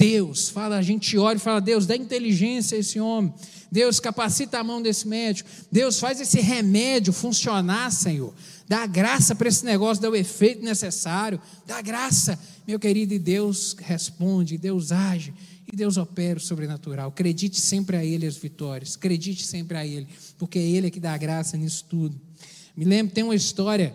Deus. 0.00 0.48
Fala, 0.48 0.78
a 0.78 0.82
gente 0.82 1.18
ora 1.18 1.36
e 1.36 1.40
fala: 1.40 1.60
Deus, 1.60 1.84
dá 1.84 1.94
inteligência 1.94 2.74
a 2.74 2.80
esse 2.80 2.98
homem. 2.98 3.34
Deus, 3.70 4.00
capacita 4.00 4.58
a 4.58 4.64
mão 4.64 4.80
desse 4.80 5.06
médico. 5.06 5.48
Deus, 5.70 6.00
faz 6.00 6.18
esse 6.18 6.40
remédio 6.40 7.12
funcionar, 7.12 7.92
Senhor. 7.92 8.34
Dá 8.66 8.86
graça 8.86 9.34
para 9.34 9.48
esse 9.48 9.62
negócio 9.62 10.02
dar 10.02 10.08
o 10.08 10.16
efeito 10.16 10.64
necessário. 10.64 11.38
Dá 11.66 11.82
graça, 11.82 12.38
meu 12.66 12.80
querido. 12.80 13.12
E 13.12 13.18
Deus 13.18 13.76
responde, 13.78 14.56
Deus 14.56 14.90
age. 14.90 15.34
E 15.70 15.76
Deus 15.76 15.98
opera 15.98 16.38
o 16.38 16.42
sobrenatural. 16.42 17.10
Acredite 17.10 17.60
sempre 17.60 17.96
a 17.96 18.04
Ele 18.04 18.26
as 18.26 18.38
vitórias. 18.38 18.96
Acredite 18.96 19.46
sempre 19.46 19.76
a 19.76 19.86
Ele, 19.86 20.08
porque 20.38 20.58
é 20.58 20.62
Ele 20.62 20.90
que 20.90 20.98
dá 20.98 21.16
graça 21.18 21.58
nisso 21.58 21.84
tudo. 21.88 22.18
Me 22.74 22.86
lembro, 22.86 23.12
tem 23.14 23.22
uma 23.22 23.34
história 23.34 23.94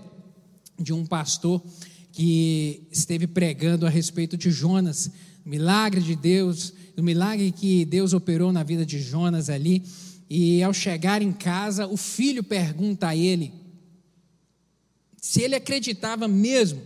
de 0.80 0.94
um 0.94 1.04
pastor 1.04 1.62
que 2.12 2.88
esteve 2.92 3.28
pregando 3.28 3.86
a 3.86 3.90
respeito 3.90 4.38
de 4.38 4.52
Jonas, 4.52 5.12
milagre 5.46 6.02
de 6.02 6.16
Deus 6.16 6.74
do 6.96 7.04
milagre 7.04 7.52
que 7.52 7.86
Deus 7.86 8.14
operou 8.14 8.52
na 8.52 8.64
vida 8.64 8.86
de 8.86 9.00
Jonas 9.00 9.50
ali. 9.50 9.84
E 10.30 10.64
ao 10.64 10.74
chegar 10.74 11.22
em 11.22 11.32
casa, 11.32 11.86
o 11.88 11.98
filho 11.98 12.44
pergunta 12.44 13.10
a 13.10 13.16
ele 13.16 13.54
se 15.26 15.42
ele 15.42 15.56
acreditava 15.56 16.28
mesmo 16.28 16.80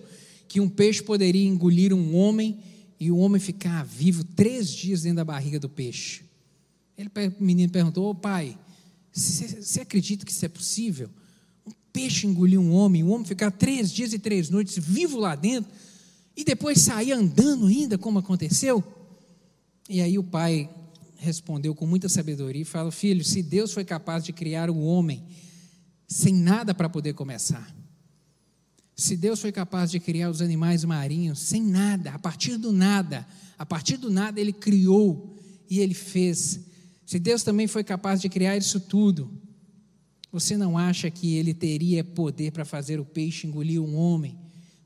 que 0.47 0.61
um 0.61 0.69
peixe 0.69 1.03
poderia 1.03 1.45
engolir 1.45 1.93
um 1.93 2.15
homem 2.15 2.57
e 2.97 3.11
o 3.11 3.17
homem 3.17 3.39
ficar 3.39 3.83
vivo 3.83 4.23
três 4.23 4.71
dias 4.71 5.01
dentro 5.01 5.17
da 5.17 5.25
barriga 5.25 5.59
do 5.59 5.67
peixe. 5.67 6.21
Ele, 6.97 7.09
o 7.37 7.43
menino 7.43 7.69
perguntou: 7.69 8.09
Ô 8.09 8.15
pai, 8.15 8.57
você 9.11 9.81
acredita 9.81 10.25
que 10.25 10.31
isso 10.31 10.45
é 10.45 10.47
possível? 10.47 11.09
Um 11.67 11.71
peixe 11.91 12.25
engolir 12.25 12.57
um 12.57 12.71
homem, 12.71 13.03
um 13.03 13.11
homem 13.11 13.25
ficar 13.25 13.51
três 13.51 13.91
dias 13.91 14.13
e 14.13 14.19
três 14.19 14.49
noites 14.49 14.77
vivo 14.77 15.19
lá 15.19 15.35
dentro 15.35 15.69
e 16.39 16.43
depois 16.45 16.79
sair 16.79 17.11
andando 17.11 17.67
ainda, 17.67 17.97
como 17.97 18.19
aconteceu? 18.19 18.81
E 19.89 19.99
aí 19.99 20.17
o 20.17 20.23
pai 20.23 20.69
respondeu 21.17 21.75
com 21.75 21.85
muita 21.85 22.07
sabedoria 22.07 22.61
e 22.61 22.65
falou: 22.65 22.93
Filho, 22.93 23.25
se 23.25 23.43
Deus 23.43 23.73
foi 23.73 23.83
capaz 23.83 24.23
de 24.23 24.31
criar 24.31 24.69
o 24.69 24.79
homem 24.79 25.21
sem 26.07 26.33
nada 26.33 26.73
para 26.73 26.87
poder 26.87 27.13
começar, 27.13 27.75
se 28.95 29.17
Deus 29.17 29.41
foi 29.41 29.51
capaz 29.51 29.91
de 29.91 29.99
criar 29.99 30.29
os 30.29 30.41
animais 30.41 30.85
marinhos 30.85 31.39
sem 31.39 31.61
nada, 31.61 32.11
a 32.11 32.19
partir 32.19 32.55
do 32.55 32.71
nada, 32.71 33.27
a 33.57 33.65
partir 33.65 33.97
do 33.97 34.09
nada 34.09 34.39
ele 34.39 34.53
criou 34.53 35.37
e 35.69 35.81
ele 35.81 35.93
fez. 35.93 36.61
Se 37.05 37.19
Deus 37.19 37.43
também 37.43 37.67
foi 37.67 37.83
capaz 37.83 38.21
de 38.21 38.29
criar 38.29 38.55
isso 38.55 38.79
tudo, 38.79 39.29
você 40.31 40.55
não 40.55 40.77
acha 40.77 41.11
que 41.11 41.35
ele 41.35 41.53
teria 41.53 42.01
poder 42.01 42.53
para 42.53 42.63
fazer 42.63 42.97
o 42.97 43.03
peixe 43.03 43.45
engolir 43.45 43.81
um 43.81 43.93
homem, 43.97 44.38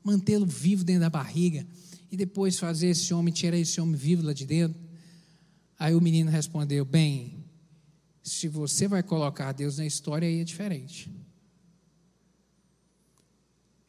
mantê-lo 0.04 0.46
vivo 0.46 0.84
dentro 0.84 1.00
da 1.00 1.10
barriga 1.10 1.66
e 2.10 2.16
depois 2.16 2.58
fazer 2.58 2.88
esse 2.88 3.12
homem, 3.12 3.32
tirar 3.32 3.56
esse 3.56 3.80
homem 3.80 3.96
vivo 3.96 4.24
lá 4.24 4.32
de 4.32 4.46
dentro? 4.46 4.80
Aí 5.78 5.94
o 5.94 6.00
menino 6.00 6.30
respondeu: 6.30 6.84
Bem, 6.84 7.44
se 8.22 8.46
você 8.46 8.86
vai 8.86 9.02
colocar 9.02 9.52
Deus 9.52 9.78
na 9.78 9.86
história, 9.86 10.28
aí 10.28 10.40
é 10.40 10.44
diferente. 10.44 11.10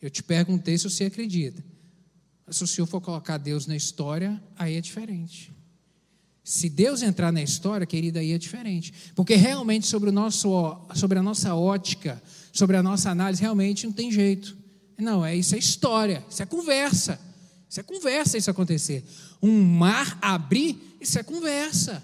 Eu 0.01 0.09
te 0.09 0.23
perguntei 0.23 0.77
se 0.77 0.89
você 0.89 1.05
acredita. 1.05 1.63
Se 2.49 2.63
o 2.63 2.67
senhor 2.67 2.85
for 2.85 3.01
colocar 3.01 3.37
Deus 3.37 3.65
na 3.65 3.75
história, 3.75 4.41
aí 4.55 4.75
é 4.75 4.81
diferente. 4.81 5.51
Se 6.43 6.69
Deus 6.69 7.01
entrar 7.01 7.31
na 7.31 7.41
história, 7.41 7.87
querida, 7.87 8.19
aí 8.19 8.31
é 8.31 8.37
diferente. 8.37 8.93
Porque 9.15 9.33
realmente 9.33 9.87
sobre, 9.87 10.09
o 10.09 10.13
nosso, 10.13 10.77
sobre 10.93 11.17
a 11.17 11.23
nossa 11.23 11.55
ótica, 11.55 12.21
sobre 12.53 12.77
a 12.77 12.83
nossa 12.83 13.09
análise, 13.09 13.41
realmente 13.41 13.87
não 13.87 13.93
tem 13.93 14.11
jeito. 14.11 14.55
Não, 14.97 15.25
é 15.25 15.35
isso 15.35 15.55
é 15.55 15.57
história, 15.57 16.23
isso 16.29 16.41
é 16.41 16.45
conversa. 16.45 17.19
Isso 17.69 17.79
é 17.79 17.83
conversa 17.83 18.37
isso 18.37 18.49
acontecer. 18.49 19.03
Um 19.41 19.61
mar 19.61 20.17
abrir, 20.21 20.97
isso 21.01 21.19
é 21.19 21.23
conversa. 21.23 22.03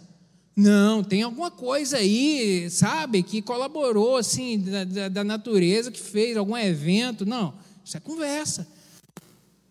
Não, 0.56 1.04
tem 1.04 1.22
alguma 1.22 1.50
coisa 1.50 1.98
aí, 1.98 2.70
sabe, 2.70 3.24
que 3.24 3.42
colaborou 3.42 4.18
assim 4.18 4.60
da, 4.60 5.08
da, 5.08 5.24
natureza, 5.24 5.92
que 5.92 6.00
fez 6.00 6.36
algum 6.36 6.58
evento. 6.58 7.26
Não, 7.26 7.54
isso 7.86 7.96
é 7.96 8.00
conversa. 8.00 8.68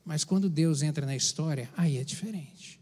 Mas 0.04 0.24
quando 0.24 0.48
Deus 0.48 0.82
entra 0.82 1.04
na 1.04 1.14
história, 1.14 1.68
aí 1.76 1.98
é 1.98 2.04
diferente. 2.04 2.80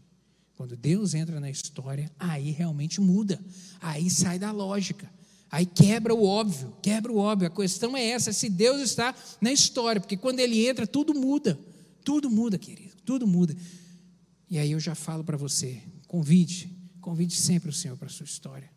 Quando 0.55 0.75
Deus 0.75 1.13
entra 1.13 1.39
na 1.39 1.49
história, 1.49 2.09
aí 2.17 2.51
realmente 2.51 3.01
muda. 3.01 3.39
Aí 3.81 4.09
sai 4.09 4.39
da 4.39 4.51
lógica. 4.51 5.09
Aí 5.51 5.65
quebra 5.65 6.13
o 6.13 6.23
óbvio, 6.23 6.73
quebra 6.81 7.11
o 7.11 7.17
óbvio. 7.17 7.47
A 7.47 7.51
questão 7.51 7.97
é 7.97 8.05
essa: 8.05 8.31
se 8.31 8.49
Deus 8.49 8.81
está 8.81 9.15
na 9.41 9.51
história, 9.51 9.99
porque 9.99 10.17
quando 10.17 10.39
Ele 10.39 10.67
entra, 10.67 10.85
tudo 10.85 11.13
muda. 11.13 11.57
Tudo 12.03 12.29
muda, 12.29 12.57
querido, 12.57 12.95
tudo 13.05 13.27
muda. 13.27 13.55
E 14.49 14.57
aí 14.57 14.71
eu 14.71 14.79
já 14.79 14.95
falo 14.95 15.23
para 15.23 15.37
você: 15.37 15.81
convide, 16.07 16.75
convide 17.01 17.35
sempre 17.35 17.69
o 17.69 17.73
Senhor 17.73 17.97
para 17.97 18.07
a 18.07 18.11
sua 18.11 18.25
história. 18.25 18.69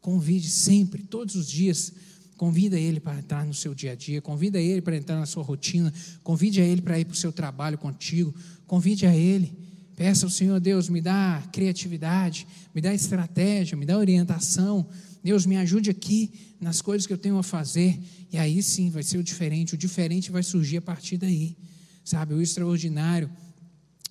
Convide 0.00 0.50
sempre, 0.50 1.02
todos 1.02 1.34
os 1.34 1.48
dias. 1.48 1.92
Convida 2.36 2.78
Ele 2.78 2.98
para 2.98 3.18
entrar 3.18 3.46
no 3.46 3.54
seu 3.54 3.74
dia 3.74 3.92
a 3.92 3.94
dia, 3.94 4.20
convida 4.20 4.60
Ele 4.60 4.82
para 4.82 4.96
entrar 4.96 5.18
na 5.18 5.24
sua 5.24 5.44
rotina, 5.44 5.92
convide 6.22 6.60
a 6.60 6.64
Ele 6.64 6.82
para 6.82 6.98
ir 6.98 7.04
para 7.04 7.14
o 7.14 7.16
seu 7.16 7.32
trabalho 7.32 7.78
contigo, 7.78 8.34
convide 8.66 9.06
a 9.06 9.14
Ele. 9.14 9.56
Peça 9.94 10.26
ao 10.26 10.30
Senhor, 10.30 10.58
Deus, 10.58 10.88
me 10.88 11.00
dá 11.00 11.40
criatividade, 11.52 12.46
me 12.74 12.80
dá 12.80 12.92
estratégia, 12.92 13.76
me 13.76 13.86
dá 13.86 13.96
orientação. 13.96 14.88
Deus, 15.24 15.46
me 15.46 15.56
ajude 15.56 15.90
aqui 15.90 16.30
nas 16.60 16.80
coisas 16.82 17.06
que 17.06 17.12
eu 17.12 17.18
tenho 17.18 17.38
a 17.38 17.42
fazer. 17.42 17.98
E 18.30 18.38
aí 18.38 18.62
sim 18.62 18.90
vai 18.90 19.02
ser 19.02 19.18
o 19.18 19.22
diferente. 19.22 19.74
O 19.74 19.78
diferente 19.78 20.30
vai 20.30 20.42
surgir 20.42 20.76
a 20.76 20.82
partir 20.82 21.16
daí. 21.16 21.56
Sabe, 22.04 22.34
o 22.34 22.42
extraordinário, 22.42 23.30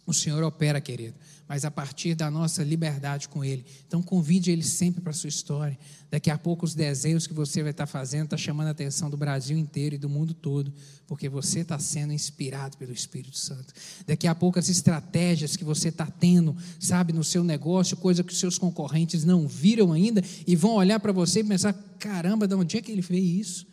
o 0.05 0.13
Senhor 0.13 0.43
opera, 0.43 0.81
querido 0.81 1.15
mas 1.47 1.65
a 1.65 1.71
partir 1.71 2.15
da 2.15 2.31
nossa 2.31 2.63
liberdade 2.63 3.27
com 3.27 3.43
Ele. 3.43 3.65
Então 3.87 4.01
convide 4.01 4.51
Ele 4.51 4.63
sempre 4.63 5.01
para 5.01 5.11
a 5.11 5.13
sua 5.13 5.27
história. 5.27 5.77
Daqui 6.09 6.29
a 6.29 6.37
pouco 6.37 6.65
os 6.65 6.73
desenhos 6.73 7.27
que 7.27 7.33
você 7.33 7.61
vai 7.61 7.71
estar 7.71 7.85
fazendo 7.85 8.25
está 8.25 8.37
chamando 8.37 8.67
a 8.67 8.71
atenção 8.71 9.09
do 9.09 9.17
Brasil 9.17 9.57
inteiro 9.57 9.95
e 9.95 9.97
do 9.97 10.07
mundo 10.07 10.33
todo, 10.33 10.73
porque 11.07 11.27
você 11.27 11.59
está 11.59 11.77
sendo 11.79 12.13
inspirado 12.13 12.77
pelo 12.77 12.93
Espírito 12.93 13.37
Santo. 13.37 13.73
Daqui 14.05 14.27
a 14.27 14.35
pouco 14.35 14.59
as 14.59 14.69
estratégias 14.69 15.55
que 15.55 15.63
você 15.63 15.89
está 15.89 16.05
tendo, 16.05 16.55
sabe, 16.79 17.11
no 17.11 17.23
seu 17.23 17.43
negócio, 17.43 17.97
coisa 17.97 18.23
que 18.23 18.31
os 18.31 18.39
seus 18.39 18.57
concorrentes 18.57 19.25
não 19.25 19.47
viram 19.47 19.91
ainda 19.91 20.23
e 20.47 20.55
vão 20.55 20.75
olhar 20.75 20.99
para 20.99 21.11
você 21.11 21.41
e 21.41 21.43
pensar: 21.43 21.73
caramba, 21.99 22.47
de 22.47 22.55
onde 22.55 22.77
é 22.77 22.81
que 22.81 22.91
ele 22.91 23.01
fez 23.01 23.47
isso? 23.47 23.67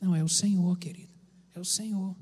Não, 0.00 0.14
é 0.14 0.22
o 0.22 0.28
Senhor, 0.28 0.76
querido. 0.78 1.12
É 1.54 1.60
o 1.60 1.64
Senhor. 1.64 2.14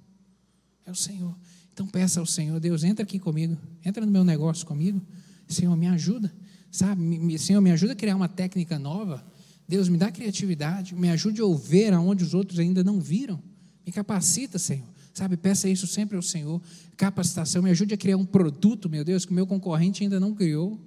É 0.85 0.91
o 0.91 0.95
Senhor. 0.95 1.37
Então 1.73 1.87
peça 1.87 2.21
ao 2.21 2.27
Senhor, 2.27 2.61
Deus, 2.61 2.85
entra 2.85 3.03
aqui 3.03 3.19
comigo, 3.19 3.57
entra 3.85 4.05
no 4.05 4.13
meu 4.13 4.25
negócio 4.25 4.67
comigo. 4.67 5.01
Senhor, 5.49 5.77
me 5.77 5.87
ajuda, 5.87 6.33
sabe? 6.71 7.39
Senhor, 7.39 7.61
me 7.61 7.71
ajuda 7.71 7.93
a 7.93 7.97
criar 7.97 8.17
uma 8.17 8.29
técnica 8.29 8.79
nova. 8.79 9.25
Deus, 9.67 9.89
me 9.89 9.97
dá 9.97 10.11
criatividade, 10.11 10.95
me 10.95 11.09
ajude 11.11 11.41
a 11.41 11.45
ouvir 11.45 11.93
aonde 11.93 12.25
os 12.25 12.35
outros 12.35 12.59
ainda 12.59 12.85
não 12.85 13.01
viram. 13.01 13.43
Me 13.87 13.93
capacita, 13.93 14.59
Senhor. 14.59 14.87
Sabe, 15.15 15.37
peça 15.37 15.69
isso 15.69 15.87
sempre 15.87 16.17
ao 16.17 16.23
Senhor. 16.23 16.61
Capacitação, 16.97 17.63
me 17.63 17.71
ajude 17.71 17.93
a 17.93 17.97
criar 17.97 18.17
um 18.17 18.25
produto, 18.25 18.89
meu 18.89 19.05
Deus, 19.05 19.25
que 19.25 19.33
o 19.33 19.35
meu 19.35 19.47
concorrente 19.47 20.03
ainda 20.03 20.19
não 20.19 20.35
criou. 20.35 20.81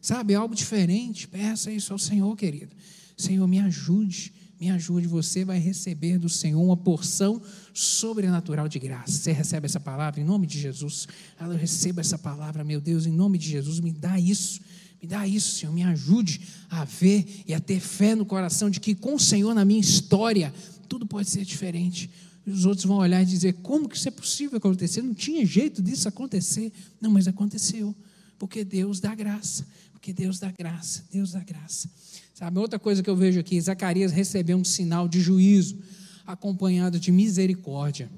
Sabe, 0.00 0.34
algo 0.34 0.54
diferente. 0.54 1.26
Peça 1.26 1.70
isso 1.70 1.92
ao 1.92 1.98
Senhor, 1.98 2.36
querido. 2.36 2.74
Senhor, 3.16 3.46
me 3.46 3.58
ajude 3.60 4.32
me 4.62 4.70
ajude, 4.70 5.08
você 5.08 5.44
vai 5.44 5.58
receber 5.58 6.20
do 6.20 6.28
Senhor 6.28 6.62
uma 6.62 6.76
porção 6.76 7.42
sobrenatural 7.74 8.68
de 8.68 8.78
graça. 8.78 9.10
Você 9.10 9.32
recebe 9.32 9.66
essa 9.66 9.80
palavra 9.80 10.20
em 10.20 10.24
nome 10.24 10.46
de 10.46 10.56
Jesus? 10.56 11.08
Eu 11.40 11.56
recebo 11.56 11.98
essa 11.98 12.16
palavra, 12.16 12.62
meu 12.62 12.80
Deus, 12.80 13.04
em 13.04 13.10
nome 13.10 13.38
de 13.38 13.48
Jesus, 13.48 13.80
me 13.80 13.90
dá 13.90 14.20
isso. 14.20 14.60
Me 15.02 15.08
dá 15.08 15.26
isso, 15.26 15.58
Senhor, 15.58 15.72
me 15.72 15.82
ajude 15.82 16.42
a 16.70 16.84
ver 16.84 17.42
e 17.44 17.52
a 17.52 17.58
ter 17.58 17.80
fé 17.80 18.14
no 18.14 18.24
coração 18.24 18.70
de 18.70 18.78
que 18.78 18.94
com 18.94 19.16
o 19.16 19.18
Senhor 19.18 19.52
na 19.52 19.64
minha 19.64 19.80
história 19.80 20.54
tudo 20.88 21.04
pode 21.04 21.28
ser 21.28 21.44
diferente. 21.44 22.08
E 22.46 22.50
os 22.52 22.64
outros 22.64 22.84
vão 22.84 22.98
olhar 22.98 23.20
e 23.20 23.26
dizer: 23.26 23.54
como 23.64 23.88
que 23.88 23.96
isso 23.96 24.06
é 24.06 24.12
possível 24.12 24.58
acontecer? 24.58 25.02
Não 25.02 25.12
tinha 25.12 25.44
jeito 25.44 25.82
disso 25.82 26.06
acontecer. 26.06 26.72
Não, 27.00 27.10
mas 27.10 27.26
aconteceu. 27.26 27.92
Porque 28.38 28.62
Deus 28.62 29.00
dá 29.00 29.12
graça. 29.12 29.66
Porque 29.90 30.12
Deus 30.12 30.38
dá 30.38 30.52
graça. 30.52 31.04
Deus 31.10 31.32
dá 31.32 31.40
graça. 31.40 31.90
Sabe, 32.34 32.58
outra 32.58 32.78
coisa 32.78 33.02
que 33.02 33.10
eu 33.10 33.16
vejo 33.16 33.38
aqui, 33.38 33.60
Zacarias 33.60 34.10
recebeu 34.10 34.56
um 34.56 34.64
sinal 34.64 35.06
de 35.06 35.20
juízo 35.20 35.78
acompanhado 36.26 36.98
de 36.98 37.12
misericórdia. 37.12 38.10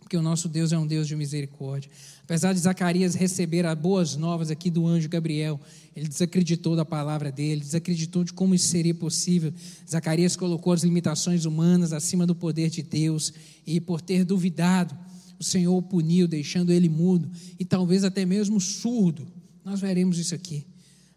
Porque 0.00 0.16
o 0.16 0.22
nosso 0.22 0.48
Deus 0.48 0.72
é 0.72 0.78
um 0.78 0.86
Deus 0.86 1.08
de 1.08 1.16
misericórdia. 1.16 1.90
Apesar 2.22 2.52
de 2.52 2.60
Zacarias 2.60 3.14
receber 3.14 3.66
as 3.66 3.76
boas 3.76 4.16
novas 4.16 4.50
aqui 4.50 4.70
do 4.70 4.86
anjo 4.86 5.08
Gabriel, 5.08 5.60
ele 5.96 6.08
desacreditou 6.08 6.76
da 6.76 6.84
palavra 6.84 7.32
dele, 7.32 7.60
desacreditou 7.60 8.22
de 8.22 8.32
como 8.32 8.54
isso 8.54 8.68
seria 8.68 8.94
possível. 8.94 9.52
Zacarias 9.88 10.36
colocou 10.36 10.72
as 10.72 10.82
limitações 10.82 11.44
humanas 11.44 11.92
acima 11.92 12.26
do 12.26 12.34
poder 12.34 12.70
de 12.70 12.82
Deus 12.82 13.32
e, 13.66 13.80
por 13.80 14.00
ter 14.00 14.24
duvidado, 14.24 14.96
o 15.38 15.44
Senhor 15.44 15.76
o 15.76 15.82
puniu, 15.82 16.26
deixando 16.26 16.72
ele 16.72 16.88
mudo 16.88 17.30
e 17.58 17.64
talvez 17.64 18.04
até 18.04 18.24
mesmo 18.24 18.60
surdo. 18.60 19.26
Nós 19.64 19.80
veremos 19.80 20.18
isso 20.18 20.34
aqui. 20.34 20.64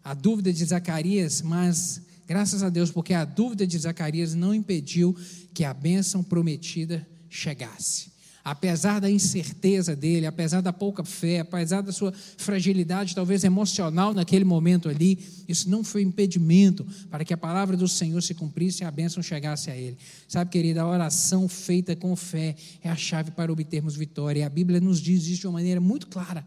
A 0.02 0.14
dúvida 0.14 0.52
de 0.52 0.64
Zacarias, 0.64 1.42
mas 1.42 2.02
Graças 2.30 2.62
a 2.62 2.68
Deus, 2.68 2.92
porque 2.92 3.12
a 3.12 3.24
dúvida 3.24 3.66
de 3.66 3.76
Zacarias 3.76 4.36
não 4.36 4.54
impediu 4.54 5.16
que 5.52 5.64
a 5.64 5.74
bênção 5.74 6.22
prometida 6.22 7.04
chegasse. 7.28 8.12
Apesar 8.44 9.00
da 9.00 9.10
incerteza 9.10 9.96
dele, 9.96 10.26
apesar 10.26 10.60
da 10.60 10.72
pouca 10.72 11.02
fé, 11.02 11.40
apesar 11.40 11.80
da 11.80 11.90
sua 11.90 12.12
fragilidade, 12.12 13.16
talvez 13.16 13.42
emocional 13.42 14.14
naquele 14.14 14.44
momento 14.44 14.88
ali, 14.88 15.18
isso 15.48 15.68
não 15.68 15.82
foi 15.82 16.02
impedimento 16.02 16.86
para 17.10 17.24
que 17.24 17.34
a 17.34 17.36
palavra 17.36 17.76
do 17.76 17.88
Senhor 17.88 18.22
se 18.22 18.32
cumprisse 18.32 18.84
e 18.84 18.86
a 18.86 18.92
bênção 18.92 19.20
chegasse 19.20 19.68
a 19.68 19.76
ele. 19.76 19.98
Sabe, 20.28 20.52
querida, 20.52 20.82
a 20.82 20.86
oração 20.86 21.48
feita 21.48 21.96
com 21.96 22.14
fé 22.14 22.54
é 22.80 22.88
a 22.88 22.94
chave 22.94 23.32
para 23.32 23.50
obtermos 23.50 23.96
vitória. 23.96 24.38
E 24.38 24.42
a 24.44 24.48
Bíblia 24.48 24.80
nos 24.80 25.00
diz 25.00 25.26
isso 25.26 25.40
de 25.40 25.46
uma 25.48 25.54
maneira 25.54 25.80
muito 25.80 26.06
clara. 26.06 26.46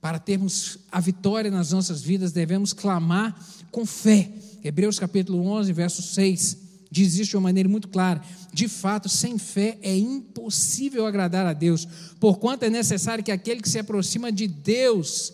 Para 0.00 0.20
termos 0.20 0.78
a 0.92 1.00
vitória 1.00 1.50
nas 1.50 1.72
nossas 1.72 2.02
vidas, 2.02 2.30
devemos 2.30 2.72
clamar 2.72 3.36
com 3.72 3.84
fé 3.84 4.30
Hebreus 4.62 4.98
capítulo 4.98 5.46
11, 5.46 5.72
verso 5.72 6.02
6, 6.02 6.56
diz 6.90 7.14
isso 7.14 7.30
de 7.30 7.36
uma 7.36 7.42
maneira 7.42 7.68
muito 7.68 7.88
clara. 7.88 8.22
De 8.52 8.68
fato, 8.68 9.08
sem 9.08 9.38
fé 9.38 9.78
é 9.82 9.96
impossível 9.96 11.06
agradar 11.06 11.46
a 11.46 11.52
Deus, 11.52 11.86
porquanto 12.18 12.64
é 12.64 12.70
necessário 12.70 13.22
que 13.22 13.30
aquele 13.30 13.60
que 13.60 13.68
se 13.68 13.78
aproxima 13.78 14.32
de 14.32 14.46
Deus 14.48 15.32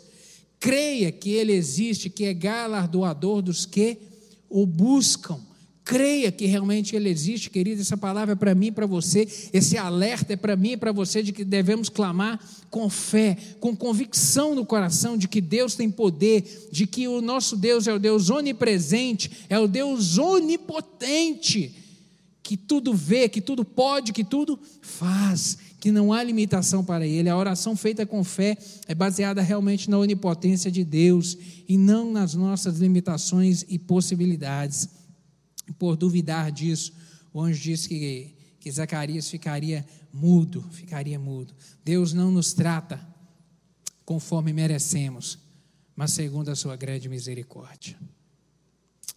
creia 0.58 1.12
que 1.12 1.30
Ele 1.30 1.52
existe, 1.52 2.10
que 2.10 2.24
é 2.24 2.34
galardoador 2.34 3.42
dos 3.42 3.66
que 3.66 3.98
o 4.48 4.66
buscam. 4.66 5.38
Creia 5.84 6.32
que 6.32 6.46
realmente 6.46 6.96
Ele 6.96 7.10
existe, 7.10 7.50
querido. 7.50 7.82
Essa 7.82 7.96
palavra 7.96 8.32
é 8.32 8.36
para 8.36 8.54
mim 8.54 8.68
e 8.68 8.72
para 8.72 8.86
você. 8.86 9.28
Esse 9.52 9.76
alerta 9.76 10.32
é 10.32 10.36
para 10.36 10.56
mim 10.56 10.72
e 10.72 10.76
para 10.78 10.92
você 10.92 11.22
de 11.22 11.30
que 11.30 11.44
devemos 11.44 11.90
clamar 11.90 12.40
com 12.70 12.88
fé, 12.88 13.36
com 13.60 13.76
convicção 13.76 14.54
no 14.54 14.64
coração 14.64 15.14
de 15.14 15.28
que 15.28 15.42
Deus 15.42 15.74
tem 15.74 15.90
poder, 15.90 16.68
de 16.72 16.86
que 16.86 17.06
o 17.06 17.20
nosso 17.20 17.54
Deus 17.54 17.86
é 17.86 17.92
o 17.92 17.98
Deus 17.98 18.30
onipresente, 18.30 19.30
é 19.46 19.58
o 19.58 19.68
Deus 19.68 20.16
onipotente, 20.16 21.74
que 22.42 22.56
tudo 22.56 22.94
vê, 22.94 23.28
que 23.28 23.42
tudo 23.42 23.62
pode, 23.62 24.14
que 24.14 24.24
tudo 24.24 24.58
faz, 24.80 25.58
que 25.80 25.92
não 25.92 26.14
há 26.14 26.22
limitação 26.22 26.82
para 26.82 27.06
Ele. 27.06 27.28
A 27.28 27.36
oração 27.36 27.76
feita 27.76 28.06
com 28.06 28.24
fé 28.24 28.56
é 28.88 28.94
baseada 28.94 29.42
realmente 29.42 29.90
na 29.90 29.98
onipotência 29.98 30.70
de 30.70 30.82
Deus 30.82 31.36
e 31.68 31.76
não 31.76 32.10
nas 32.10 32.32
nossas 32.32 32.78
limitações 32.78 33.66
e 33.68 33.78
possibilidades. 33.78 35.03
Por 35.78 35.96
duvidar 35.96 36.52
disso, 36.52 36.92
o 37.32 37.40
anjo 37.40 37.60
disse 37.60 37.88
que, 37.88 38.34
que 38.60 38.70
Zacarias 38.70 39.28
ficaria 39.28 39.84
mudo, 40.12 40.62
ficaria 40.70 41.18
mudo. 41.18 41.54
Deus 41.84 42.12
não 42.12 42.30
nos 42.30 42.52
trata 42.52 43.00
conforme 44.04 44.52
merecemos, 44.52 45.38
mas 45.96 46.12
segundo 46.12 46.50
a 46.50 46.56
sua 46.56 46.76
grande 46.76 47.08
misericórdia. 47.08 47.96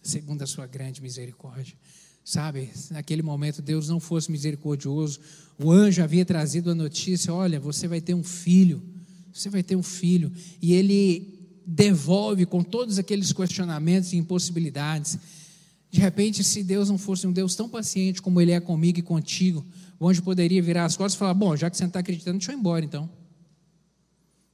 Segundo 0.02 0.42
a 0.42 0.46
sua 0.46 0.66
grande 0.66 1.02
misericórdia. 1.02 1.76
Sabe, 2.24 2.70
naquele 2.90 3.22
momento 3.22 3.62
Deus 3.62 3.88
não 3.88 3.98
fosse 3.98 4.30
misericordioso, 4.30 5.18
o 5.58 5.72
anjo 5.72 6.02
havia 6.02 6.26
trazido 6.26 6.70
a 6.70 6.74
notícia: 6.74 7.32
olha, 7.32 7.58
você 7.58 7.88
vai 7.88 8.00
ter 8.00 8.12
um 8.12 8.22
filho, 8.22 8.82
você 9.32 9.48
vai 9.48 9.62
ter 9.62 9.76
um 9.76 9.82
filho, 9.82 10.30
e 10.60 10.74
ele 10.74 11.38
devolve 11.66 12.46
com 12.46 12.62
todos 12.62 12.98
aqueles 12.98 13.32
questionamentos 13.32 14.12
e 14.12 14.16
impossibilidades. 14.16 15.18
De 15.90 16.00
repente, 16.00 16.44
se 16.44 16.62
Deus 16.62 16.88
não 16.88 16.98
fosse 16.98 17.26
um 17.26 17.32
Deus 17.32 17.54
tão 17.54 17.68
paciente 17.68 18.20
como 18.20 18.40
Ele 18.40 18.52
é 18.52 18.60
comigo 18.60 18.98
e 18.98 19.02
contigo, 19.02 19.64
O 20.00 20.08
anjo 20.08 20.22
poderia 20.22 20.62
virar 20.62 20.84
as 20.84 20.96
costas 20.96 21.14
e 21.14 21.18
falar: 21.18 21.34
Bom, 21.34 21.56
já 21.56 21.68
que 21.68 21.76
você 21.76 21.82
não 21.82 21.88
está 21.88 22.00
acreditando, 22.00 22.38
deixa 22.38 22.52
eu 22.52 22.56
ir 22.56 22.60
embora 22.60 22.84
então. 22.84 23.10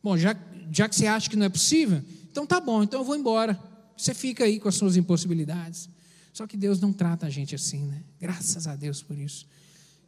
Bom, 0.03 0.17
já, 0.17 0.37
já 0.71 0.89
que 0.89 0.95
você 0.95 1.07
acha 1.07 1.29
que 1.29 1.37
não 1.37 1.47
é 1.47 1.49
possível, 1.49 2.03
então 2.31 2.47
tá 2.47 2.61
bom, 2.61 2.83
então 2.83 3.01
eu 3.01 3.05
vou 3.05 3.17
embora. 3.17 3.59
Você 3.97 4.13
fica 4.13 4.45
aí 4.45 4.59
com 4.59 4.69
as 4.69 4.75
suas 4.75 4.97
impossibilidades. 4.97 5.89
Só 6.33 6.47
que 6.47 6.57
Deus 6.57 6.81
não 6.81 6.93
trata 6.93 7.27
a 7.27 7.31
gente 7.31 7.55
assim, 7.55 7.87
né? 7.87 8.03
Graças 8.21 8.67
a 8.67 8.75
Deus 8.75 9.03
por 9.03 9.17
isso. 9.17 9.47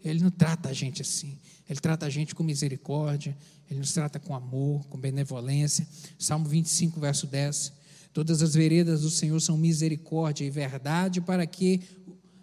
Ele 0.04 0.20
não 0.20 0.30
trata 0.30 0.68
a 0.68 0.72
gente 0.72 1.00
assim. 1.02 1.38
Ele 1.68 1.80
trata 1.80 2.06
a 2.06 2.10
gente 2.10 2.34
com 2.34 2.42
misericórdia, 2.42 3.36
ele 3.70 3.80
nos 3.80 3.92
trata 3.92 4.18
com 4.18 4.34
amor, 4.34 4.84
com 4.86 4.98
benevolência. 4.98 5.86
Salmo 6.18 6.48
25, 6.48 6.98
verso 7.00 7.26
10. 7.26 7.72
Todas 8.16 8.40
as 8.40 8.54
veredas 8.54 9.02
do 9.02 9.10
Senhor 9.10 9.38
são 9.42 9.58
misericórdia 9.58 10.42
e 10.42 10.48
verdade 10.48 11.20
para 11.20 11.46
que 11.46 11.82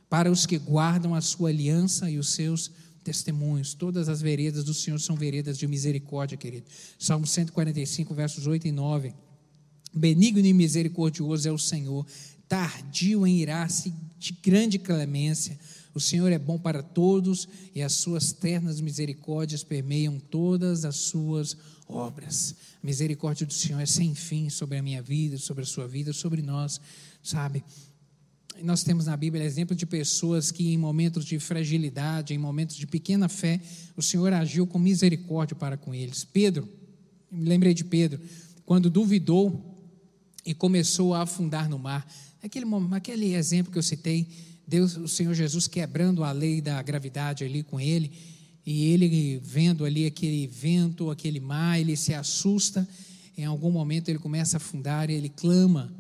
para 0.07 0.31
os 0.31 0.45
que 0.45 0.59
guardam 0.59 1.15
a 1.15 1.19
sua 1.19 1.49
aliança 1.49 2.11
e 2.11 2.19
os 2.19 2.35
seus 2.35 2.69
testemunhos. 3.03 3.73
Todas 3.73 4.07
as 4.07 4.21
veredas 4.21 4.63
do 4.63 4.71
Senhor 4.71 4.99
são 4.99 5.15
veredas 5.15 5.57
de 5.57 5.65
misericórdia, 5.65 6.37
querido. 6.37 6.67
Salmo 6.99 7.25
145, 7.25 8.13
versos 8.13 8.45
8 8.45 8.67
e 8.67 8.71
9. 8.71 9.15
Benigno 9.91 10.45
e 10.45 10.53
misericordioso 10.53 11.49
é 11.49 11.51
o 11.51 11.57
Senhor, 11.57 12.05
tardio 12.47 13.25
em 13.25 13.39
irar-se 13.39 13.91
de 14.19 14.31
grande 14.43 14.77
clemência. 14.77 15.57
O 15.91 15.99
Senhor 15.99 16.31
é 16.31 16.37
bom 16.37 16.59
para 16.59 16.83
todos 16.83 17.47
e 17.73 17.81
as 17.81 17.93
suas 17.93 18.31
ternas 18.31 18.79
misericórdias 18.79 19.63
permeiam 19.63 20.19
todas 20.19 20.85
as 20.85 20.97
suas 20.97 21.53
obras. 21.53 21.72
A 22.01 22.11
misericórdia 22.81 23.45
do 23.45 23.53
Senhor 23.53 23.79
é 23.79 23.85
sem 23.85 24.15
fim 24.15 24.49
sobre 24.49 24.77
a 24.77 24.81
minha 24.81 25.01
vida, 25.01 25.37
sobre 25.37 25.63
a 25.63 25.65
sua 25.65 25.87
vida, 25.87 26.11
sobre 26.11 26.41
nós, 26.41 26.81
sabe? 27.21 27.63
Nós 28.61 28.83
temos 28.83 29.05
na 29.05 29.15
Bíblia 29.15 29.43
exemplo 29.43 29.75
de 29.75 29.85
pessoas 29.85 30.51
que, 30.51 30.73
em 30.73 30.77
momentos 30.77 31.25
de 31.25 31.39
fragilidade, 31.39 32.33
em 32.33 32.37
momentos 32.37 32.75
de 32.75 32.87
pequena 32.87 33.29
fé, 33.29 33.59
o 33.95 34.01
Senhor 34.01 34.31
agiu 34.33 34.65
com 34.65 34.79
misericórdia 34.79 35.55
para 35.55 35.77
com 35.77 35.93
eles. 35.93 36.23
Pedro, 36.23 36.67
me 37.31 37.47
lembrei 37.47 37.73
de 37.73 37.83
Pedro, 37.83 38.19
quando 38.65 38.89
duvidou 38.89 39.73
e 40.45 40.53
começou 40.53 41.13
a 41.13 41.23
afundar 41.23 41.69
no 41.69 41.79
mar. 41.79 42.07
Aquele, 42.41 42.65
aquele 42.91 43.33
exemplo 43.33 43.71
que 43.71 43.77
eu 43.77 43.83
citei, 43.83 44.27
Deus, 44.67 44.97
o 44.97 45.07
Senhor 45.07 45.33
Jesus 45.33 45.67
quebrando 45.67 46.23
a 46.23 46.31
lei 46.31 46.61
da 46.61 46.81
gravidade 46.81 47.43
ali 47.43 47.63
com 47.63 47.79
ele, 47.79 48.11
e 48.65 48.85
ele 48.85 49.39
vendo 49.43 49.83
ali 49.85 50.05
aquele 50.05 50.47
vento, 50.47 51.11
aquele 51.11 51.39
mar, 51.39 51.79
ele 51.79 51.95
se 51.95 52.13
assusta, 52.13 52.87
em 53.37 53.45
algum 53.45 53.71
momento 53.71 54.09
ele 54.09 54.19
começa 54.19 54.55
a 54.55 54.57
afundar 54.57 55.09
e 55.09 55.13
ele 55.13 55.29
clama 55.29 55.93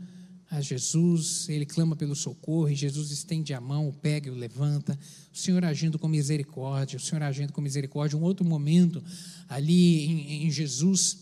a 0.49 0.61
Jesus, 0.61 1.49
ele 1.49 1.65
clama 1.65 1.95
pelo 1.95 2.15
socorro, 2.15 2.69
e 2.69 2.75
Jesus 2.75 3.09
estende 3.09 3.55
a 3.55 3.59
mão, 3.59 3.89
o 3.89 3.93
pega 3.93 4.27
e 4.27 4.31
o 4.31 4.35
levanta, 4.35 4.97
o 5.33 5.37
Senhor 5.37 5.65
agindo 5.65 5.97
com 5.97 6.07
misericórdia, 6.07 6.97
o 6.97 6.99
Senhor 6.99 7.23
agindo 7.23 7.51
com 7.51 7.59
misericórdia. 7.59 8.17
Um 8.17 8.21
outro 8.21 8.45
momento, 8.45 9.03
ali 9.49 10.05
em, 10.05 10.45
em 10.45 10.51
Jesus, 10.51 11.17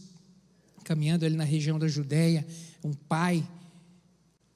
caminhando 0.84 1.26
ali 1.26 1.38
na 1.38 1.46
região 1.46 1.80
da 1.80 1.88
Judéia, 1.88 2.46
um 2.84 2.92
pai 2.92 3.48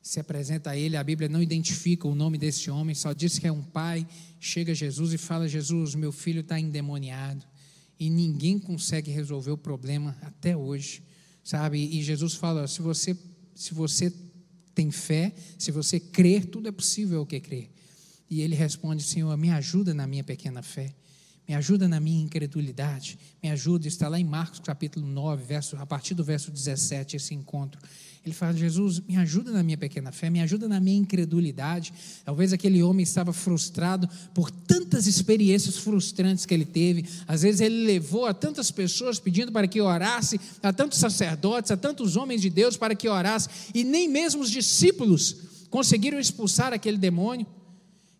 se 0.06 0.20
apresenta 0.20 0.70
a 0.70 0.78
ele, 0.78 0.96
a 0.96 1.04
Bíblia 1.04 1.28
não 1.28 1.42
identifica 1.42 2.08
o 2.08 2.14
nome 2.14 2.38
desse 2.38 2.70
homem, 2.70 2.94
só 2.94 3.12
diz 3.12 3.40
que 3.40 3.48
é 3.48 3.52
um 3.52 3.64
pai. 3.64 4.06
Chega 4.40 4.72
Jesus 4.72 5.14
e 5.14 5.18
fala: 5.18 5.48
Jesus, 5.48 5.96
meu 5.96 6.12
filho 6.12 6.42
está 6.42 6.60
endemoniado. 6.60 7.44
E 8.00 8.08
ninguém 8.08 8.60
consegue 8.60 9.10
resolver 9.10 9.50
o 9.50 9.58
problema 9.58 10.16
até 10.22 10.56
hoje, 10.56 11.02
sabe? 11.44 11.80
E 11.80 12.04
Jesus 12.04 12.36
fala: 12.36 12.68
se 12.68 12.84
você, 12.84 13.18
se 13.56 13.74
você 13.74 14.14
tem 14.76 14.92
fé, 14.92 15.34
se 15.58 15.72
você 15.72 16.00
crer, 16.00 16.46
tudo 16.46 16.68
é 16.68 16.72
possível 16.72 17.22
o 17.22 17.26
que 17.26 17.40
crer. 17.40 17.72
E 18.30 18.42
ele 18.42 18.54
responde: 18.54 19.02
Senhor, 19.02 19.36
me 19.36 19.50
ajuda 19.50 19.92
na 19.92 20.06
minha 20.06 20.24
pequena 20.24 20.62
fé. 20.62 20.94
Me 21.48 21.56
ajuda 21.56 21.88
na 21.88 22.00
minha 22.00 22.24
incredulidade, 22.24 23.20
me 23.42 23.50
ajuda, 23.50 23.88
está 23.88 24.08
lá 24.08 24.20
em 24.20 24.24
Marcos 24.24 24.60
capítulo 24.60 25.06
9, 25.06 25.44
verso, 25.44 25.78
a 25.78 25.86
partir 25.86 26.16
do 26.16 26.24
verso 26.24 26.52
17, 26.52 27.16
esse 27.16 27.36
encontro. 27.36 27.80
Ele 28.26 28.34
fala: 28.34 28.54
Jesus, 28.54 29.00
me 29.08 29.16
ajuda 29.18 29.52
na 29.52 29.62
minha 29.62 29.78
pequena 29.78 30.12
fé, 30.12 30.32
me 30.32 30.42
ajuda 30.42 30.68
na 30.68 30.80
minha 30.80 30.98
incredulidade. 30.98 31.94
Talvez 32.26 32.52
aquele 32.52 32.82
homem 32.82 33.04
estava 33.04 33.32
frustrado 33.32 34.10
por 34.34 34.50
tantas 34.50 35.06
experiências 35.06 35.78
frustrantes 35.78 36.44
que 36.44 36.54
ele 36.54 36.66
teve. 36.66 37.06
Às 37.28 37.44
vezes 37.44 37.62
ele 37.62 37.86
levou 37.86 38.26
a 38.26 38.34
tantas 38.34 38.72
pessoas 38.72 39.20
pedindo 39.20 39.52
para 39.52 39.68
que 39.68 39.80
orasse, 39.80 40.40
a 40.64 40.74
tantos 40.74 40.98
sacerdotes, 40.98 41.70
a 41.70 41.78
tantos 41.78 42.16
homens 42.16 42.42
de 42.42 42.50
Deus 42.50 42.76
para 42.76 42.96
que 42.96 43.08
orasse, 43.08 43.48
e 43.76 43.84
nem 43.84 44.10
mesmo 44.10 44.42
os 44.42 44.50
discípulos 44.50 45.36
conseguiram 45.70 46.20
expulsar 46.20 46.74
aquele 46.74 46.98
demônio. 46.98 47.46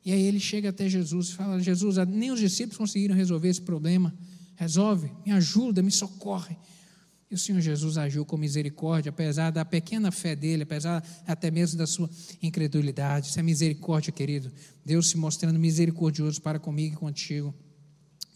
E 0.06 0.12
aí 0.12 0.22
ele 0.22 0.40
chega 0.40 0.70
até 0.70 0.88
Jesus 0.88 1.30
e 1.30 1.34
fala: 1.34 1.60
Jesus, 1.60 1.96
nem 2.08 2.30
os 2.30 2.40
discípulos 2.40 2.78
conseguiram 2.78 3.16
resolver 3.16 3.50
esse 3.50 3.62
problema. 3.62 4.14
Resolve, 4.56 5.12
me 5.26 5.32
ajuda, 5.32 5.82
me 5.82 5.92
socorre. 5.92 6.56
E 7.30 7.36
o 7.36 7.38
Senhor 7.38 7.60
Jesus 7.60 7.98
agiu 7.98 8.24
com 8.24 8.38
misericórdia, 8.38 9.10
apesar 9.10 9.50
da 9.50 9.66
pequena 9.66 10.12
fé 10.12 10.36
dele, 10.36 10.64
apesar 10.64 11.04
até 11.26 11.50
mesmo 11.50 11.78
da 11.78 11.88
sua 11.88 12.10
incredulidade. 12.42 13.30
Isso 13.30 13.40
é 13.40 13.44
misericórdia, 13.44 14.12
querido. 14.12 14.52
Deus 14.86 15.10
se 15.10 15.18
mostrando 15.18 15.58
misericordioso 15.58 16.42
para 16.42 16.60
comigo 16.60 16.94
e 16.94 16.98
contigo. 16.98 17.54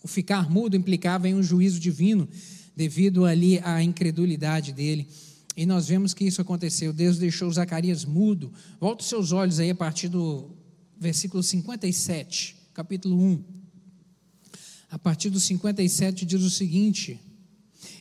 O 0.02 0.08
ficar 0.08 0.50
mudo 0.50 0.76
implicava 0.76 1.30
em 1.30 1.36
um 1.36 1.44
juízo 1.44 1.80
divino, 1.80 2.28
devido 2.76 3.26
ali 3.26 3.60
à 3.60 3.84
incredulidade 3.84 4.74
dele. 4.74 5.08
E 5.56 5.66
nós 5.66 5.88
vemos 5.88 6.14
que 6.14 6.26
isso 6.26 6.42
aconteceu. 6.42 6.92
Deus 6.92 7.20
deixou 7.20 7.52
Zacarias 7.52 8.06
mudo. 8.06 8.52
Volta 8.80 9.04
os 9.04 9.10
seus 9.10 9.32
olhos 9.32 9.60
aí 9.60 9.70
a 9.70 9.76
partir 9.76 10.08
do 10.08 10.50
versículo 10.98 11.44
57, 11.44 12.56
capítulo 12.74 13.22
1. 13.22 13.44
A 14.90 14.98
partir 14.98 15.30
do 15.30 15.40
57 15.40 16.26
diz 16.26 16.42
o 16.42 16.50
seguinte: 16.50 17.20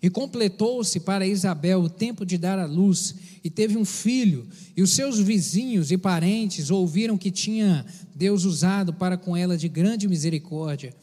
E 0.02 0.10
completou-se 0.10 1.00
para 1.00 1.26
Isabel 1.26 1.82
o 1.82 1.88
tempo 1.88 2.24
de 2.24 2.38
dar 2.38 2.58
à 2.58 2.66
luz, 2.66 3.14
e 3.42 3.50
teve 3.50 3.76
um 3.76 3.84
filho, 3.84 4.46
e 4.76 4.82
os 4.82 4.90
seus 4.90 5.18
vizinhos 5.18 5.90
e 5.90 5.98
parentes 5.98 6.70
ouviram 6.70 7.16
que 7.16 7.30
tinha 7.30 7.84
Deus 8.14 8.44
usado 8.44 8.92
para 8.92 9.16
com 9.16 9.36
ela 9.36 9.56
de 9.56 9.68
grande 9.68 10.08
misericórdia, 10.08 10.94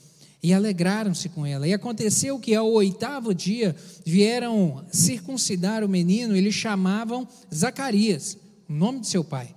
e 0.41 0.53
alegraram-se 0.53 1.27
com 1.29 1.45
ela. 1.45 1.67
E 1.67 1.73
aconteceu 1.73 2.39
que 2.39 2.53
ao 2.53 2.71
oitavo 2.71 3.33
dia 3.33 3.75
vieram 4.05 4.85
circuncidar 4.91 5.83
o 5.83 5.89
menino, 5.89 6.35
e 6.35 6.41
lhe 6.41 6.51
chamavam 6.51 7.27
Zacarias, 7.53 8.37
o 8.69 8.73
nome 8.73 8.99
de 8.99 9.07
seu 9.07 9.23
pai. 9.23 9.55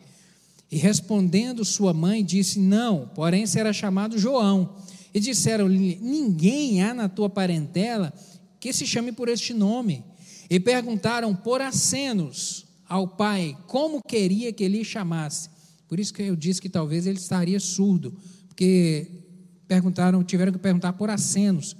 E 0.71 0.77
respondendo 0.77 1.65
sua 1.65 1.95
mãe, 1.95 2.25
disse: 2.25 2.59
Não, 2.59 3.11
porém 3.15 3.47
será 3.47 3.73
chamado 3.73 4.19
João. 4.19 4.77
E 5.15 5.21
disseram-lhe: 5.21 5.99
Ninguém 6.01 6.83
há 6.83 6.93
na 6.93 7.09
tua 7.09 7.31
parentela 7.31 8.13
que 8.61 8.73
se 8.73 8.87
chame 8.87 9.13
por 9.13 9.29
este 9.29 9.53
nome. 9.53 10.05
E 10.51 10.59
perguntaram 10.59 11.35
por 11.35 11.61
acenos 11.61 12.67
ao 12.89 13.07
pai 13.07 13.57
como 13.67 14.03
queria 14.03 14.53
que 14.53 14.65
ele 14.65 14.83
chamasse. 14.85 15.51
Por 15.87 16.01
isso 16.01 16.13
que 16.13 16.23
eu 16.23 16.37
disse 16.37 16.61
que 16.61 16.69
talvez 16.69 17.07
ele 17.07 17.19
estaria 17.19 17.61
surdo, 17.61 18.15
porque 18.47 19.07
perguntaram, 19.67 20.25
tiveram 20.25 20.53
que 20.53 20.59
perguntar 20.59 20.95
por 20.95 21.11
acenos. 21.11 21.77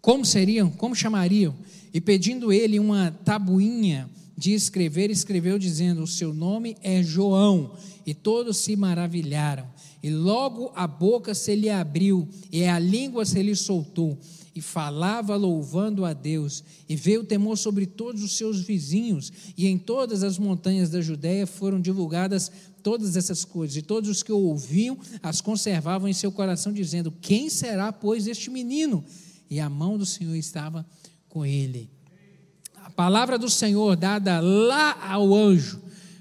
Como 0.00 0.24
seriam? 0.24 0.70
Como 0.70 0.94
chamariam? 0.94 1.54
E 1.92 2.00
pedindo 2.00 2.52
ele 2.52 2.78
uma 2.78 3.10
tabuinha 3.24 4.08
de 4.36 4.52
escrever, 4.54 5.10
escreveu 5.10 5.58
dizendo: 5.58 6.02
O 6.02 6.06
seu 6.06 6.32
nome 6.32 6.76
é 6.82 7.02
João. 7.02 7.72
E 8.06 8.14
todos 8.14 8.56
se 8.56 8.74
maravilharam. 8.74 9.66
E 10.02 10.08
logo 10.08 10.72
a 10.74 10.86
boca 10.86 11.34
se 11.34 11.54
lhe 11.54 11.68
abriu, 11.68 12.26
e 12.50 12.64
a 12.64 12.78
língua 12.78 13.24
se 13.26 13.42
lhe 13.42 13.54
soltou, 13.54 14.18
e 14.54 14.60
falava 14.60 15.36
louvando 15.36 16.04
a 16.04 16.12
Deus. 16.12 16.64
E 16.88 16.96
veio 16.96 17.24
temor 17.24 17.56
sobre 17.56 17.86
todos 17.86 18.22
os 18.22 18.36
seus 18.36 18.60
vizinhos, 18.60 19.32
e 19.56 19.66
em 19.66 19.78
todas 19.78 20.22
as 20.22 20.38
montanhas 20.38 20.90
da 20.90 21.00
Judéia 21.00 21.46
foram 21.46 21.80
divulgadas 21.80 22.50
todas 22.82 23.16
essas 23.16 23.44
coisas. 23.44 23.76
E 23.76 23.82
todos 23.82 24.08
os 24.10 24.22
que 24.22 24.32
o 24.32 24.38
ouviam 24.38 24.98
as 25.22 25.40
conservavam 25.40 26.08
em 26.08 26.12
seu 26.12 26.32
coração, 26.32 26.72
dizendo: 26.72 27.12
Quem 27.20 27.48
será, 27.48 27.92
pois, 27.92 28.26
este 28.26 28.50
menino? 28.50 29.04
E 29.48 29.58
a 29.58 29.68
mão 29.68 29.98
do 29.98 30.06
Senhor 30.06 30.36
estava 30.36 30.86
com 31.28 31.44
ele 31.44 31.90
palavra 33.00 33.38
do 33.38 33.48
Senhor 33.48 33.96
dada 33.96 34.40
lá 34.40 34.94
ao 35.08 35.34
anjo, 35.34 35.80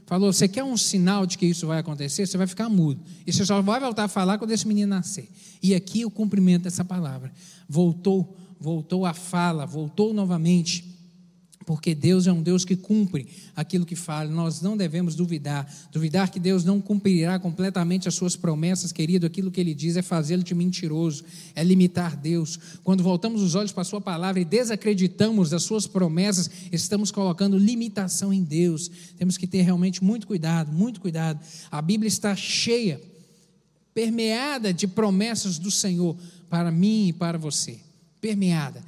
falou: 0.10 0.34
Você 0.34 0.48
quer 0.48 0.64
um 0.64 0.76
sinal 0.76 1.28
de 1.28 1.38
que 1.38 1.46
isso 1.46 1.68
vai 1.68 1.78
acontecer? 1.78 2.26
Você 2.26 2.36
vai 2.36 2.48
ficar 2.48 2.68
mudo. 2.68 3.00
E 3.28 3.32
você 3.32 3.46
só 3.46 3.62
vai 3.62 3.80
voltar 3.80 4.06
a 4.06 4.08
falar 4.08 4.40
quando 4.40 4.52
esse 4.52 4.68
menino 4.68 4.90
nascer. 4.90 5.30
E 5.62 5.76
aqui 5.76 6.04
o 6.04 6.10
cumprimento 6.10 6.64
dessa 6.64 6.84
palavra. 6.84 7.32
Voltou, 7.68 8.36
voltou 8.60 9.06
a 9.06 9.14
fala, 9.14 9.68
voltou 9.68 10.12
novamente 10.12 10.89
porque 11.70 11.94
Deus 11.94 12.26
é 12.26 12.34
um 12.34 12.42
Deus 12.42 12.66
que 12.66 12.76
cumpre 12.76 13.28
aquilo 13.56 13.86
que 13.86 13.96
fala. 13.96 14.28
Nós 14.28 14.60
não 14.60 14.76
devemos 14.76 15.14
duvidar. 15.14 15.72
Duvidar 15.92 16.32
que 16.32 16.40
Deus 16.40 16.66
não 16.66 16.82
cumprirá 16.82 17.38
completamente 17.38 18.08
as 18.08 18.16
suas 18.16 18.36
promessas, 18.36 18.92
querido, 18.92 19.28
aquilo 19.28 19.52
que 19.52 19.62
ele 19.62 19.76
diz 19.76 19.96
é 19.96 20.02
fazê-lo 20.02 20.42
de 20.42 20.56
mentiroso, 20.56 21.24
é 21.54 21.64
limitar 21.64 22.18
Deus. 22.18 22.58
Quando 22.84 23.04
voltamos 23.04 23.44
os 23.44 23.54
olhos 23.54 23.72
para 23.72 23.84
a 23.84 23.86
sua 23.86 24.02
palavra 24.02 24.42
e 24.42 24.46
desacreditamos 24.46 25.52
das 25.52 25.62
suas 25.62 25.86
promessas, 25.86 26.50
estamos 26.72 27.12
colocando 27.12 27.56
limitação 27.56 28.34
em 28.34 28.44
Deus. 28.44 28.90
Temos 29.16 29.38
que 29.38 29.46
ter 29.46 29.62
realmente 29.62 30.04
muito 30.04 30.26
cuidado, 30.26 30.72
muito 30.72 31.00
cuidado. 31.00 31.40
A 31.70 31.84
Bíblia 31.84 32.08
está 32.08 32.36
cheia 32.36 33.00
permeada 33.94 34.74
de 34.74 34.88
promessas 34.88 35.60
do 35.60 35.70
Senhor 35.70 36.18
para 36.50 36.72
mim 36.72 37.10
e 37.10 37.14
para 37.14 37.38
você. 37.38 37.80
Permeada. 38.20 38.84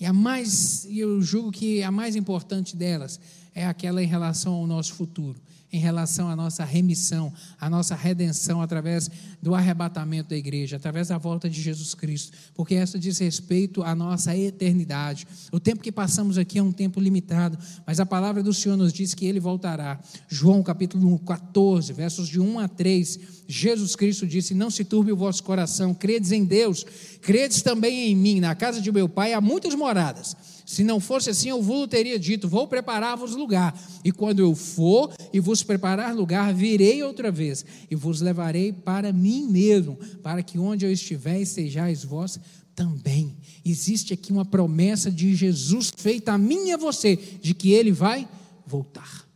E 0.00 0.06
a 0.06 0.12
mais, 0.12 0.86
eu 0.88 1.20
julgo 1.20 1.50
que 1.50 1.82
a 1.82 1.90
mais 1.90 2.14
importante 2.14 2.76
delas 2.76 3.18
é 3.54 3.66
aquela 3.66 4.02
em 4.02 4.06
relação 4.06 4.52
ao 4.52 4.66
nosso 4.66 4.94
futuro 4.94 5.40
em 5.72 5.78
relação 5.78 6.28
à 6.28 6.36
nossa 6.36 6.64
remissão, 6.64 7.32
à 7.60 7.68
nossa 7.68 7.94
redenção 7.94 8.62
através 8.62 9.10
do 9.40 9.54
arrebatamento 9.54 10.30
da 10.30 10.36
igreja, 10.36 10.76
através 10.76 11.08
da 11.08 11.18
volta 11.18 11.48
de 11.48 11.60
Jesus 11.60 11.94
Cristo, 11.94 12.36
porque 12.54 12.74
essa 12.74 12.98
diz 12.98 13.18
respeito 13.18 13.82
à 13.82 13.94
nossa 13.94 14.36
eternidade. 14.36 15.26
O 15.52 15.60
tempo 15.60 15.82
que 15.82 15.92
passamos 15.92 16.38
aqui 16.38 16.58
é 16.58 16.62
um 16.62 16.72
tempo 16.72 17.00
limitado, 17.00 17.58
mas 17.86 18.00
a 18.00 18.06
palavra 18.06 18.42
do 18.42 18.54
Senhor 18.54 18.76
nos 18.76 18.92
diz 18.92 19.14
que 19.14 19.26
ele 19.26 19.40
voltará. 19.40 20.00
João 20.28 20.62
capítulo 20.62 21.18
14, 21.18 21.92
versos 21.92 22.28
de 22.28 22.40
1 22.40 22.58
a 22.58 22.68
3, 22.68 23.18
Jesus 23.46 23.94
Cristo 23.94 24.26
disse: 24.26 24.54
Não 24.54 24.70
se 24.70 24.84
turbe 24.84 25.12
o 25.12 25.16
vosso 25.16 25.42
coração, 25.42 25.94
credes 25.94 26.32
em 26.32 26.44
Deus, 26.44 26.84
credes 27.20 27.62
também 27.62 28.10
em 28.10 28.16
mim. 28.16 28.40
Na 28.40 28.54
casa 28.54 28.80
de 28.80 28.90
meu 28.90 29.08
pai 29.08 29.32
há 29.32 29.40
muitas 29.40 29.74
moradas. 29.74 30.36
Se 30.68 30.84
não 30.84 31.00
fosse 31.00 31.30
assim, 31.30 31.48
eu 31.48 31.62
vos 31.62 31.88
teria 31.88 32.18
dito: 32.18 32.46
Vou 32.46 32.68
preparar-vos 32.68 33.34
lugar. 33.34 33.74
E 34.04 34.12
quando 34.12 34.40
eu 34.40 34.54
for 34.54 35.10
e 35.32 35.40
vos 35.40 35.62
preparar 35.62 36.14
lugar, 36.14 36.52
virei 36.52 37.02
outra 37.02 37.32
vez 37.32 37.64
e 37.90 37.94
vos 37.94 38.20
levarei 38.20 38.70
para 38.70 39.10
mim 39.10 39.46
mesmo, 39.48 39.96
para 40.22 40.42
que 40.42 40.58
onde 40.58 40.84
eu 40.84 40.92
estiver 40.92 41.40
estejais 41.40 42.04
vós 42.04 42.38
também. 42.74 43.34
Existe 43.64 44.12
aqui 44.12 44.30
uma 44.30 44.44
promessa 44.44 45.10
de 45.10 45.34
Jesus 45.34 45.90
feita 45.96 46.32
a 46.32 46.38
mim 46.38 46.66
e 46.66 46.72
a 46.72 46.76
você, 46.76 47.16
de 47.16 47.54
que 47.54 47.72
ele 47.72 47.90
vai 47.90 48.28
voltar. 48.66 49.26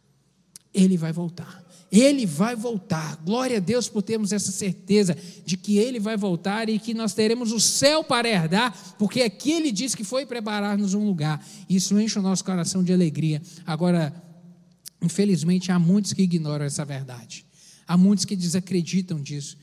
Ele 0.75 0.99
vai 0.99 1.15
voltar. 1.15 1.62
Ele 1.93 2.25
vai 2.25 2.57
voltar. 2.57 3.17
Glória 3.17 3.59
a 3.59 3.61
Deus 3.61 3.87
por 3.87 4.03
termos 4.03 4.33
essa 4.33 4.51
certeza 4.51 5.15
de 5.45 5.59
que 5.59 5.77
Ele 5.77 6.01
vai 6.01 6.17
voltar 6.17 6.71
e 6.71 6.79
que 6.79 6.95
nós 6.95 7.13
teremos 7.13 7.53
o 7.53 7.61
céu 7.61 8.03
para 8.03 8.27
herdar, 8.27 8.97
porque 8.99 9.21
aqui 9.21 9.53
Ele 9.53 9.71
diz 9.71 9.95
que 9.95 10.03
foi 10.03 10.25
preparar-nos 10.25 10.95
um 10.95 11.05
lugar. 11.05 11.47
Isso 11.69 12.01
enche 12.01 12.19
o 12.19 12.23
nosso 12.23 12.43
coração 12.43 12.83
de 12.83 12.95
alegria. 12.95 13.43
Agora, 13.67 14.11
infelizmente, 15.03 15.71
há 15.71 15.79
muitos 15.79 16.15
que 16.15 16.23
ignoram 16.23 16.65
essa 16.65 16.83
verdade. 16.83 17.45
Há 17.87 17.95
muitos 17.95 18.25
que 18.25 18.35
desacreditam 18.35 19.21
disso. 19.21 19.59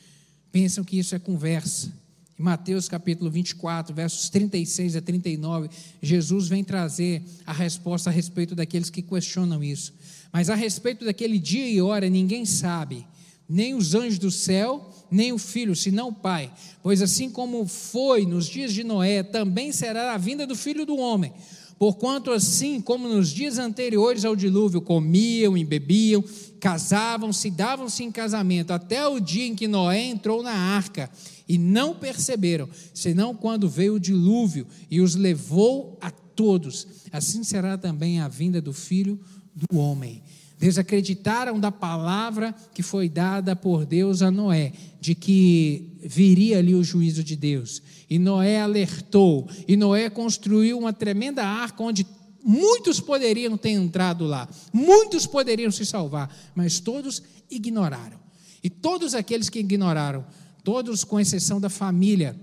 Pensam 0.51 0.84
que 0.84 0.99
isso 0.99 1.15
é 1.15 1.19
conversa. 1.19 1.91
Em 2.38 2.43
Mateus 2.43 2.88
capítulo 2.88 3.32
24, 3.32 3.93
versos 3.93 4.30
36 4.30 4.95
a 4.95 5.01
39, 5.01 5.67
Jesus 5.99 6.47
vem 6.47 6.63
trazer 6.63 7.23
a 7.43 7.51
resposta 7.51 8.11
a 8.11 8.13
respeito 8.13 8.53
daqueles 8.53 8.91
que 8.91 9.01
questionam 9.01 9.63
isso. 9.63 9.93
Mas 10.32 10.49
a 10.49 10.55
respeito 10.55 11.05
daquele 11.05 11.39
dia 11.39 11.67
e 11.67 11.82
hora 11.82 12.09
ninguém 12.09 12.45
sabe, 12.45 13.05
nem 13.47 13.73
os 13.73 13.95
anjos 13.95 14.19
do 14.19 14.30
céu, 14.30 14.89
nem 15.09 15.34
o 15.34 15.38
filho, 15.38 15.75
senão 15.75 16.09
o 16.09 16.13
Pai. 16.13 16.51
Pois 16.84 17.01
assim 17.01 17.30
como 17.30 17.65
foi 17.67 18.25
nos 18.25 18.47
dias 18.47 18.73
de 18.73 18.84
Noé, 18.84 19.23
também 19.23 19.71
será 19.71 20.13
a 20.13 20.17
vinda 20.17 20.45
do 20.45 20.55
filho 20.55 20.86
do 20.86 20.97
homem. 20.97 21.34
Porquanto, 21.80 22.32
assim 22.32 22.82
como 22.82 23.07
nos 23.07 23.30
dias 23.30 23.57
anteriores 23.57 24.25
ao 24.25 24.36
dilúvio, 24.36 24.82
comiam 24.82 25.57
e 25.57 25.63
bebiam, 25.63 26.21
casavam-se, 26.59 27.49
davam-se 27.49 28.03
em 28.03 28.11
casamento, 28.11 28.71
até 28.71 29.07
o 29.07 29.17
dia 29.17 29.45
em 29.45 29.55
que 29.55 29.65
Noé 29.65 30.03
entrou 30.03 30.43
na 30.43 30.51
arca, 30.51 31.09
e 31.47 31.57
não 31.57 31.95
perceberam, 31.95 32.69
senão 32.93 33.34
quando 33.34 33.69
veio 33.69 33.95
o 33.95 33.99
dilúvio 33.99 34.67
e 34.91 34.99
os 35.01 35.15
levou 35.15 35.97
a 36.01 36.11
todos. 36.11 36.86
Assim 37.11 37.43
será 37.43 37.77
também 37.77 38.19
a 38.19 38.27
vinda 38.27 38.61
do 38.61 38.71
filho 38.71 39.19
do 39.56 39.78
homem. 39.78 40.24
Desacreditaram 40.58 41.60
da 41.60 41.72
palavra 41.72 42.54
que 42.74 42.84
foi 42.84 43.08
dada 43.08 43.56
por 43.56 43.86
Deus 43.86 44.22
a 44.22 44.30
Noé, 44.30 44.74
de 45.00 45.16
que 45.16 45.97
viria 46.04 46.60
ali 46.60 46.76
o 46.76 46.84
juízo 46.84 47.24
de 47.24 47.36
Deus. 47.36 47.82
E 48.10 48.20
Noé 48.20 48.62
alertou, 48.62 49.47
e 49.68 49.78
Noé 49.78 50.10
construiu 50.10 50.78
uma 50.78 50.91
tremenda 50.91 51.45
arca 51.45 51.82
onde 51.82 52.06
muitos 52.43 53.00
poderiam 53.00 53.58
ter 53.58 53.72
entrado 53.72 54.26
lá, 54.26 54.50
muitos 54.74 55.26
poderiam 55.26 55.72
se 55.72 55.86
salvar, 55.86 56.36
mas 56.54 56.80
todos 56.80 57.22
ignoraram. 57.50 58.20
E 58.64 58.70
todos 58.70 59.14
aqueles 59.14 59.50
que 59.50 59.60
ignoraram, 59.60 60.26
todos 60.64 61.04
com 61.04 61.20
exceção 61.20 61.62
da 61.62 61.70
família 61.70 62.36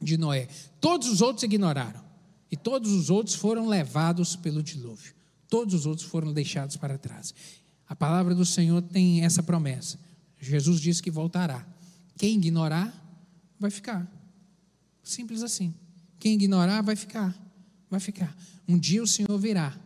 de 0.00 0.16
Noé, 0.16 0.46
todos 0.80 1.08
os 1.08 1.20
outros 1.20 1.42
ignoraram. 1.42 2.00
E 2.50 2.56
todos 2.56 2.90
os 2.92 3.10
outros 3.10 3.36
foram 3.36 3.68
levados 3.68 4.34
pelo 4.34 4.62
dilúvio. 4.62 5.14
Todos 5.50 5.74
os 5.74 5.84
outros 5.84 6.06
foram 6.06 6.32
deixados 6.32 6.76
para 6.76 6.96
trás. 6.96 7.34
A 7.88 7.96
palavra 7.96 8.34
do 8.34 8.46
Senhor 8.46 8.80
tem 8.80 9.24
essa 9.24 9.42
promessa. 9.42 9.98
Jesus 10.40 10.80
disse 10.80 11.02
que 11.02 11.10
voltará. 11.10 11.66
Quem 12.16 12.36
ignorar, 12.36 12.94
vai 13.58 13.70
ficar. 13.70 14.10
Simples 15.02 15.42
assim. 15.42 15.74
Quem 16.20 16.34
ignorar, 16.34 16.82
vai 16.82 16.94
ficar. 16.94 17.36
Vai 17.90 17.98
ficar. 17.98 18.34
Um 18.68 18.78
dia 18.78 19.02
o 19.02 19.06
Senhor 19.06 19.36
virá, 19.36 19.76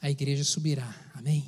a 0.00 0.10
igreja 0.10 0.42
subirá. 0.42 0.92
Amém? 1.12 1.44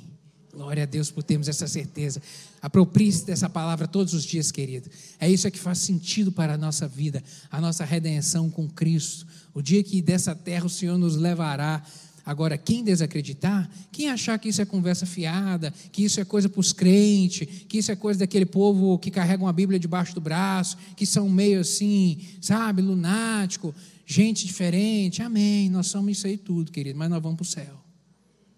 Glória 0.53 0.83
a 0.83 0.85
Deus 0.85 1.09
por 1.09 1.23
termos 1.23 1.47
essa 1.47 1.67
certeza. 1.67 2.21
Aproprie-se 2.61 3.25
dessa 3.25 3.49
palavra 3.49 3.87
todos 3.87 4.13
os 4.13 4.23
dias, 4.23 4.51
querido. 4.51 4.89
É 5.19 5.29
isso 5.29 5.49
que 5.49 5.59
faz 5.59 5.79
sentido 5.79 6.31
para 6.31 6.53
a 6.53 6.57
nossa 6.57 6.87
vida, 6.87 7.23
a 7.49 7.59
nossa 7.59 7.85
redenção 7.85 8.49
com 8.49 8.67
Cristo. 8.67 9.25
O 9.53 9.61
dia 9.61 9.83
que 9.83 10.01
dessa 10.01 10.35
terra 10.35 10.65
o 10.65 10.69
Senhor 10.69 10.97
nos 10.97 11.15
levará 11.15 11.83
Agora, 12.27 12.57
quem 12.57 12.83
desacreditar, 12.83 13.69
quem 13.89 14.09
achar 14.09 14.37
que 14.37 14.49
isso 14.49 14.61
é 14.61 14.65
conversa 14.65 15.05
fiada, 15.05 15.73
que 15.93 16.03
isso 16.03 16.19
é 16.19 16.25
coisa 16.25 16.49
para 16.49 16.59
os 16.59 16.73
crentes, 16.73 17.47
que 17.69 17.77
isso 17.77 17.89
é 17.89 17.95
coisa 17.95 18.19
daquele 18.19 18.45
povo 18.45 18.99
que 18.99 19.09
carrega 19.09 19.41
uma 19.41 19.53
Bíblia 19.53 19.79
debaixo 19.79 20.13
do 20.13 20.19
braço, 20.19 20.77
que 20.97 21.05
são 21.05 21.29
meio 21.29 21.61
assim, 21.61 22.19
sabe, 22.41 22.81
lunático, 22.81 23.73
gente 24.05 24.45
diferente, 24.45 25.21
amém, 25.21 25.69
nós 25.69 25.87
somos 25.87 26.17
isso 26.17 26.27
aí 26.27 26.35
tudo, 26.35 26.69
querido, 26.69 26.99
mas 26.99 27.09
nós 27.09 27.23
vamos 27.23 27.37
para 27.37 27.43
o 27.43 27.47
céu. 27.47 27.87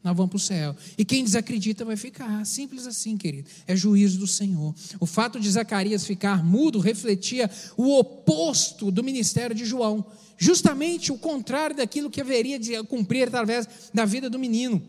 Nós 0.03 0.17
vamos 0.17 0.31
para 0.31 0.37
o 0.37 0.39
céu. 0.39 0.75
E 0.97 1.05
quem 1.05 1.23
desacredita 1.23 1.85
vai 1.85 1.97
ficar. 1.97 2.43
Simples 2.45 2.87
assim, 2.87 3.17
querido. 3.17 3.49
É 3.67 3.75
juízo 3.75 4.17
do 4.17 4.25
Senhor. 4.25 4.73
O 4.99 5.05
fato 5.05 5.39
de 5.39 5.51
Zacarias 5.51 6.05
ficar 6.05 6.43
mudo 6.43 6.79
refletia 6.79 7.51
o 7.77 7.99
oposto 7.99 8.89
do 8.89 9.03
ministério 9.03 9.53
de 9.53 9.65
João 9.65 10.05
justamente 10.39 11.11
o 11.11 11.17
contrário 11.17 11.75
daquilo 11.75 12.09
que 12.09 12.21
haveria 12.21 12.57
de 12.57 12.81
cumprir 12.85 13.27
através 13.27 13.67
da 13.93 14.05
vida 14.05 14.29
do 14.29 14.39
menino. 14.39 14.81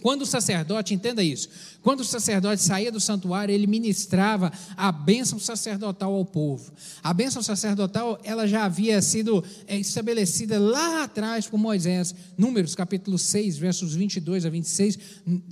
Quando 0.00 0.22
o 0.22 0.26
sacerdote, 0.26 0.94
entenda 0.94 1.22
isso, 1.22 1.50
quando 1.82 2.00
o 2.00 2.04
sacerdote 2.04 2.62
saía 2.62 2.90
do 2.90 2.98
santuário, 2.98 3.54
ele 3.54 3.66
ministrava 3.66 4.50
a 4.74 4.90
bênção 4.90 5.38
sacerdotal 5.38 6.14
ao 6.14 6.24
povo. 6.24 6.72
A 7.02 7.12
bênção 7.12 7.42
sacerdotal, 7.42 8.18
ela 8.24 8.46
já 8.46 8.64
havia 8.64 9.02
sido 9.02 9.44
é, 9.66 9.78
estabelecida 9.78 10.58
lá 10.58 11.04
atrás 11.04 11.46
por 11.46 11.58
Moisés. 11.58 12.14
Números, 12.36 12.74
capítulo 12.74 13.18
6, 13.18 13.58
versos 13.58 13.94
22 13.94 14.46
a 14.46 14.50
26, 14.50 14.98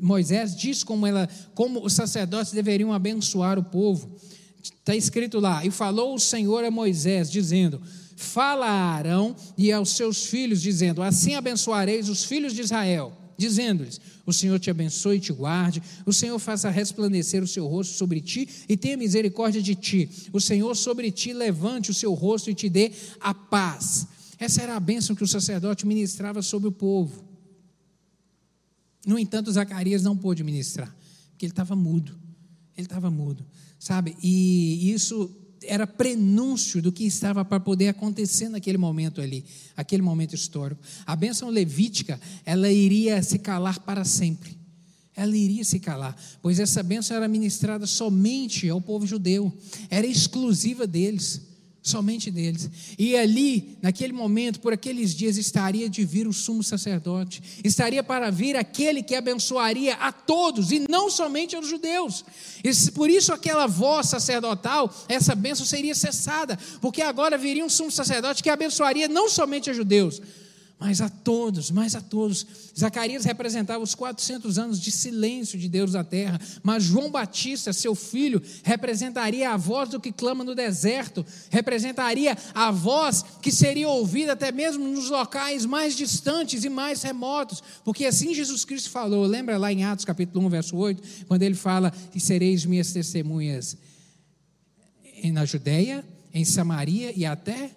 Moisés 0.00 0.56
diz 0.56 0.82
como, 0.82 1.06
ela, 1.06 1.28
como 1.54 1.84
os 1.84 1.92
sacerdotes 1.92 2.52
deveriam 2.52 2.92
abençoar 2.92 3.58
o 3.58 3.64
povo. 3.64 4.16
Está 4.62 4.96
escrito 4.96 5.38
lá, 5.38 5.64
e 5.64 5.70
falou 5.70 6.14
o 6.14 6.18
Senhor 6.18 6.64
a 6.64 6.70
Moisés, 6.70 7.30
dizendo, 7.30 7.82
fala 8.18 8.66
a 8.66 8.94
Arão 8.94 9.36
e 9.56 9.70
aos 9.70 9.90
seus 9.90 10.26
filhos, 10.26 10.60
dizendo: 10.60 11.02
Assim 11.02 11.36
abençoareis 11.36 12.08
os 12.08 12.24
filhos 12.24 12.52
de 12.52 12.60
Israel, 12.60 13.16
dizendo-lhes: 13.36 14.00
O 14.26 14.32
Senhor 14.32 14.58
te 14.58 14.68
abençoe 14.68 15.18
e 15.18 15.20
te 15.20 15.32
guarde, 15.32 15.80
o 16.04 16.12
Senhor 16.12 16.36
faça 16.40 16.68
resplandecer 16.68 17.42
o 17.44 17.46
seu 17.46 17.66
rosto 17.68 17.94
sobre 17.94 18.20
ti 18.20 18.48
e 18.68 18.76
tenha 18.76 18.96
misericórdia 18.96 19.62
de 19.62 19.76
ti, 19.76 20.10
o 20.32 20.40
Senhor 20.40 20.74
sobre 20.74 21.12
ti 21.12 21.32
levante 21.32 21.92
o 21.92 21.94
seu 21.94 22.12
rosto 22.12 22.50
e 22.50 22.54
te 22.54 22.68
dê 22.68 22.90
a 23.20 23.32
paz. 23.32 24.08
Essa 24.36 24.62
era 24.62 24.74
a 24.74 24.80
bênção 24.80 25.14
que 25.14 25.24
o 25.24 25.28
sacerdote 25.28 25.86
ministrava 25.86 26.42
sobre 26.42 26.68
o 26.68 26.72
povo. 26.72 27.24
No 29.06 29.16
entanto, 29.16 29.52
Zacarias 29.52 30.02
não 30.02 30.16
pôde 30.16 30.42
ministrar, 30.42 30.94
porque 31.30 31.46
ele 31.46 31.52
estava 31.52 31.76
mudo. 31.76 32.18
Ele 32.76 32.86
estava 32.86 33.10
mudo, 33.10 33.44
sabe? 33.78 34.16
E 34.22 34.92
isso 34.92 35.30
era 35.62 35.86
prenúncio 35.86 36.80
do 36.80 36.92
que 36.92 37.04
estava 37.04 37.44
para 37.44 37.60
poder 37.60 37.88
acontecer 37.88 38.48
naquele 38.48 38.78
momento 38.78 39.20
ali, 39.20 39.44
aquele 39.76 40.02
momento 40.02 40.34
histórico. 40.34 40.80
A 41.06 41.16
bênção 41.16 41.48
levítica, 41.48 42.20
ela 42.44 42.70
iria 42.70 43.22
se 43.22 43.38
calar 43.38 43.80
para 43.80 44.04
sempre. 44.04 44.56
Ela 45.16 45.36
iria 45.36 45.64
se 45.64 45.80
calar, 45.80 46.16
pois 46.40 46.60
essa 46.60 46.80
bênção 46.80 47.16
era 47.16 47.26
ministrada 47.26 47.88
somente 47.88 48.68
ao 48.68 48.80
povo 48.80 49.04
judeu, 49.04 49.52
era 49.90 50.06
exclusiva 50.06 50.86
deles 50.86 51.47
somente 51.88 52.30
deles. 52.30 52.70
E 52.98 53.16
ali, 53.16 53.76
naquele 53.82 54.12
momento, 54.12 54.60
por 54.60 54.72
aqueles 54.72 55.14
dias, 55.14 55.36
estaria 55.36 55.88
de 55.88 56.04
vir 56.04 56.26
o 56.28 56.32
sumo 56.32 56.62
sacerdote, 56.62 57.42
estaria 57.64 58.02
para 58.02 58.30
vir 58.30 58.56
aquele 58.56 59.02
que 59.02 59.14
abençoaria 59.14 59.94
a 59.94 60.12
todos 60.12 60.70
e 60.70 60.86
não 60.88 61.10
somente 61.10 61.56
aos 61.56 61.66
judeus. 61.66 62.24
E 62.62 62.90
por 62.92 63.10
isso, 63.10 63.32
aquela 63.32 63.66
voz 63.66 64.08
sacerdotal, 64.08 64.94
essa 65.08 65.34
bênção 65.34 65.64
seria 65.66 65.94
cessada, 65.94 66.58
porque 66.80 67.02
agora 67.02 67.38
viria 67.38 67.64
um 67.64 67.68
sumo 67.68 67.90
sacerdote 67.90 68.42
que 68.42 68.50
abençoaria 68.50 69.08
não 69.08 69.28
somente 69.28 69.70
a 69.70 69.72
judeus, 69.72 70.20
mas 70.78 71.00
a 71.00 71.08
todos, 71.08 71.70
mas 71.70 71.96
a 71.96 72.00
todos. 72.00 72.46
Zacarias 72.78 73.24
representava 73.24 73.82
os 73.82 73.94
400 73.94 74.58
anos 74.58 74.80
de 74.80 74.92
silêncio 74.92 75.58
de 75.58 75.68
Deus 75.68 75.92
na 75.92 76.04
terra, 76.04 76.40
mas 76.62 76.84
João 76.84 77.10
Batista, 77.10 77.72
seu 77.72 77.94
filho, 77.94 78.40
representaria 78.62 79.50
a 79.50 79.56
voz 79.56 79.88
do 79.88 80.00
que 80.00 80.12
clama 80.12 80.44
no 80.44 80.54
deserto, 80.54 81.26
representaria 81.50 82.36
a 82.54 82.70
voz 82.70 83.24
que 83.42 83.50
seria 83.50 83.88
ouvida 83.88 84.32
até 84.32 84.52
mesmo 84.52 84.86
nos 84.86 85.10
locais 85.10 85.66
mais 85.66 85.96
distantes 85.96 86.62
e 86.62 86.68
mais 86.68 87.02
remotos, 87.02 87.62
porque 87.84 88.04
assim 88.04 88.32
Jesus 88.32 88.64
Cristo 88.64 88.90
falou, 88.90 89.26
lembra 89.26 89.58
lá 89.58 89.72
em 89.72 89.84
Atos 89.84 90.04
capítulo 90.04 90.46
1, 90.46 90.48
verso 90.48 90.76
8, 90.76 91.26
quando 91.26 91.42
ele 91.42 91.56
fala 91.56 91.90
que 91.90 92.20
sereis 92.20 92.64
minhas 92.64 92.92
testemunhas 92.92 93.76
na 95.32 95.44
Judéia, 95.44 96.04
em 96.32 96.44
Samaria 96.44 97.12
e 97.16 97.26
até 97.26 97.72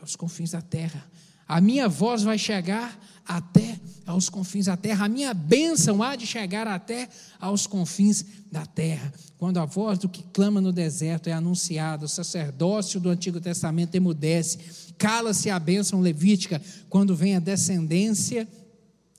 aos 0.00 0.16
confins 0.16 0.50
da 0.50 0.60
terra. 0.60 1.06
A 1.48 1.60
minha 1.60 1.88
voz 1.88 2.22
vai 2.22 2.38
chegar 2.38 2.98
até 3.26 3.78
aos 4.06 4.28
confins 4.28 4.66
da 4.66 4.76
terra, 4.76 5.06
a 5.06 5.08
minha 5.08 5.34
bênção 5.34 6.00
há 6.00 6.14
de 6.14 6.26
chegar 6.26 6.68
até 6.68 7.08
aos 7.40 7.66
confins 7.66 8.24
da 8.52 8.64
terra. 8.64 9.12
Quando 9.36 9.58
a 9.58 9.64
voz 9.64 9.98
do 9.98 10.08
que 10.08 10.22
clama 10.32 10.60
no 10.60 10.72
deserto 10.72 11.28
é 11.28 11.32
anunciada, 11.32 12.04
o 12.04 12.08
sacerdócio 12.08 13.00
do 13.00 13.10
Antigo 13.10 13.40
Testamento 13.40 13.96
emudece, 13.96 14.58
cala-se 14.96 15.50
a 15.50 15.58
bênção 15.58 16.00
levítica 16.00 16.62
quando 16.88 17.16
vem 17.16 17.34
a 17.34 17.40
descendência 17.40 18.46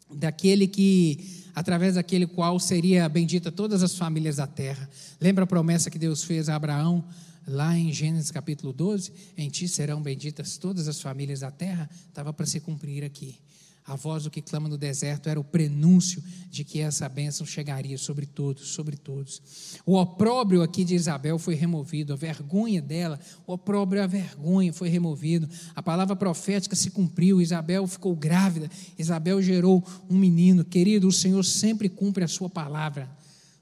daquele 0.09 0.67
que, 0.67 1.43
através 1.53 1.95
daquele 1.95 2.25
qual 2.25 2.57
seria 2.57 3.09
bendita 3.09 3.51
todas 3.51 3.83
as 3.83 3.95
famílias 3.95 4.37
da 4.37 4.47
terra. 4.47 4.89
Lembra 5.19 5.43
a 5.43 5.47
promessa 5.47 5.89
que 5.89 5.99
Deus 5.99 6.23
fez 6.23 6.47
a 6.47 6.55
Abraão? 6.55 7.03
Lá 7.47 7.77
em 7.77 7.91
Gênesis 7.93 8.29
capítulo 8.29 8.73
12, 8.73 9.11
em 9.37 9.49
ti 9.49 9.67
serão 9.67 10.01
benditas 10.01 10.57
todas 10.57 10.87
as 10.87 10.99
famílias 10.99 11.39
da 11.39 11.49
terra, 11.49 11.89
estava 12.07 12.33
para 12.33 12.45
se 12.45 12.59
cumprir 12.59 13.03
aqui. 13.03 13.39
A 13.87 13.95
voz 13.95 14.25
do 14.25 14.29
que 14.29 14.41
clama 14.41 14.67
no 14.67 14.77
deserto 14.77 15.29
era 15.29 15.39
o 15.39 15.43
prenúncio 15.45 16.21
de 16.49 16.65
que 16.65 16.81
essa 16.81 17.07
bênção 17.07 17.47
chegaria 17.47 17.97
sobre 17.97 18.25
todos, 18.25 18.67
sobre 18.67 18.97
todos. 18.97 19.41
O 19.85 19.95
opróbrio 19.95 20.61
aqui 20.61 20.83
de 20.83 20.93
Isabel 20.93 21.39
foi 21.39 21.55
removido, 21.55 22.11
a 22.11 22.17
vergonha 22.17 22.81
dela, 22.81 23.17
o 23.47 23.53
opróbrio, 23.53 24.03
a 24.03 24.07
vergonha 24.07 24.73
foi 24.73 24.89
removido. 24.89 25.47
A 25.73 25.81
palavra 25.81 26.17
profética 26.17 26.75
se 26.75 26.91
cumpriu, 26.91 27.39
Isabel 27.39 27.87
ficou 27.87 28.13
grávida, 28.13 28.69
Isabel 28.99 29.41
gerou 29.41 29.81
um 30.09 30.17
menino. 30.17 30.65
Querido, 30.65 31.07
o 31.07 31.13
Senhor 31.13 31.45
sempre 31.45 31.87
cumpre 31.87 32.25
a 32.25 32.27
sua 32.27 32.49
palavra. 32.49 33.09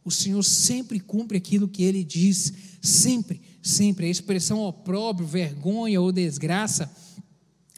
O 0.03 0.09
Senhor 0.09 0.41
sempre 0.41 0.99
cumpre 0.99 1.37
aquilo 1.37 1.67
que 1.67 1.83
ele 1.83 2.03
diz, 2.03 2.51
sempre, 2.81 3.41
sempre. 3.65 4.05
A 4.05 4.09
expressão 4.09 4.61
opróbrio, 4.61 5.27
vergonha 5.27 5.99
ou 5.99 6.11
desgraça 6.11 6.91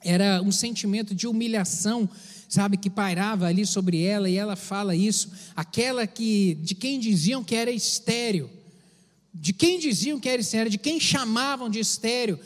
era 0.03 0.41
um 0.41 0.51
sentimento 0.51 1.15
de 1.15 1.25
humilhação, 1.27 2.07
sabe, 2.47 2.77
que 2.77 2.89
pairava 2.89 3.47
ali 3.47 3.65
sobre 3.65 4.03
ela, 4.03 4.29
e 4.29 4.35
ela 4.35 4.55
fala 4.55 4.95
isso, 4.95 5.31
aquela 5.55 6.05
que 6.05 6.55
de 6.55 6.75
quem 6.75 6.99
diziam 6.99 7.43
que 7.43 7.55
era 7.55 7.71
estéreo, 7.71 8.49
de 9.33 9.53
quem 9.53 9.79
diziam 9.79 10.19
que 10.19 10.29
era 10.29 10.41
estéreo, 10.41 10.69
de 10.69 10.77
quem 10.77 10.99
chamavam 10.99 11.69
de 11.69 11.79
estéreo, 11.79 12.39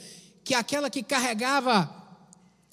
que 0.44 0.54
aquela 0.54 0.90
que 0.90 1.04
carregava 1.04 1.98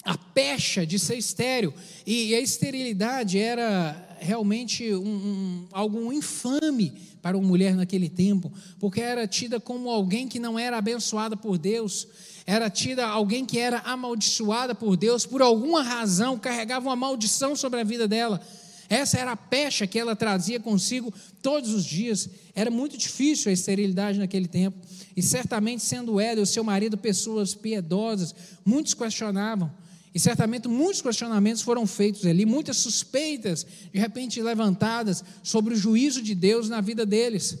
a 0.03 0.17
pecha 0.17 0.85
de 0.85 0.97
ser 0.97 1.17
estéreo, 1.17 1.73
e 2.05 2.33
a 2.33 2.39
esterilidade 2.39 3.37
era 3.37 4.08
realmente 4.21 4.93
um, 4.93 5.07
um, 5.07 5.67
algo 5.71 6.11
infame 6.13 6.93
para 7.21 7.37
uma 7.37 7.47
mulher 7.47 7.75
naquele 7.75 8.09
tempo, 8.09 8.51
porque 8.79 9.01
era 9.01 9.27
tida 9.27 9.59
como 9.59 9.89
alguém 9.89 10.27
que 10.27 10.39
não 10.39 10.57
era 10.57 10.77
abençoada 10.77 11.35
por 11.35 11.57
Deus, 11.57 12.07
era 12.45 12.69
tida 12.69 13.05
alguém 13.05 13.45
que 13.45 13.59
era 13.59 13.79
amaldiçoada 13.79 14.73
por 14.73 14.95
Deus, 14.97 15.25
por 15.25 15.41
alguma 15.41 15.83
razão 15.83 16.37
carregava 16.37 16.87
uma 16.89 16.95
maldição 16.95 17.55
sobre 17.55 17.79
a 17.79 17.83
vida 17.83 18.07
dela. 18.07 18.41
Essa 18.89 19.19
era 19.19 19.33
a 19.33 19.37
pecha 19.37 19.85
que 19.85 19.99
ela 19.99 20.15
trazia 20.15 20.59
consigo 20.59 21.13
todos 21.43 21.71
os 21.71 21.85
dias. 21.85 22.27
Era 22.55 22.71
muito 22.71 22.97
difícil 22.97 23.51
a 23.51 23.53
esterilidade 23.53 24.17
naquele 24.17 24.47
tempo. 24.47 24.77
E 25.15 25.21
certamente, 25.21 25.83
sendo 25.83 26.19
ela 26.19 26.39
e 26.39 26.43
o 26.43 26.47
seu 26.47 26.63
marido 26.63 26.97
pessoas 26.97 27.53
piedosas, 27.53 28.33
muitos 28.65 28.95
questionavam. 28.95 29.71
E 30.13 30.19
certamente 30.19 30.67
muitos 30.67 31.01
questionamentos 31.01 31.61
foram 31.61 31.85
feitos 31.85 32.25
ali, 32.25 32.45
muitas 32.45 32.77
suspeitas 32.77 33.65
de 33.93 33.99
repente 33.99 34.41
levantadas 34.41 35.23
sobre 35.43 35.73
o 35.73 35.77
juízo 35.77 36.21
de 36.21 36.33
Deus 36.33 36.67
na 36.67 36.81
vida 36.81 37.05
deles. 37.05 37.59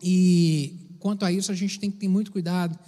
E 0.00 0.96
quanto 1.00 1.24
a 1.24 1.32
isso, 1.32 1.50
a 1.50 1.54
gente 1.54 1.80
tem 1.80 1.90
que 1.90 1.98
ter 1.98 2.08
muito 2.08 2.30
cuidado. 2.30 2.78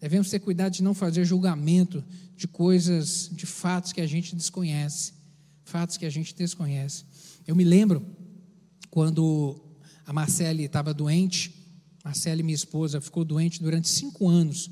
Devemos 0.00 0.30
ter 0.30 0.38
cuidado 0.38 0.72
de 0.72 0.82
não 0.82 0.94
fazer 0.94 1.24
julgamento 1.24 2.02
de 2.36 2.48
coisas, 2.48 3.28
de 3.32 3.44
fatos 3.44 3.92
que 3.92 4.00
a 4.00 4.06
gente 4.06 4.34
desconhece. 4.34 5.12
Fatos 5.64 5.98
que 5.98 6.06
a 6.06 6.10
gente 6.10 6.34
desconhece. 6.34 7.04
Eu 7.46 7.54
me 7.54 7.64
lembro 7.64 8.04
quando 8.90 9.60
a 10.06 10.12
Marcele 10.12 10.64
estava 10.64 10.94
doente, 10.94 11.54
Marcele, 12.02 12.42
minha 12.42 12.54
esposa, 12.54 13.00
ficou 13.00 13.24
doente 13.24 13.62
durante 13.62 13.88
cinco 13.88 14.26
anos 14.26 14.70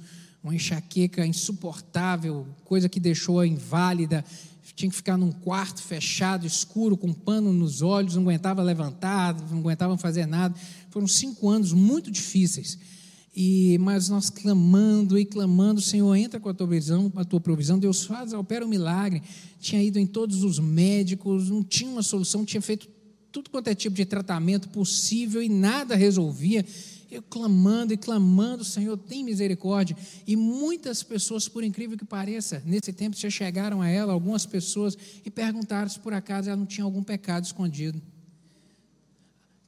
uma 0.48 0.54
enxaqueca 0.54 1.26
insuportável, 1.26 2.46
coisa 2.64 2.88
que 2.88 2.98
deixou-a 2.98 3.46
inválida, 3.46 4.24
tinha 4.74 4.88
que 4.88 4.96
ficar 4.96 5.16
num 5.16 5.32
quarto 5.32 5.82
fechado, 5.82 6.46
escuro, 6.46 6.96
com 6.96 7.08
um 7.08 7.12
pano 7.12 7.52
nos 7.52 7.82
olhos, 7.82 8.14
não 8.14 8.22
aguentava 8.22 8.62
levantar, 8.62 9.34
não 9.50 9.58
aguentava 9.58 9.98
fazer 9.98 10.24
nada. 10.24 10.54
Foram 10.90 11.06
cinco 11.08 11.48
anos 11.48 11.72
muito 11.72 12.10
difíceis. 12.10 12.78
E, 13.34 13.76
mas 13.78 14.08
nós 14.08 14.30
clamando 14.30 15.18
e 15.18 15.24
clamando, 15.24 15.80
Senhor, 15.80 16.14
entra 16.14 16.40
com 16.40 16.48
a 16.48 16.54
tua 16.54 16.66
provisão, 16.66 17.12
a 17.16 17.24
tua 17.24 17.40
provisão, 17.40 17.78
Deus 17.78 18.04
faz, 18.04 18.32
opera 18.32 18.64
um 18.64 18.68
milagre. 18.68 19.22
Tinha 19.60 19.82
ido 19.82 19.98
em 19.98 20.06
todos 20.06 20.44
os 20.44 20.58
médicos, 20.58 21.50
não 21.50 21.62
tinha 21.62 21.90
uma 21.90 22.02
solução, 22.02 22.44
tinha 22.44 22.62
feito 22.62 22.88
tudo 23.30 23.50
quanto 23.50 23.68
é 23.68 23.74
tipo 23.74 23.94
de 23.96 24.04
tratamento 24.04 24.68
possível 24.68 25.42
e 25.42 25.48
nada 25.48 25.94
resolvia. 25.94 26.64
Eu 27.10 27.22
clamando 27.22 27.92
e 27.92 27.96
clamando, 27.96 28.64
Senhor, 28.64 28.96
tem 28.96 29.24
misericórdia. 29.24 29.96
E 30.26 30.36
muitas 30.36 31.02
pessoas, 31.02 31.48
por 31.48 31.64
incrível 31.64 31.96
que 31.96 32.04
pareça, 32.04 32.62
nesse 32.66 32.92
tempo 32.92 33.16
já 33.16 33.30
chegaram 33.30 33.80
a 33.80 33.88
ela, 33.88 34.12
algumas 34.12 34.44
pessoas, 34.44 34.96
e 35.24 35.30
perguntaram 35.30 35.88
se 35.88 35.98
por 35.98 36.12
acaso 36.12 36.48
ela 36.48 36.56
não 36.56 36.66
tinha 36.66 36.84
algum 36.84 37.02
pecado 37.02 37.44
escondido. 37.44 38.00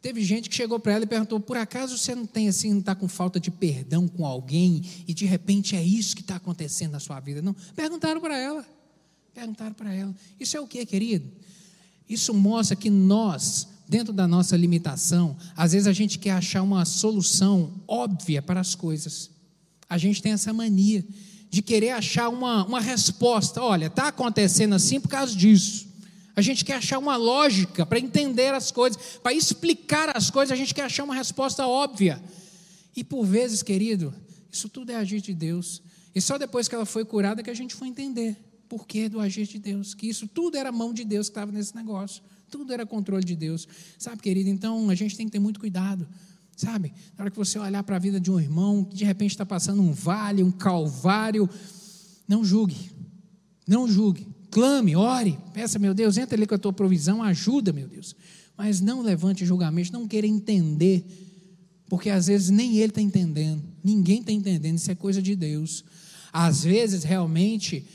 Teve 0.02 0.22
gente 0.22 0.48
que 0.48 0.56
chegou 0.56 0.78
para 0.78 0.92
ela 0.92 1.04
e 1.04 1.06
perguntou: 1.06 1.38
por 1.38 1.56
acaso 1.56 1.96
você 1.96 2.14
não 2.14 2.26
tem 2.26 2.48
assim, 2.48 2.70
não 2.72 2.80
está 2.80 2.94
com 2.94 3.06
falta 3.06 3.38
de 3.38 3.50
perdão 3.50 4.08
com 4.08 4.24
alguém 4.24 4.82
e 5.06 5.12
de 5.12 5.26
repente 5.26 5.76
é 5.76 5.82
isso 5.82 6.16
que 6.16 6.22
está 6.22 6.36
acontecendo 6.36 6.92
na 6.92 7.00
sua 7.00 7.20
vida? 7.20 7.42
Não. 7.42 7.54
Perguntaram 7.74 8.20
para 8.20 8.36
ela. 8.36 8.66
Perguntaram 9.34 9.74
para 9.74 9.94
ela. 9.94 10.14
Isso 10.38 10.56
é 10.56 10.60
o 10.60 10.66
que, 10.66 10.84
querido? 10.86 11.30
Isso 12.08 12.32
mostra 12.32 12.74
que 12.74 12.90
nós 12.90 13.68
dentro 13.90 14.12
da 14.12 14.28
nossa 14.28 14.56
limitação, 14.56 15.36
às 15.56 15.72
vezes 15.72 15.88
a 15.88 15.92
gente 15.92 16.16
quer 16.16 16.30
achar 16.30 16.62
uma 16.62 16.84
solução 16.84 17.72
óbvia 17.88 18.40
para 18.40 18.60
as 18.60 18.76
coisas. 18.76 19.30
A 19.88 19.98
gente 19.98 20.22
tem 20.22 20.30
essa 20.30 20.52
mania 20.52 21.04
de 21.50 21.60
querer 21.60 21.90
achar 21.90 22.28
uma, 22.28 22.64
uma 22.64 22.80
resposta. 22.80 23.60
Olha, 23.60 23.86
está 23.86 24.06
acontecendo 24.06 24.76
assim 24.76 25.00
por 25.00 25.08
causa 25.08 25.34
disso. 25.34 25.88
A 26.36 26.40
gente 26.40 26.64
quer 26.64 26.74
achar 26.74 27.00
uma 27.00 27.16
lógica 27.16 27.84
para 27.84 27.98
entender 27.98 28.54
as 28.54 28.70
coisas, 28.70 29.18
para 29.20 29.34
explicar 29.34 30.16
as 30.16 30.30
coisas, 30.30 30.52
a 30.52 30.56
gente 30.56 30.72
quer 30.72 30.84
achar 30.84 31.02
uma 31.02 31.14
resposta 31.14 31.66
óbvia. 31.66 32.22
E 32.94 33.02
por 33.02 33.24
vezes, 33.26 33.60
querido, 33.60 34.14
isso 34.52 34.68
tudo 34.68 34.92
é 34.92 34.94
agir 34.94 35.20
de 35.20 35.34
Deus. 35.34 35.82
E 36.14 36.20
só 36.20 36.38
depois 36.38 36.68
que 36.68 36.76
ela 36.76 36.86
foi 36.86 37.04
curada 37.04 37.42
que 37.42 37.50
a 37.50 37.54
gente 37.54 37.74
foi 37.74 37.88
entender 37.88 38.36
porquê 38.68 39.08
do 39.08 39.18
agir 39.18 39.48
de 39.48 39.58
Deus, 39.58 39.94
que 39.94 40.08
isso 40.08 40.28
tudo 40.28 40.56
era 40.56 40.70
mão 40.70 40.94
de 40.94 41.02
Deus 41.04 41.28
que 41.28 41.32
estava 41.32 41.50
nesse 41.50 41.74
negócio. 41.74 42.22
Tudo 42.50 42.72
era 42.72 42.84
controle 42.84 43.24
de 43.24 43.36
Deus. 43.36 43.66
Sabe, 43.98 44.20
querido? 44.22 44.48
Então 44.50 44.90
a 44.90 44.94
gente 44.94 45.16
tem 45.16 45.26
que 45.26 45.32
ter 45.32 45.38
muito 45.38 45.60
cuidado. 45.60 46.06
Sabe? 46.56 46.92
Na 47.16 47.24
hora 47.24 47.30
que 47.30 47.36
você 47.38 47.58
olhar 47.58 47.82
para 47.82 47.96
a 47.96 47.98
vida 47.98 48.20
de 48.20 48.30
um 48.30 48.38
irmão 48.38 48.84
que 48.84 48.96
de 48.96 49.04
repente 49.04 49.30
está 49.30 49.46
passando 49.46 49.80
um 49.80 49.92
vale, 49.92 50.42
um 50.42 50.50
calvário, 50.50 51.48
não 52.28 52.44
julgue. 52.44 52.90
Não 53.66 53.88
julgue. 53.88 54.26
Clame, 54.50 54.96
ore, 54.96 55.38
peça, 55.54 55.78
meu 55.78 55.94
Deus, 55.94 56.18
entra 56.18 56.36
ali 56.36 56.46
com 56.46 56.54
a 56.54 56.58
tua 56.58 56.72
provisão, 56.72 57.22
ajuda, 57.22 57.72
meu 57.72 57.86
Deus. 57.86 58.16
Mas 58.58 58.80
não 58.80 59.00
levante 59.00 59.46
julgamento, 59.46 59.92
não 59.92 60.08
queira 60.08 60.26
entender, 60.26 61.06
porque 61.88 62.10
às 62.10 62.26
vezes 62.26 62.50
nem 62.50 62.76
ele 62.76 62.90
está 62.90 63.00
entendendo, 63.00 63.62
ninguém 63.82 64.20
está 64.20 64.32
entendendo, 64.32 64.76
isso 64.76 64.90
é 64.90 64.94
coisa 64.94 65.22
de 65.22 65.36
Deus. 65.36 65.84
Às 66.32 66.62
vezes, 66.64 67.04
realmente, 67.04 67.86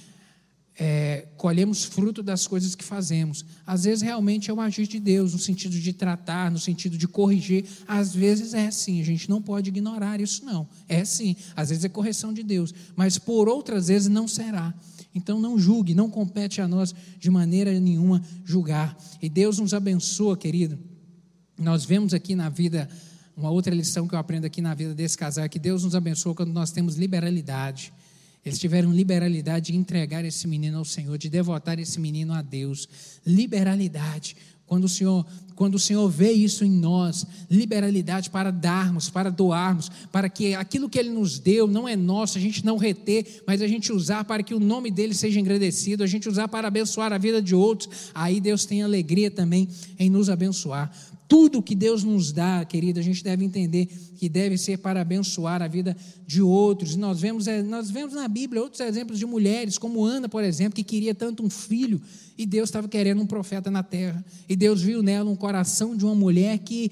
é, 0.78 1.28
colhemos 1.38 1.86
fruto 1.86 2.22
das 2.22 2.46
coisas 2.46 2.76
que 2.76 2.84
fazemos. 2.84 3.46
Às 3.66 3.86
vezes, 3.86 4.02
realmente, 4.02 4.52
é 4.52 4.54
o 4.54 4.60
agir 4.60 4.88
de 4.88 5.00
Deus, 5.00 5.34
no 5.34 5.40
sentido 5.40 5.80
de 5.80 5.94
tratar, 5.94 6.52
no 6.52 6.60
sentido 6.60 6.98
de 6.98 7.08
corrigir. 7.08 7.66
Às 7.88 8.14
vezes 8.14 8.54
é 8.54 8.70
sim, 8.70 9.00
a 9.02 9.06
gente 9.06 9.30
não 9.30 9.42
pode 9.42 9.70
ignorar 9.70 10.20
isso, 10.20 10.44
não. 10.44 10.68
É 10.88 11.06
sim, 11.06 11.36
às 11.56 11.70
vezes 11.70 11.86
é 11.86 11.90
correção 11.90 12.34
de 12.34 12.44
Deus, 12.44 12.74
mas 12.96 13.18
por 13.18 13.48
outras 13.48 13.88
vezes 13.88 14.10
não 14.10 14.28
será. 14.28 14.74
Então, 15.14 15.40
não 15.40 15.58
julgue, 15.58 15.94
não 15.94 16.10
compete 16.10 16.60
a 16.60 16.68
nós 16.68 16.94
de 17.18 17.30
maneira 17.30 17.78
nenhuma 17.80 18.22
julgar. 18.44 18.98
E 19.22 19.30
Deus 19.30 19.60
nos 19.60 19.74
abençoa, 19.74 20.36
querido. 20.36 20.78
Nós 21.58 21.86
vemos 21.86 22.14
aqui 22.14 22.36
na 22.36 22.50
vida, 22.50 22.90
uma 23.38 23.50
outra 23.50 23.74
lição 23.74 24.10
que 24.10 24.14
eu 24.14 24.20
aprendo 24.20 24.44
aqui 24.44 24.62
na 24.62 24.74
vida 24.74 24.94
desse 24.94 25.18
casal, 25.18 25.46
é 25.46 25.50
que 25.50 25.58
Deus 25.58 25.86
nos 25.86 25.96
abençoa 25.96 26.36
quando 26.36 26.52
nós 26.52 26.70
temos 26.70 26.98
liberalidade 26.98 27.94
Eles 28.46 28.60
tiveram 28.60 28.94
liberalidade 28.94 29.72
de 29.72 29.78
entregar 29.78 30.24
esse 30.24 30.48
menino 30.48 30.78
ao 30.78 30.86
Senhor, 30.86 31.18
de 31.18 31.30
devotar 31.30 31.80
esse 31.80 32.00
menino 32.00 32.32
a 32.32 32.44
Deus. 32.44 32.88
Liberalidade. 33.26 34.36
Quando 34.68 34.86
o 34.86 34.90
Senhor, 34.90 35.26
quando 35.56 35.76
o 35.76 35.80
Senhor 35.80 36.08
vê 36.10 36.32
isso 36.32 36.64
em 36.64 36.70
nós, 36.72 37.26
liberalidade 37.50 38.30
para 38.30 38.52
darmos, 38.52 39.10
para 39.10 39.32
doarmos, 39.32 39.90
para 40.12 40.28
que 40.28 40.56
aquilo 40.56 40.90
que 40.90 40.98
Ele 40.98 41.10
nos 41.10 41.40
deu 41.40 41.68
não 41.68 41.88
é 41.88 41.96
nosso, 41.96 42.38
a 42.38 42.42
gente 42.42 42.66
não 42.66 42.78
reter, 42.78 43.44
mas 43.48 43.62
a 43.62 43.68
gente 43.68 43.92
usar 43.92 44.24
para 44.24 44.42
que 44.42 44.54
o 44.54 44.60
nome 44.60 44.90
dele 44.90 45.14
seja 45.14 45.40
engrandecido, 45.40 46.04
a 46.04 46.08
gente 46.08 46.28
usar 46.28 46.48
para 46.48 46.68
abençoar 46.68 47.14
a 47.14 47.18
vida 47.18 47.42
de 47.42 47.56
outros. 47.56 48.12
Aí 48.14 48.40
Deus 48.40 48.66
tem 48.66 48.82
alegria 48.82 49.30
também 49.30 49.68
em 50.00 50.10
nos 50.10 50.30
abençoar. 50.30 50.92
Tudo 51.28 51.62
que 51.62 51.74
Deus 51.74 52.04
nos 52.04 52.32
dá, 52.32 52.64
querido, 52.64 53.00
a 53.00 53.04
gente 53.04 53.24
deve 53.24 53.44
entender 53.44 53.88
que 54.18 54.30
deve 54.30 54.58
ser 54.58 54.78
para 54.78 55.02
abençoar 55.02 55.62
a 55.62 55.68
vida 55.68 55.98
de 56.26 56.42
outros. 56.42 56.96
Nós 56.96 57.20
vemos, 57.20 57.48
é, 57.48 57.64
nós 57.64 57.90
vemos 57.90 58.14
na 58.14 58.28
Bíblia 58.28 58.62
outros 58.62 58.80
exemplos 58.82 59.18
de 59.18 59.26
mulheres, 59.26 59.78
como 59.78 60.04
Ana, 60.04 60.30
por 60.30 60.44
exemplo, 60.44 60.76
que 60.76 60.84
queria 60.84 61.16
tanto 61.16 61.44
um 61.44 61.50
filho, 61.50 62.00
e 62.38 62.46
Deus 62.46 62.70
estava 62.70 62.88
querendo 62.88 63.22
um 63.22 63.26
profeta 63.26 63.72
na 63.72 63.82
terra. 63.82 64.24
E 64.48 64.56
Deus 64.56 64.82
viu 64.82 65.02
nela 65.02 65.30
um 65.30 65.36
coração 65.36 65.96
de 65.96 66.06
uma 66.06 66.16
mulher 66.16 66.60
que 66.60 66.92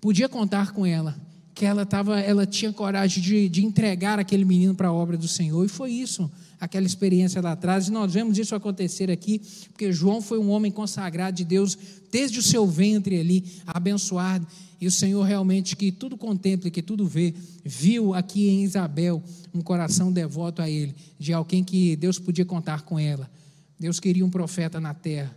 podia 0.00 0.28
contar 0.28 0.72
com 0.72 0.86
ela, 0.86 1.16
que 1.52 1.64
ela, 1.64 1.84
tava, 1.84 2.20
ela 2.20 2.46
tinha 2.46 2.72
coragem 2.72 3.22
de, 3.22 3.48
de 3.48 3.64
entregar 3.64 4.20
aquele 4.20 4.44
menino 4.44 4.74
para 4.74 4.88
a 4.88 4.92
obra 4.92 5.16
do 5.16 5.26
Senhor, 5.26 5.64
e 5.64 5.68
foi 5.68 5.90
isso 5.90 6.30
aquela 6.64 6.86
experiência 6.86 7.40
lá 7.40 7.52
atrás, 7.52 7.88
e 7.88 7.90
nós 7.90 8.12
vemos 8.12 8.38
isso 8.38 8.54
acontecer 8.54 9.10
aqui, 9.10 9.40
porque 9.70 9.92
João 9.92 10.20
foi 10.20 10.38
um 10.38 10.50
homem 10.50 10.72
consagrado 10.72 11.36
de 11.36 11.44
Deus 11.44 11.76
desde 12.10 12.38
o 12.38 12.42
seu 12.42 12.66
ventre 12.66 13.18
ali, 13.18 13.44
abençoado, 13.66 14.46
e 14.80 14.86
o 14.86 14.90
Senhor 14.90 15.22
realmente 15.22 15.76
que 15.76 15.92
tudo 15.92 16.16
contempla, 16.16 16.70
que 16.70 16.82
tudo 16.82 17.06
vê, 17.06 17.32
viu 17.64 18.12
aqui 18.14 18.48
em 18.48 18.64
Isabel 18.64 19.22
um 19.54 19.60
coração 19.60 20.12
devoto 20.12 20.60
a 20.60 20.68
ele, 20.68 20.94
de 21.18 21.32
alguém 21.32 21.62
que 21.62 21.96
Deus 21.96 22.18
podia 22.18 22.44
contar 22.44 22.82
com 22.82 22.98
ela. 22.98 23.30
Deus 23.78 24.00
queria 24.00 24.24
um 24.24 24.30
profeta 24.30 24.80
na 24.80 24.92
terra. 24.92 25.34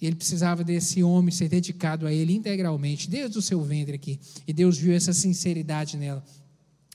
E 0.00 0.06
ele 0.06 0.16
precisava 0.16 0.64
desse 0.64 1.02
homem 1.02 1.30
ser 1.30 1.48
dedicado 1.48 2.06
a 2.06 2.12
ele 2.12 2.34
integralmente, 2.34 3.08
desde 3.08 3.38
o 3.38 3.42
seu 3.42 3.62
ventre 3.62 3.94
aqui. 3.94 4.18
E 4.46 4.52
Deus 4.52 4.76
viu 4.76 4.92
essa 4.92 5.12
sinceridade 5.12 5.96
nela. 5.96 6.24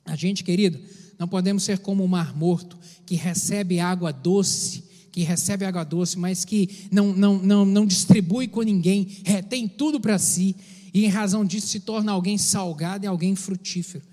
A 0.05 0.15
gente, 0.15 0.43
querido, 0.43 0.79
não 1.17 1.27
podemos 1.27 1.63
ser 1.63 1.79
como 1.79 2.03
o 2.03 2.07
mar 2.07 2.35
morto, 2.35 2.77
que 3.05 3.15
recebe 3.15 3.79
água 3.79 4.11
doce, 4.11 4.83
que 5.11 5.23
recebe 5.23 5.65
água 5.65 5.83
doce, 5.83 6.17
mas 6.17 6.45
que 6.45 6.87
não, 6.91 7.11
não, 7.13 7.37
não, 7.39 7.65
não 7.65 7.85
distribui 7.85 8.47
com 8.47 8.61
ninguém, 8.61 9.07
retém 9.23 9.67
tudo 9.67 9.99
para 9.99 10.19
si, 10.19 10.55
e 10.93 11.05
em 11.05 11.09
razão 11.09 11.43
disso 11.43 11.67
se 11.67 11.79
torna 11.79 12.11
alguém 12.11 12.37
salgado 12.37 13.05
e 13.05 13.07
alguém 13.07 13.35
frutífero. 13.35 14.03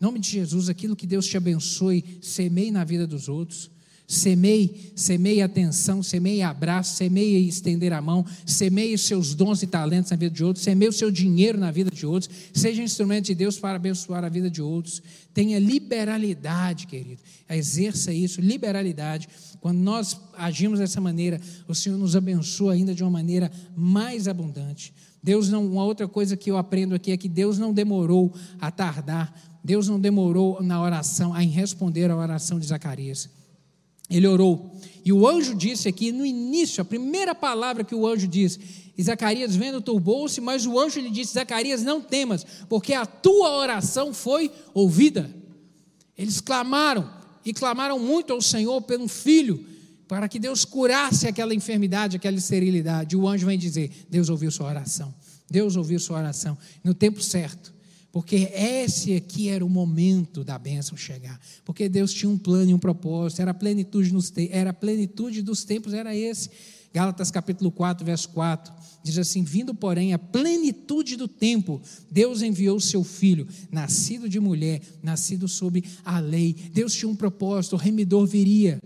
Em 0.00 0.04
nome 0.04 0.18
de 0.18 0.30
Jesus, 0.30 0.68
aquilo 0.68 0.96
que 0.96 1.06
Deus 1.06 1.26
te 1.26 1.36
abençoe, 1.36 2.18
semeie 2.20 2.70
na 2.70 2.84
vida 2.84 3.06
dos 3.06 3.28
outros. 3.28 3.70
Semeie, 4.06 4.92
semeie 4.94 5.40
atenção, 5.40 6.02
semeie 6.02 6.42
abraço, 6.42 6.94
semeie 6.96 7.48
estender 7.48 7.90
a 7.90 8.02
mão, 8.02 8.24
semeie 8.44 8.98
seus 8.98 9.34
dons 9.34 9.62
e 9.62 9.66
talentos 9.66 10.10
na 10.10 10.16
vida 10.16 10.34
de 10.34 10.44
outros, 10.44 10.62
semeie 10.62 10.90
o 10.90 10.92
seu 10.92 11.10
dinheiro 11.10 11.58
na 11.58 11.70
vida 11.70 11.90
de 11.90 12.04
outros, 12.04 12.30
seja 12.52 12.82
instrumento 12.82 13.26
de 13.26 13.34
Deus 13.34 13.58
para 13.58 13.76
abençoar 13.76 14.22
a 14.22 14.28
vida 14.28 14.50
de 14.50 14.60
outros. 14.60 15.02
Tenha 15.32 15.58
liberalidade, 15.58 16.86
querido. 16.86 17.22
Exerça 17.48 18.12
isso, 18.12 18.42
liberalidade. 18.42 19.26
Quando 19.58 19.78
nós 19.78 20.20
agimos 20.34 20.80
dessa 20.80 21.00
maneira, 21.00 21.40
o 21.66 21.74
Senhor 21.74 21.96
nos 21.96 22.14
abençoa 22.14 22.74
ainda 22.74 22.94
de 22.94 23.02
uma 23.02 23.10
maneira 23.10 23.50
mais 23.74 24.28
abundante. 24.28 24.92
Deus 25.22 25.48
não, 25.48 25.66
uma 25.66 25.84
outra 25.84 26.06
coisa 26.06 26.36
que 26.36 26.50
eu 26.50 26.58
aprendo 26.58 26.94
aqui 26.94 27.10
é 27.10 27.16
que 27.16 27.30
Deus 27.30 27.58
não 27.58 27.72
demorou 27.72 28.34
a 28.60 28.70
tardar, 28.70 29.34
Deus 29.64 29.88
não 29.88 29.98
demorou 29.98 30.62
na 30.62 30.82
oração, 30.82 31.32
a 31.32 31.42
em 31.42 31.48
responder 31.48 32.10
à 32.10 32.16
oração 32.16 32.60
de 32.60 32.66
Zacarias. 32.66 33.30
Ele 34.08 34.26
orou. 34.26 34.74
E 35.04 35.12
o 35.12 35.26
anjo 35.28 35.54
disse 35.54 35.88
aqui 35.88 36.10
no 36.10 36.24
início, 36.24 36.80
a 36.80 36.84
primeira 36.84 37.34
palavra 37.34 37.84
que 37.84 37.94
o 37.94 38.06
anjo 38.06 38.26
diz, 38.26 38.58
Zacarias 39.00 39.54
vendo 39.54 39.80
turbou-se, 39.80 40.40
mas 40.40 40.66
o 40.66 40.78
anjo 40.78 41.00
lhe 41.00 41.10
disse: 41.10 41.34
Zacarias, 41.34 41.82
não 41.82 42.00
temas, 42.00 42.46
porque 42.68 42.94
a 42.94 43.04
tua 43.04 43.50
oração 43.58 44.14
foi 44.14 44.50
ouvida. 44.72 45.30
Eles 46.16 46.40
clamaram, 46.40 47.10
e 47.44 47.52
clamaram 47.52 47.98
muito 47.98 48.32
ao 48.32 48.40
Senhor 48.40 48.80
pelo 48.82 49.08
filho, 49.08 49.66
para 50.06 50.28
que 50.28 50.38
Deus 50.38 50.64
curasse 50.64 51.26
aquela 51.26 51.54
enfermidade, 51.54 52.16
aquela 52.16 52.36
esterilidade. 52.36 53.14
E 53.14 53.18
o 53.18 53.28
anjo 53.28 53.46
vem 53.46 53.58
dizer: 53.58 54.06
Deus 54.08 54.28
ouviu 54.28 54.50
sua 54.50 54.68
oração. 54.68 55.14
Deus 55.50 55.76
ouviu 55.76 55.98
sua 56.00 56.18
oração 56.18 56.56
no 56.82 56.94
tempo 56.94 57.22
certo 57.22 57.73
porque 58.14 58.48
esse 58.54 59.12
aqui 59.16 59.48
era 59.48 59.66
o 59.66 59.68
momento 59.68 60.44
da 60.44 60.56
bênção 60.56 60.96
chegar, 60.96 61.36
porque 61.64 61.88
Deus 61.88 62.14
tinha 62.14 62.30
um 62.30 62.38
plano 62.38 62.70
e 62.70 62.72
um 62.74 62.78
propósito, 62.78 63.42
era 63.42 63.50
a 63.50 63.54
plenitude, 63.54 64.12
nos 64.12 64.32
era 64.50 64.70
a 64.70 64.72
plenitude 64.72 65.42
dos 65.42 65.64
tempos, 65.64 65.92
era 65.92 66.14
esse. 66.14 66.48
Gálatas 66.92 67.32
capítulo 67.32 67.72
4, 67.72 68.06
verso 68.06 68.28
4, 68.28 68.72
diz 69.02 69.18
assim: 69.18 69.42
Vindo, 69.42 69.74
porém, 69.74 70.12
a 70.12 70.18
plenitude 70.18 71.16
do 71.16 71.26
tempo, 71.26 71.82
Deus 72.08 72.40
enviou 72.40 72.76
o 72.76 72.80
seu 72.80 73.02
filho, 73.02 73.48
nascido 73.68 74.28
de 74.28 74.38
mulher, 74.38 74.80
nascido 75.02 75.48
sob 75.48 75.82
a 76.04 76.20
lei. 76.20 76.54
Deus 76.72 76.94
tinha 76.94 77.08
um 77.08 77.16
propósito, 77.16 77.72
o 77.72 77.78
remidor 77.80 78.28
viria. 78.28 78.80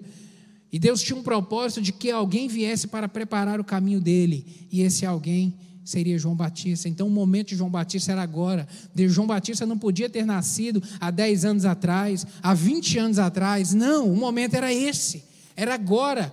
E 0.72 0.78
Deus 0.78 1.02
tinha 1.02 1.18
um 1.18 1.22
propósito 1.22 1.82
de 1.82 1.92
que 1.92 2.10
alguém 2.10 2.48
viesse 2.48 2.88
para 2.88 3.06
preparar 3.06 3.60
o 3.60 3.64
caminho 3.64 4.00
dele, 4.00 4.66
e 4.72 4.80
esse 4.80 5.04
alguém 5.04 5.54
seria 5.88 6.18
João 6.18 6.34
Batista. 6.34 6.88
Então 6.88 7.06
o 7.06 7.10
momento 7.10 7.48
de 7.48 7.56
João 7.56 7.70
Batista 7.70 8.12
era 8.12 8.22
agora. 8.22 8.68
De 8.94 9.08
João 9.08 9.26
Batista 9.26 9.64
não 9.64 9.78
podia 9.78 10.08
ter 10.08 10.24
nascido 10.24 10.82
há 11.00 11.10
10 11.10 11.44
anos 11.44 11.64
atrás, 11.64 12.26
há 12.42 12.52
20 12.54 12.98
anos 12.98 13.18
atrás. 13.18 13.72
Não, 13.72 14.10
o 14.12 14.16
momento 14.16 14.54
era 14.54 14.72
esse. 14.72 15.24
Era 15.56 15.74
agora. 15.74 16.32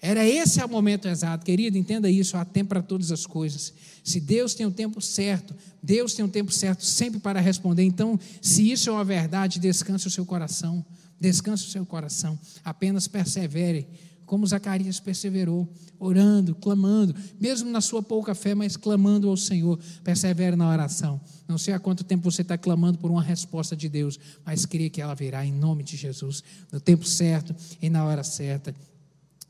Era 0.00 0.26
esse 0.26 0.62
o 0.62 0.68
momento 0.68 1.06
exato, 1.06 1.46
querido, 1.46 1.78
entenda 1.78 2.10
isso, 2.10 2.36
há 2.36 2.44
tempo 2.44 2.70
para 2.70 2.82
todas 2.82 3.12
as 3.12 3.24
coisas. 3.24 3.72
Se 4.02 4.18
Deus 4.18 4.52
tem 4.52 4.66
o 4.66 4.70
tempo 4.72 5.00
certo, 5.00 5.54
Deus 5.80 6.12
tem 6.12 6.24
o 6.24 6.28
tempo 6.28 6.50
certo 6.52 6.84
sempre 6.84 7.20
para 7.20 7.40
responder. 7.40 7.84
Então, 7.84 8.18
se 8.40 8.68
isso 8.68 8.90
é 8.90 8.92
uma 8.92 9.04
verdade, 9.04 9.60
descanse 9.60 10.08
o 10.08 10.10
seu 10.10 10.26
coração. 10.26 10.84
Descanse 11.20 11.64
o 11.66 11.70
seu 11.70 11.86
coração. 11.86 12.36
Apenas 12.64 13.06
persevere 13.06 13.86
como 14.32 14.46
Zacarias 14.46 14.98
perseverou, 14.98 15.70
orando, 15.98 16.54
clamando, 16.54 17.14
mesmo 17.38 17.70
na 17.70 17.82
sua 17.82 18.02
pouca 18.02 18.34
fé, 18.34 18.54
mas 18.54 18.78
clamando 18.78 19.28
ao 19.28 19.36
Senhor. 19.36 19.78
Persevere 20.02 20.56
na 20.56 20.70
oração. 20.70 21.20
Não 21.46 21.58
sei 21.58 21.74
há 21.74 21.78
quanto 21.78 22.02
tempo 22.02 22.30
você 22.30 22.40
está 22.40 22.56
clamando 22.56 22.96
por 22.96 23.10
uma 23.10 23.22
resposta 23.22 23.76
de 23.76 23.90
Deus, 23.90 24.18
mas 24.42 24.64
creia 24.64 24.88
que 24.88 25.02
ela 25.02 25.14
virá 25.14 25.44
em 25.44 25.52
nome 25.52 25.82
de 25.82 25.98
Jesus, 25.98 26.42
no 26.72 26.80
tempo 26.80 27.04
certo 27.04 27.54
e 27.82 27.90
na 27.90 28.06
hora 28.06 28.24
certa. 28.24 28.74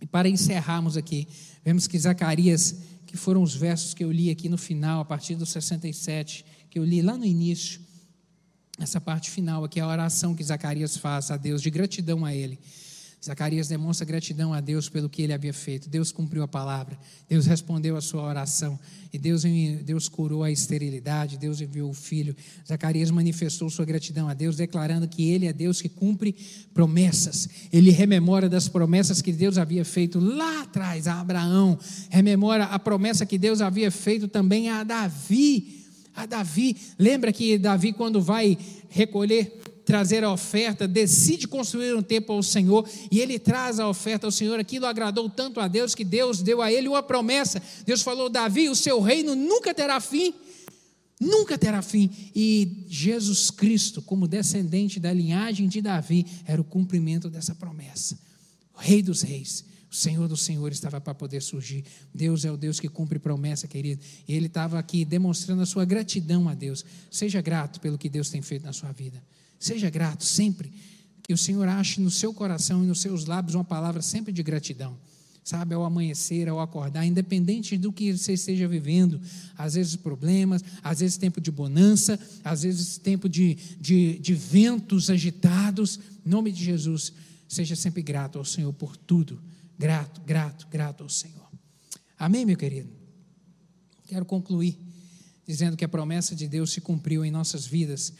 E 0.00 0.06
para 0.06 0.28
encerrarmos 0.28 0.96
aqui, 0.96 1.28
vemos 1.64 1.86
que 1.86 1.96
Zacarias, 1.96 2.74
que 3.06 3.16
foram 3.16 3.40
os 3.40 3.54
versos 3.54 3.94
que 3.94 4.02
eu 4.02 4.10
li 4.10 4.30
aqui 4.30 4.48
no 4.48 4.58
final, 4.58 5.00
a 5.00 5.04
partir 5.04 5.36
do 5.36 5.46
67, 5.46 6.44
que 6.68 6.80
eu 6.80 6.84
li 6.84 7.02
lá 7.02 7.16
no 7.16 7.24
início, 7.24 7.80
essa 8.80 9.00
parte 9.00 9.30
final 9.30 9.62
aqui, 9.62 9.78
a 9.78 9.86
oração 9.86 10.34
que 10.34 10.42
Zacarias 10.42 10.96
faz 10.96 11.30
a 11.30 11.36
Deus, 11.36 11.62
de 11.62 11.70
gratidão 11.70 12.24
a 12.24 12.34
Ele. 12.34 12.58
Zacarias 13.24 13.68
demonstra 13.68 14.04
gratidão 14.04 14.52
a 14.52 14.60
Deus 14.60 14.88
pelo 14.88 15.08
que 15.08 15.22
ele 15.22 15.32
havia 15.32 15.52
feito. 15.52 15.88
Deus 15.88 16.10
cumpriu 16.10 16.42
a 16.42 16.48
palavra, 16.48 16.98
Deus 17.28 17.46
respondeu 17.46 17.96
a 17.96 18.00
sua 18.00 18.22
oração, 18.24 18.76
e 19.12 19.18
Deus, 19.18 19.44
Deus 19.84 20.08
curou 20.08 20.42
a 20.42 20.50
esterilidade, 20.50 21.38
Deus 21.38 21.60
enviou 21.60 21.90
o 21.90 21.94
filho. 21.94 22.34
Zacarias 22.66 23.12
manifestou 23.12 23.70
sua 23.70 23.84
gratidão 23.84 24.28
a 24.28 24.34
Deus, 24.34 24.56
declarando 24.56 25.06
que 25.06 25.30
ele 25.30 25.46
é 25.46 25.52
Deus 25.52 25.80
que 25.80 25.88
cumpre 25.88 26.34
promessas. 26.74 27.48
Ele 27.72 27.92
rememora 27.92 28.48
das 28.48 28.66
promessas 28.66 29.22
que 29.22 29.32
Deus 29.32 29.56
havia 29.56 29.84
feito 29.84 30.18
lá 30.18 30.62
atrás 30.62 31.06
a 31.06 31.20
Abraão, 31.20 31.78
rememora 32.10 32.64
a 32.64 32.78
promessa 32.78 33.24
que 33.24 33.38
Deus 33.38 33.60
havia 33.60 33.92
feito 33.92 34.26
também 34.26 34.68
a 34.68 34.82
Davi. 34.82 35.84
A 36.14 36.26
Davi, 36.26 36.76
lembra 36.98 37.32
que 37.32 37.56
Davi, 37.56 37.92
quando 37.92 38.20
vai 38.20 38.58
recolher 38.88 39.62
trazer 39.84 40.24
a 40.24 40.32
oferta, 40.32 40.86
decide 40.86 41.46
construir 41.48 41.94
um 41.94 42.02
templo 42.02 42.34
ao 42.34 42.42
Senhor 42.42 42.88
e 43.10 43.20
ele 43.20 43.38
traz 43.38 43.78
a 43.80 43.88
oferta 43.88 44.26
ao 44.26 44.32
Senhor. 44.32 44.58
Aquilo 44.58 44.86
agradou 44.86 45.28
tanto 45.28 45.60
a 45.60 45.68
Deus 45.68 45.94
que 45.94 46.04
Deus 46.04 46.42
deu 46.42 46.62
a 46.62 46.72
ele 46.72 46.88
uma 46.88 47.02
promessa. 47.02 47.62
Deus 47.84 48.02
falou: 48.02 48.28
Davi, 48.28 48.68
o 48.68 48.76
seu 48.76 49.00
reino 49.00 49.34
nunca 49.34 49.74
terá 49.74 50.00
fim. 50.00 50.34
Nunca 51.20 51.56
terá 51.56 51.82
fim. 51.82 52.10
E 52.34 52.84
Jesus 52.88 53.50
Cristo, 53.50 54.02
como 54.02 54.26
descendente 54.26 54.98
da 54.98 55.12
linhagem 55.12 55.68
de 55.68 55.80
Davi, 55.80 56.26
era 56.44 56.60
o 56.60 56.64
cumprimento 56.64 57.30
dessa 57.30 57.54
promessa. 57.54 58.18
O 58.74 58.80
Rei 58.80 59.02
dos 59.02 59.22
Reis, 59.22 59.64
o 59.88 59.94
Senhor 59.94 60.26
dos 60.26 60.42
Senhores 60.42 60.78
estava 60.78 61.00
para 61.00 61.14
poder 61.14 61.40
surgir. 61.40 61.84
Deus 62.12 62.44
é 62.44 62.50
o 62.50 62.56
Deus 62.56 62.80
que 62.80 62.88
cumpre 62.88 63.20
promessa, 63.20 63.68
querido. 63.68 64.02
E 64.26 64.34
ele 64.34 64.46
estava 64.46 64.78
aqui 64.78 65.04
demonstrando 65.04 65.62
a 65.62 65.66
sua 65.66 65.84
gratidão 65.84 66.48
a 66.48 66.54
Deus. 66.54 66.84
Seja 67.08 67.40
grato 67.40 67.80
pelo 67.80 67.96
que 67.96 68.08
Deus 68.08 68.28
tem 68.28 68.42
feito 68.42 68.64
na 68.64 68.72
sua 68.72 68.90
vida. 68.90 69.22
Seja 69.62 69.88
grato 69.90 70.24
sempre. 70.24 70.72
Que 71.22 71.32
o 71.32 71.38
Senhor 71.38 71.68
ache 71.68 72.00
no 72.00 72.10
seu 72.10 72.34
coração 72.34 72.82
e 72.82 72.86
nos 72.86 73.00
seus 73.00 73.26
lábios 73.26 73.54
uma 73.54 73.64
palavra 73.64 74.02
sempre 74.02 74.32
de 74.32 74.42
gratidão. 74.42 74.96
Sabe, 75.44 75.74
ao 75.74 75.84
amanhecer, 75.84 76.48
ao 76.48 76.60
acordar, 76.60 77.04
independente 77.04 77.76
do 77.76 77.92
que 77.92 78.16
você 78.16 78.34
esteja 78.34 78.68
vivendo, 78.68 79.20
às 79.58 79.74
vezes 79.74 79.96
problemas, 79.96 80.62
às 80.82 81.00
vezes 81.00 81.16
tempo 81.16 81.40
de 81.40 81.50
bonança, 81.50 82.18
às 82.44 82.62
vezes 82.62 82.96
tempo 82.96 83.28
de, 83.28 83.56
de, 83.80 84.18
de 84.20 84.34
ventos 84.34 85.10
agitados, 85.10 85.98
em 86.24 86.30
nome 86.30 86.52
de 86.52 86.64
Jesus, 86.64 87.12
Seja 87.52 87.76
sempre 87.76 88.00
grato 88.00 88.38
ao 88.38 88.46
Senhor 88.46 88.72
por 88.72 88.96
tudo. 88.96 89.38
Grato, 89.78 90.22
grato, 90.22 90.66
grato 90.70 91.02
ao 91.02 91.08
Senhor. 91.10 91.46
Amém, 92.18 92.46
meu 92.46 92.56
querido? 92.56 92.88
Quero 94.06 94.24
concluir 94.24 94.78
dizendo 95.52 95.76
que 95.76 95.84
a 95.84 95.88
promessa 95.88 96.34
de 96.34 96.48
Deus 96.48 96.72
se 96.72 96.80
cumpriu 96.80 97.22
em 97.26 97.30
nossas 97.30 97.66
vidas. 97.66 98.10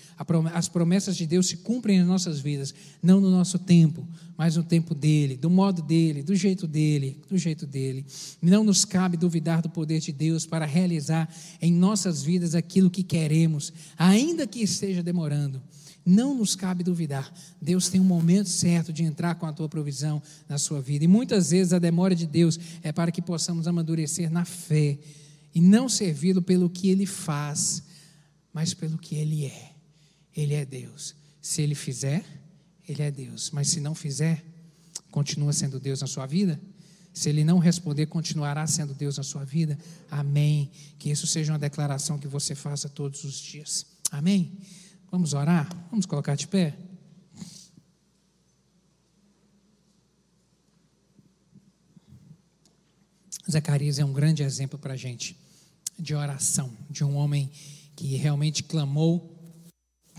As 0.52 0.68
promessas 0.68 1.16
de 1.16 1.26
Deus 1.26 1.46
se 1.46 1.56
cumprem 1.56 1.98
em 1.98 2.04
nossas 2.04 2.40
vidas, 2.40 2.74
não 3.02 3.22
no 3.22 3.30
nosso 3.30 3.58
tempo, 3.58 4.06
mas 4.36 4.56
no 4.56 4.62
tempo 4.62 4.94
dele, 4.94 5.34
do 5.34 5.48
modo 5.48 5.80
dele, 5.80 6.22
do 6.22 6.36
jeito 6.36 6.66
dele, 6.66 7.18
do 7.30 7.38
jeito 7.38 7.66
dele. 7.66 8.04
Não 8.40 8.62
nos 8.62 8.84
cabe 8.84 9.16
duvidar 9.16 9.62
do 9.62 9.70
poder 9.70 9.98
de 10.00 10.12
Deus 10.12 10.44
para 10.44 10.66
realizar 10.66 11.26
em 11.58 11.72
nossas 11.72 12.22
vidas 12.22 12.54
aquilo 12.54 12.90
que 12.90 13.02
queremos, 13.02 13.72
ainda 13.96 14.46
que 14.46 14.60
esteja 14.60 15.02
demorando. 15.02 15.62
Não 16.04 16.34
nos 16.34 16.54
cabe 16.54 16.84
duvidar. 16.84 17.32
Deus 17.62 17.88
tem 17.88 17.98
um 17.98 18.04
momento 18.04 18.50
certo 18.50 18.92
de 18.92 19.04
entrar 19.04 19.36
com 19.36 19.46
a 19.46 19.52
tua 19.52 19.70
provisão 19.70 20.20
na 20.46 20.58
sua 20.58 20.82
vida. 20.82 21.04
E 21.04 21.08
muitas 21.08 21.50
vezes 21.50 21.72
a 21.72 21.78
demora 21.78 22.14
de 22.14 22.26
Deus 22.26 22.60
é 22.82 22.92
para 22.92 23.10
que 23.10 23.22
possamos 23.22 23.66
amadurecer 23.66 24.30
na 24.30 24.44
fé 24.44 24.98
e 25.54 25.60
não 25.60 25.88
servi-lo 25.88 26.42
pelo 26.42 26.68
que 26.70 26.88
ele 26.88 27.06
faz, 27.06 27.82
mas 28.52 28.74
pelo 28.74 28.98
que 28.98 29.14
ele 29.14 29.46
é. 29.46 29.72
Ele 30.34 30.54
é 30.54 30.64
Deus. 30.64 31.14
Se 31.40 31.62
ele 31.62 31.74
fizer, 31.74 32.24
ele 32.88 33.02
é 33.02 33.10
Deus. 33.10 33.50
Mas 33.50 33.68
se 33.68 33.80
não 33.80 33.94
fizer, 33.94 34.44
continua 35.10 35.52
sendo 35.52 35.78
Deus 35.78 36.00
na 36.00 36.06
sua 36.06 36.26
vida? 36.26 36.60
Se 37.12 37.28
ele 37.28 37.44
não 37.44 37.58
responder, 37.58 38.06
continuará 38.06 38.66
sendo 38.66 38.94
Deus 38.94 39.18
na 39.18 39.22
sua 39.22 39.44
vida? 39.44 39.78
Amém. 40.10 40.70
Que 40.98 41.10
isso 41.10 41.26
seja 41.26 41.52
uma 41.52 41.58
declaração 41.58 42.18
que 42.18 42.26
você 42.26 42.54
faça 42.54 42.88
todos 42.88 43.24
os 43.24 43.38
dias. 43.38 43.86
Amém. 44.10 44.58
Vamos 45.10 45.34
orar? 45.34 45.68
Vamos 45.90 46.06
colocar 46.06 46.34
de 46.34 46.48
pé? 46.48 46.74
Zacarias 53.50 53.98
é 53.98 54.04
um 54.04 54.12
grande 54.12 54.42
exemplo 54.42 54.78
para 54.78 54.94
a 54.94 54.96
gente 54.96 55.36
de 55.98 56.14
oração, 56.14 56.70
de 56.90 57.04
um 57.04 57.16
homem 57.16 57.50
que 57.96 58.16
realmente 58.16 58.62
clamou, 58.62 59.38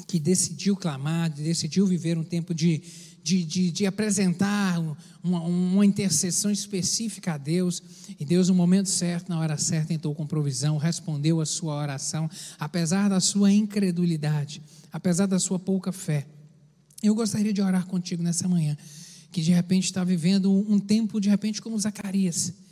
que 0.08 0.20
decidiu 0.20 0.76
clamar, 0.76 1.30
decidiu 1.30 1.86
viver 1.86 2.18
um 2.18 2.24
tempo 2.24 2.54
de, 2.54 2.82
de, 3.24 3.44
de, 3.44 3.72
de 3.72 3.86
apresentar 3.86 4.80
uma, 5.24 5.42
uma, 5.42 5.86
intercessão 5.86 6.52
específica 6.52 7.34
a 7.34 7.38
Deus, 7.38 7.82
e 8.20 8.26
Deus, 8.26 8.50
no 8.50 8.56
momento 8.56 8.90
certo, 8.90 9.30
na 9.30 9.40
hora 9.40 9.58
certa, 9.58 9.94
entrou 9.94 10.14
com 10.14 10.26
provisão, 10.26 10.78
respondeu 10.78 11.42
a 11.42 11.46
sua 11.46 11.76
oração, 11.76 12.30
apesar 12.60 13.10
da 13.10 13.20
sua 13.20 13.52
incredulidade, 13.52 14.62
apesar 14.92 15.26
da 15.26 15.40
sua 15.40 15.60
pouca 15.60 15.92
fé. 15.92 16.28
Eu 17.02 17.16
gostaria 17.16 17.54
de 17.54 17.62
orar 17.62 17.86
contigo 17.86 18.24
nessa 18.24 18.48
manhã, 18.48 18.78
que 19.32 19.42
de 19.42 19.52
repente 19.52 19.86
está 19.86 20.04
vivendo 20.04 20.52
um 20.52 20.80
tempo, 20.80 21.20
de 21.20 21.30
repente, 21.30 21.62
como 21.62 21.80
Zacarias 21.80 22.63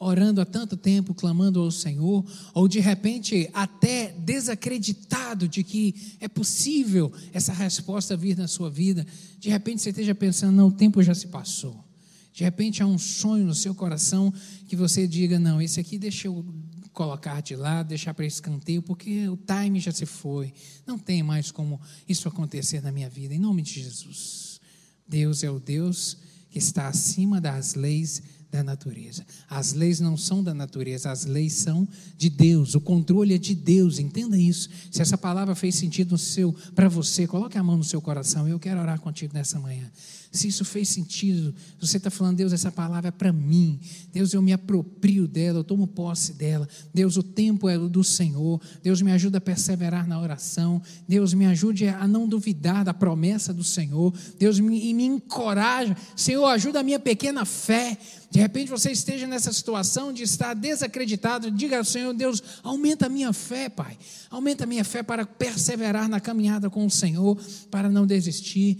orando 0.00 0.40
há 0.40 0.46
tanto 0.46 0.78
tempo, 0.78 1.12
clamando 1.12 1.60
ao 1.60 1.70
Senhor, 1.70 2.24
ou 2.54 2.66
de 2.66 2.80
repente 2.80 3.50
até 3.52 4.12
desacreditado 4.18 5.46
de 5.46 5.62
que 5.62 6.16
é 6.18 6.26
possível 6.26 7.12
essa 7.34 7.52
resposta 7.52 8.16
vir 8.16 8.34
na 8.34 8.48
sua 8.48 8.70
vida, 8.70 9.06
de 9.38 9.50
repente 9.50 9.82
você 9.82 9.90
esteja 9.90 10.14
pensando, 10.14 10.56
não, 10.56 10.68
o 10.68 10.72
tempo 10.72 11.02
já 11.02 11.14
se 11.14 11.26
passou. 11.26 11.84
De 12.32 12.42
repente 12.42 12.82
há 12.82 12.86
um 12.86 12.96
sonho 12.96 13.44
no 13.44 13.54
seu 13.54 13.74
coração 13.74 14.32
que 14.66 14.74
você 14.74 15.06
diga, 15.06 15.38
não, 15.38 15.60
esse 15.60 15.78
aqui 15.78 15.98
deixa 15.98 16.28
eu 16.28 16.46
colocar 16.94 17.42
de 17.42 17.54
lado, 17.54 17.88
deixar 17.88 18.14
para 18.14 18.24
escanteio, 18.24 18.80
porque 18.80 19.28
o 19.28 19.36
time 19.36 19.78
já 19.78 19.92
se 19.92 20.06
foi. 20.06 20.52
Não 20.86 20.98
tem 20.98 21.22
mais 21.22 21.50
como 21.50 21.78
isso 22.08 22.26
acontecer 22.26 22.82
na 22.82 22.90
minha 22.90 23.10
vida. 23.10 23.34
Em 23.34 23.38
nome 23.38 23.60
de 23.60 23.82
Jesus. 23.82 24.60
Deus 25.06 25.44
é 25.44 25.50
o 25.50 25.60
Deus 25.60 26.16
que 26.48 26.58
está 26.58 26.88
acima 26.88 27.40
das 27.40 27.74
leis 27.74 28.22
da 28.50 28.62
natureza. 28.62 29.24
As 29.48 29.72
leis 29.72 30.00
não 30.00 30.16
são 30.16 30.42
da 30.42 30.52
natureza, 30.52 31.10
as 31.10 31.24
leis 31.24 31.54
são 31.54 31.86
de 32.16 32.28
Deus. 32.28 32.74
O 32.74 32.80
controle 32.80 33.34
é 33.34 33.38
de 33.38 33.54
Deus. 33.54 33.98
Entenda 33.98 34.36
isso. 34.36 34.68
Se 34.90 35.00
essa 35.00 35.16
palavra 35.16 35.54
fez 35.54 35.74
sentido 35.74 36.12
no 36.12 36.18
seu 36.18 36.52
para 36.74 36.88
você, 36.88 37.26
coloque 37.26 37.56
a 37.56 37.62
mão 37.62 37.76
no 37.76 37.84
seu 37.84 38.00
coração. 38.00 38.48
Eu 38.48 38.58
quero 38.58 38.80
orar 38.80 39.00
contigo 39.00 39.32
nessa 39.34 39.58
manhã 39.58 39.90
se 40.32 40.46
isso 40.46 40.64
fez 40.64 40.88
sentido, 40.88 41.52
você 41.80 41.96
está 41.96 42.08
falando, 42.08 42.36
Deus, 42.36 42.52
essa 42.52 42.70
palavra 42.70 43.08
é 43.08 43.10
para 43.10 43.32
mim, 43.32 43.80
Deus, 44.12 44.32
eu 44.32 44.40
me 44.40 44.52
aproprio 44.52 45.26
dela, 45.26 45.58
eu 45.58 45.64
tomo 45.64 45.88
posse 45.88 46.34
dela, 46.34 46.68
Deus, 46.94 47.16
o 47.16 47.22
tempo 47.22 47.68
é 47.68 47.76
do 47.76 48.04
Senhor, 48.04 48.60
Deus, 48.80 49.02
me 49.02 49.10
ajuda 49.10 49.38
a 49.38 49.40
perseverar 49.40 50.06
na 50.06 50.20
oração, 50.20 50.80
Deus, 51.08 51.34
me 51.34 51.46
ajude 51.46 51.88
a 51.88 52.06
não 52.06 52.28
duvidar 52.28 52.84
da 52.84 52.94
promessa 52.94 53.52
do 53.52 53.64
Senhor, 53.64 54.14
Deus, 54.38 54.60
me, 54.60 54.94
me 54.94 55.04
encoraja, 55.04 55.96
Senhor, 56.14 56.46
ajuda 56.46 56.78
a 56.78 56.84
minha 56.84 57.00
pequena 57.00 57.44
fé, 57.44 57.98
de 58.30 58.38
repente 58.38 58.70
você 58.70 58.92
esteja 58.92 59.26
nessa 59.26 59.52
situação 59.52 60.12
de 60.12 60.22
estar 60.22 60.54
desacreditado, 60.54 61.50
diga 61.50 61.78
ao 61.78 61.84
Senhor, 61.84 62.14
Deus, 62.14 62.40
aumenta 62.62 63.06
a 63.06 63.08
minha 63.08 63.32
fé, 63.32 63.68
Pai, 63.68 63.98
aumenta 64.30 64.62
a 64.62 64.66
minha 64.66 64.84
fé 64.84 65.02
para 65.02 65.26
perseverar 65.26 66.08
na 66.08 66.20
caminhada 66.20 66.70
com 66.70 66.86
o 66.86 66.90
Senhor, 66.90 67.36
para 67.68 67.90
não 67.90 68.06
desistir, 68.06 68.78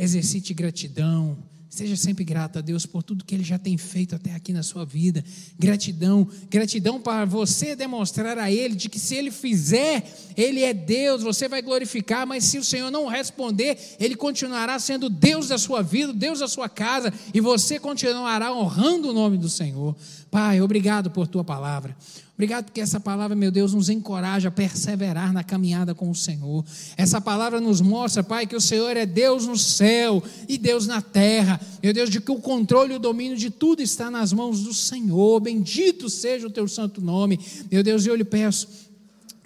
exercite 0.00 0.54
gratidão, 0.54 1.36
Seja 1.70 1.94
sempre 1.94 2.24
grato 2.24 2.58
a 2.58 2.60
Deus 2.60 2.84
por 2.84 3.00
tudo 3.00 3.24
que 3.24 3.32
Ele 3.32 3.44
já 3.44 3.56
tem 3.56 3.78
feito 3.78 4.16
até 4.16 4.34
aqui 4.34 4.52
na 4.52 4.64
sua 4.64 4.84
vida. 4.84 5.24
Gratidão, 5.56 6.26
gratidão 6.50 7.00
para 7.00 7.24
você 7.24 7.76
demonstrar 7.76 8.36
a 8.38 8.50
Ele 8.50 8.74
de 8.74 8.88
que 8.88 8.98
se 8.98 9.14
Ele 9.14 9.30
fizer, 9.30 10.02
Ele 10.36 10.64
é 10.64 10.74
Deus, 10.74 11.22
você 11.22 11.46
vai 11.46 11.62
glorificar, 11.62 12.26
mas 12.26 12.42
se 12.42 12.58
o 12.58 12.64
Senhor 12.64 12.90
não 12.90 13.06
responder, 13.06 13.78
Ele 14.00 14.16
continuará 14.16 14.80
sendo 14.80 15.08
Deus 15.08 15.46
da 15.46 15.58
sua 15.58 15.80
vida, 15.80 16.12
Deus 16.12 16.40
da 16.40 16.48
sua 16.48 16.68
casa, 16.68 17.14
e 17.32 17.40
você 17.40 17.78
continuará 17.78 18.52
honrando 18.52 19.10
o 19.10 19.14
nome 19.14 19.38
do 19.38 19.48
Senhor. 19.48 19.96
Pai, 20.28 20.60
obrigado 20.60 21.08
por 21.08 21.28
tua 21.28 21.44
palavra. 21.44 21.96
Obrigado 22.40 22.64
porque 22.64 22.80
essa 22.80 22.98
palavra, 22.98 23.36
meu 23.36 23.50
Deus, 23.50 23.74
nos 23.74 23.90
encoraja 23.90 24.48
a 24.48 24.50
perseverar 24.50 25.30
na 25.30 25.44
caminhada 25.44 25.94
com 25.94 26.08
o 26.08 26.14
Senhor. 26.14 26.64
Essa 26.96 27.20
palavra 27.20 27.60
nos 27.60 27.82
mostra, 27.82 28.22
Pai, 28.22 28.46
que 28.46 28.56
o 28.56 28.60
Senhor 28.62 28.96
é 28.96 29.04
Deus 29.04 29.46
no 29.46 29.58
céu 29.58 30.22
e 30.48 30.56
Deus 30.56 30.86
na 30.86 31.02
terra. 31.02 31.60
Meu 31.82 31.92
Deus, 31.92 32.08
de 32.08 32.18
que 32.18 32.32
o 32.32 32.40
controle 32.40 32.94
e 32.94 32.96
o 32.96 32.98
domínio 32.98 33.36
de 33.36 33.50
tudo 33.50 33.82
está 33.82 34.10
nas 34.10 34.32
mãos 34.32 34.62
do 34.62 34.72
Senhor. 34.72 35.38
Bendito 35.38 36.08
seja 36.08 36.46
o 36.46 36.50
teu 36.50 36.66
santo 36.66 37.02
nome. 37.02 37.38
Meu 37.70 37.82
Deus, 37.82 38.06
eu 38.06 38.14
lhe 38.14 38.24
peço, 38.24 38.66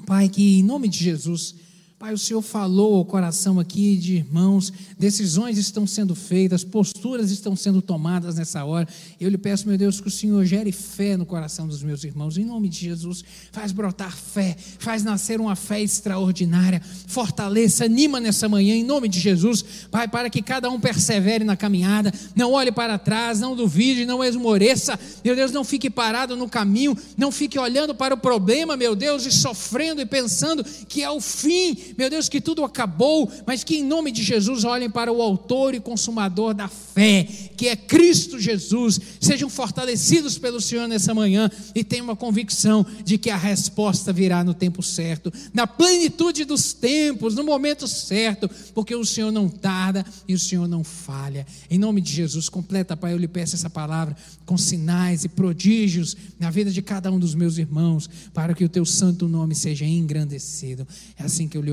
Pai, 0.06 0.28
que 0.28 0.60
em 0.60 0.62
nome 0.62 0.86
de 0.86 1.02
Jesus 1.02 1.63
Pai, 2.04 2.12
o 2.12 2.18
Senhor 2.18 2.42
falou 2.42 2.96
ao 2.96 3.04
coração 3.06 3.58
aqui 3.58 3.96
de 3.96 4.16
irmãos, 4.16 4.70
decisões 4.98 5.56
estão 5.56 5.86
sendo 5.86 6.14
feitas, 6.14 6.62
posturas 6.62 7.30
estão 7.30 7.56
sendo 7.56 7.80
tomadas 7.80 8.34
nessa 8.34 8.62
hora. 8.62 8.86
Eu 9.18 9.30
lhe 9.30 9.38
peço, 9.38 9.66
meu 9.66 9.78
Deus, 9.78 10.02
que 10.02 10.08
o 10.08 10.10
Senhor 10.10 10.44
gere 10.44 10.70
fé 10.70 11.16
no 11.16 11.24
coração 11.24 11.66
dos 11.66 11.82
meus 11.82 12.04
irmãos, 12.04 12.36
em 12.36 12.44
nome 12.44 12.68
de 12.68 12.78
Jesus. 12.78 13.24
Faz 13.50 13.72
brotar 13.72 14.14
fé, 14.14 14.54
faz 14.78 15.02
nascer 15.02 15.40
uma 15.40 15.56
fé 15.56 15.80
extraordinária. 15.80 16.82
Fortaleça, 17.06 17.86
anima 17.86 18.20
nessa 18.20 18.50
manhã, 18.50 18.74
em 18.74 18.84
nome 18.84 19.08
de 19.08 19.18
Jesus, 19.18 19.64
Pai, 19.90 20.06
para 20.06 20.28
que 20.28 20.42
cada 20.42 20.68
um 20.68 20.78
persevere 20.78 21.42
na 21.42 21.56
caminhada, 21.56 22.12
não 22.36 22.52
olhe 22.52 22.70
para 22.70 22.98
trás, 22.98 23.40
não 23.40 23.56
duvide, 23.56 24.04
não 24.04 24.22
esmoreça. 24.22 25.00
Meu 25.24 25.34
Deus, 25.34 25.52
não 25.52 25.64
fique 25.64 25.88
parado 25.88 26.36
no 26.36 26.50
caminho, 26.50 26.94
não 27.16 27.32
fique 27.32 27.58
olhando 27.58 27.94
para 27.94 28.12
o 28.12 28.18
problema, 28.18 28.76
meu 28.76 28.94
Deus, 28.94 29.24
e 29.24 29.32
sofrendo 29.32 30.02
e 30.02 30.04
pensando 30.04 30.62
que 30.86 31.02
é 31.02 31.10
o 31.10 31.18
fim 31.18 31.93
meu 31.96 32.10
Deus, 32.10 32.28
que 32.28 32.40
tudo 32.40 32.64
acabou, 32.64 33.30
mas 33.46 33.64
que 33.64 33.76
em 33.76 33.84
nome 33.84 34.10
de 34.10 34.22
Jesus 34.22 34.64
olhem 34.64 34.90
para 34.90 35.12
o 35.12 35.22
autor 35.22 35.74
e 35.74 35.80
consumador 35.80 36.54
da 36.54 36.68
fé, 36.68 37.26
que 37.56 37.68
é 37.68 37.76
Cristo 37.76 38.38
Jesus. 38.38 39.00
Sejam 39.20 39.48
fortalecidos 39.48 40.38
pelo 40.38 40.60
Senhor 40.60 40.86
nessa 40.88 41.14
manhã 41.14 41.50
e 41.74 41.84
tenham 41.84 42.04
uma 42.04 42.16
convicção 42.16 42.84
de 43.04 43.18
que 43.18 43.30
a 43.30 43.36
resposta 43.36 44.12
virá 44.12 44.42
no 44.44 44.54
tempo 44.54 44.82
certo, 44.82 45.32
na 45.52 45.66
plenitude 45.66 46.44
dos 46.44 46.72
tempos, 46.72 47.34
no 47.34 47.44
momento 47.44 47.86
certo, 47.86 48.48
porque 48.74 48.94
o 48.94 49.04
Senhor 49.04 49.30
não 49.30 49.48
tarda 49.48 50.04
e 50.26 50.34
o 50.34 50.38
Senhor 50.38 50.68
não 50.68 50.84
falha. 50.84 51.46
Em 51.70 51.78
nome 51.78 52.00
de 52.00 52.12
Jesus, 52.12 52.48
completa, 52.48 52.96
Pai, 52.96 53.12
eu 53.12 53.18
lhe 53.18 53.28
peço 53.28 53.54
essa 53.54 53.70
palavra 53.70 54.16
com 54.44 54.56
sinais 54.56 55.24
e 55.24 55.28
prodígios 55.28 56.16
na 56.38 56.50
vida 56.50 56.70
de 56.70 56.82
cada 56.82 57.10
um 57.10 57.18
dos 57.18 57.34
meus 57.34 57.58
irmãos, 57.58 58.08
para 58.32 58.54
que 58.54 58.64
o 58.64 58.68
teu 58.68 58.84
santo 58.84 59.28
nome 59.28 59.54
seja 59.54 59.84
engrandecido. 59.84 60.86
É 61.18 61.24
assim 61.24 61.48
que 61.48 61.56
eu 61.56 61.62
lhe 61.62 61.72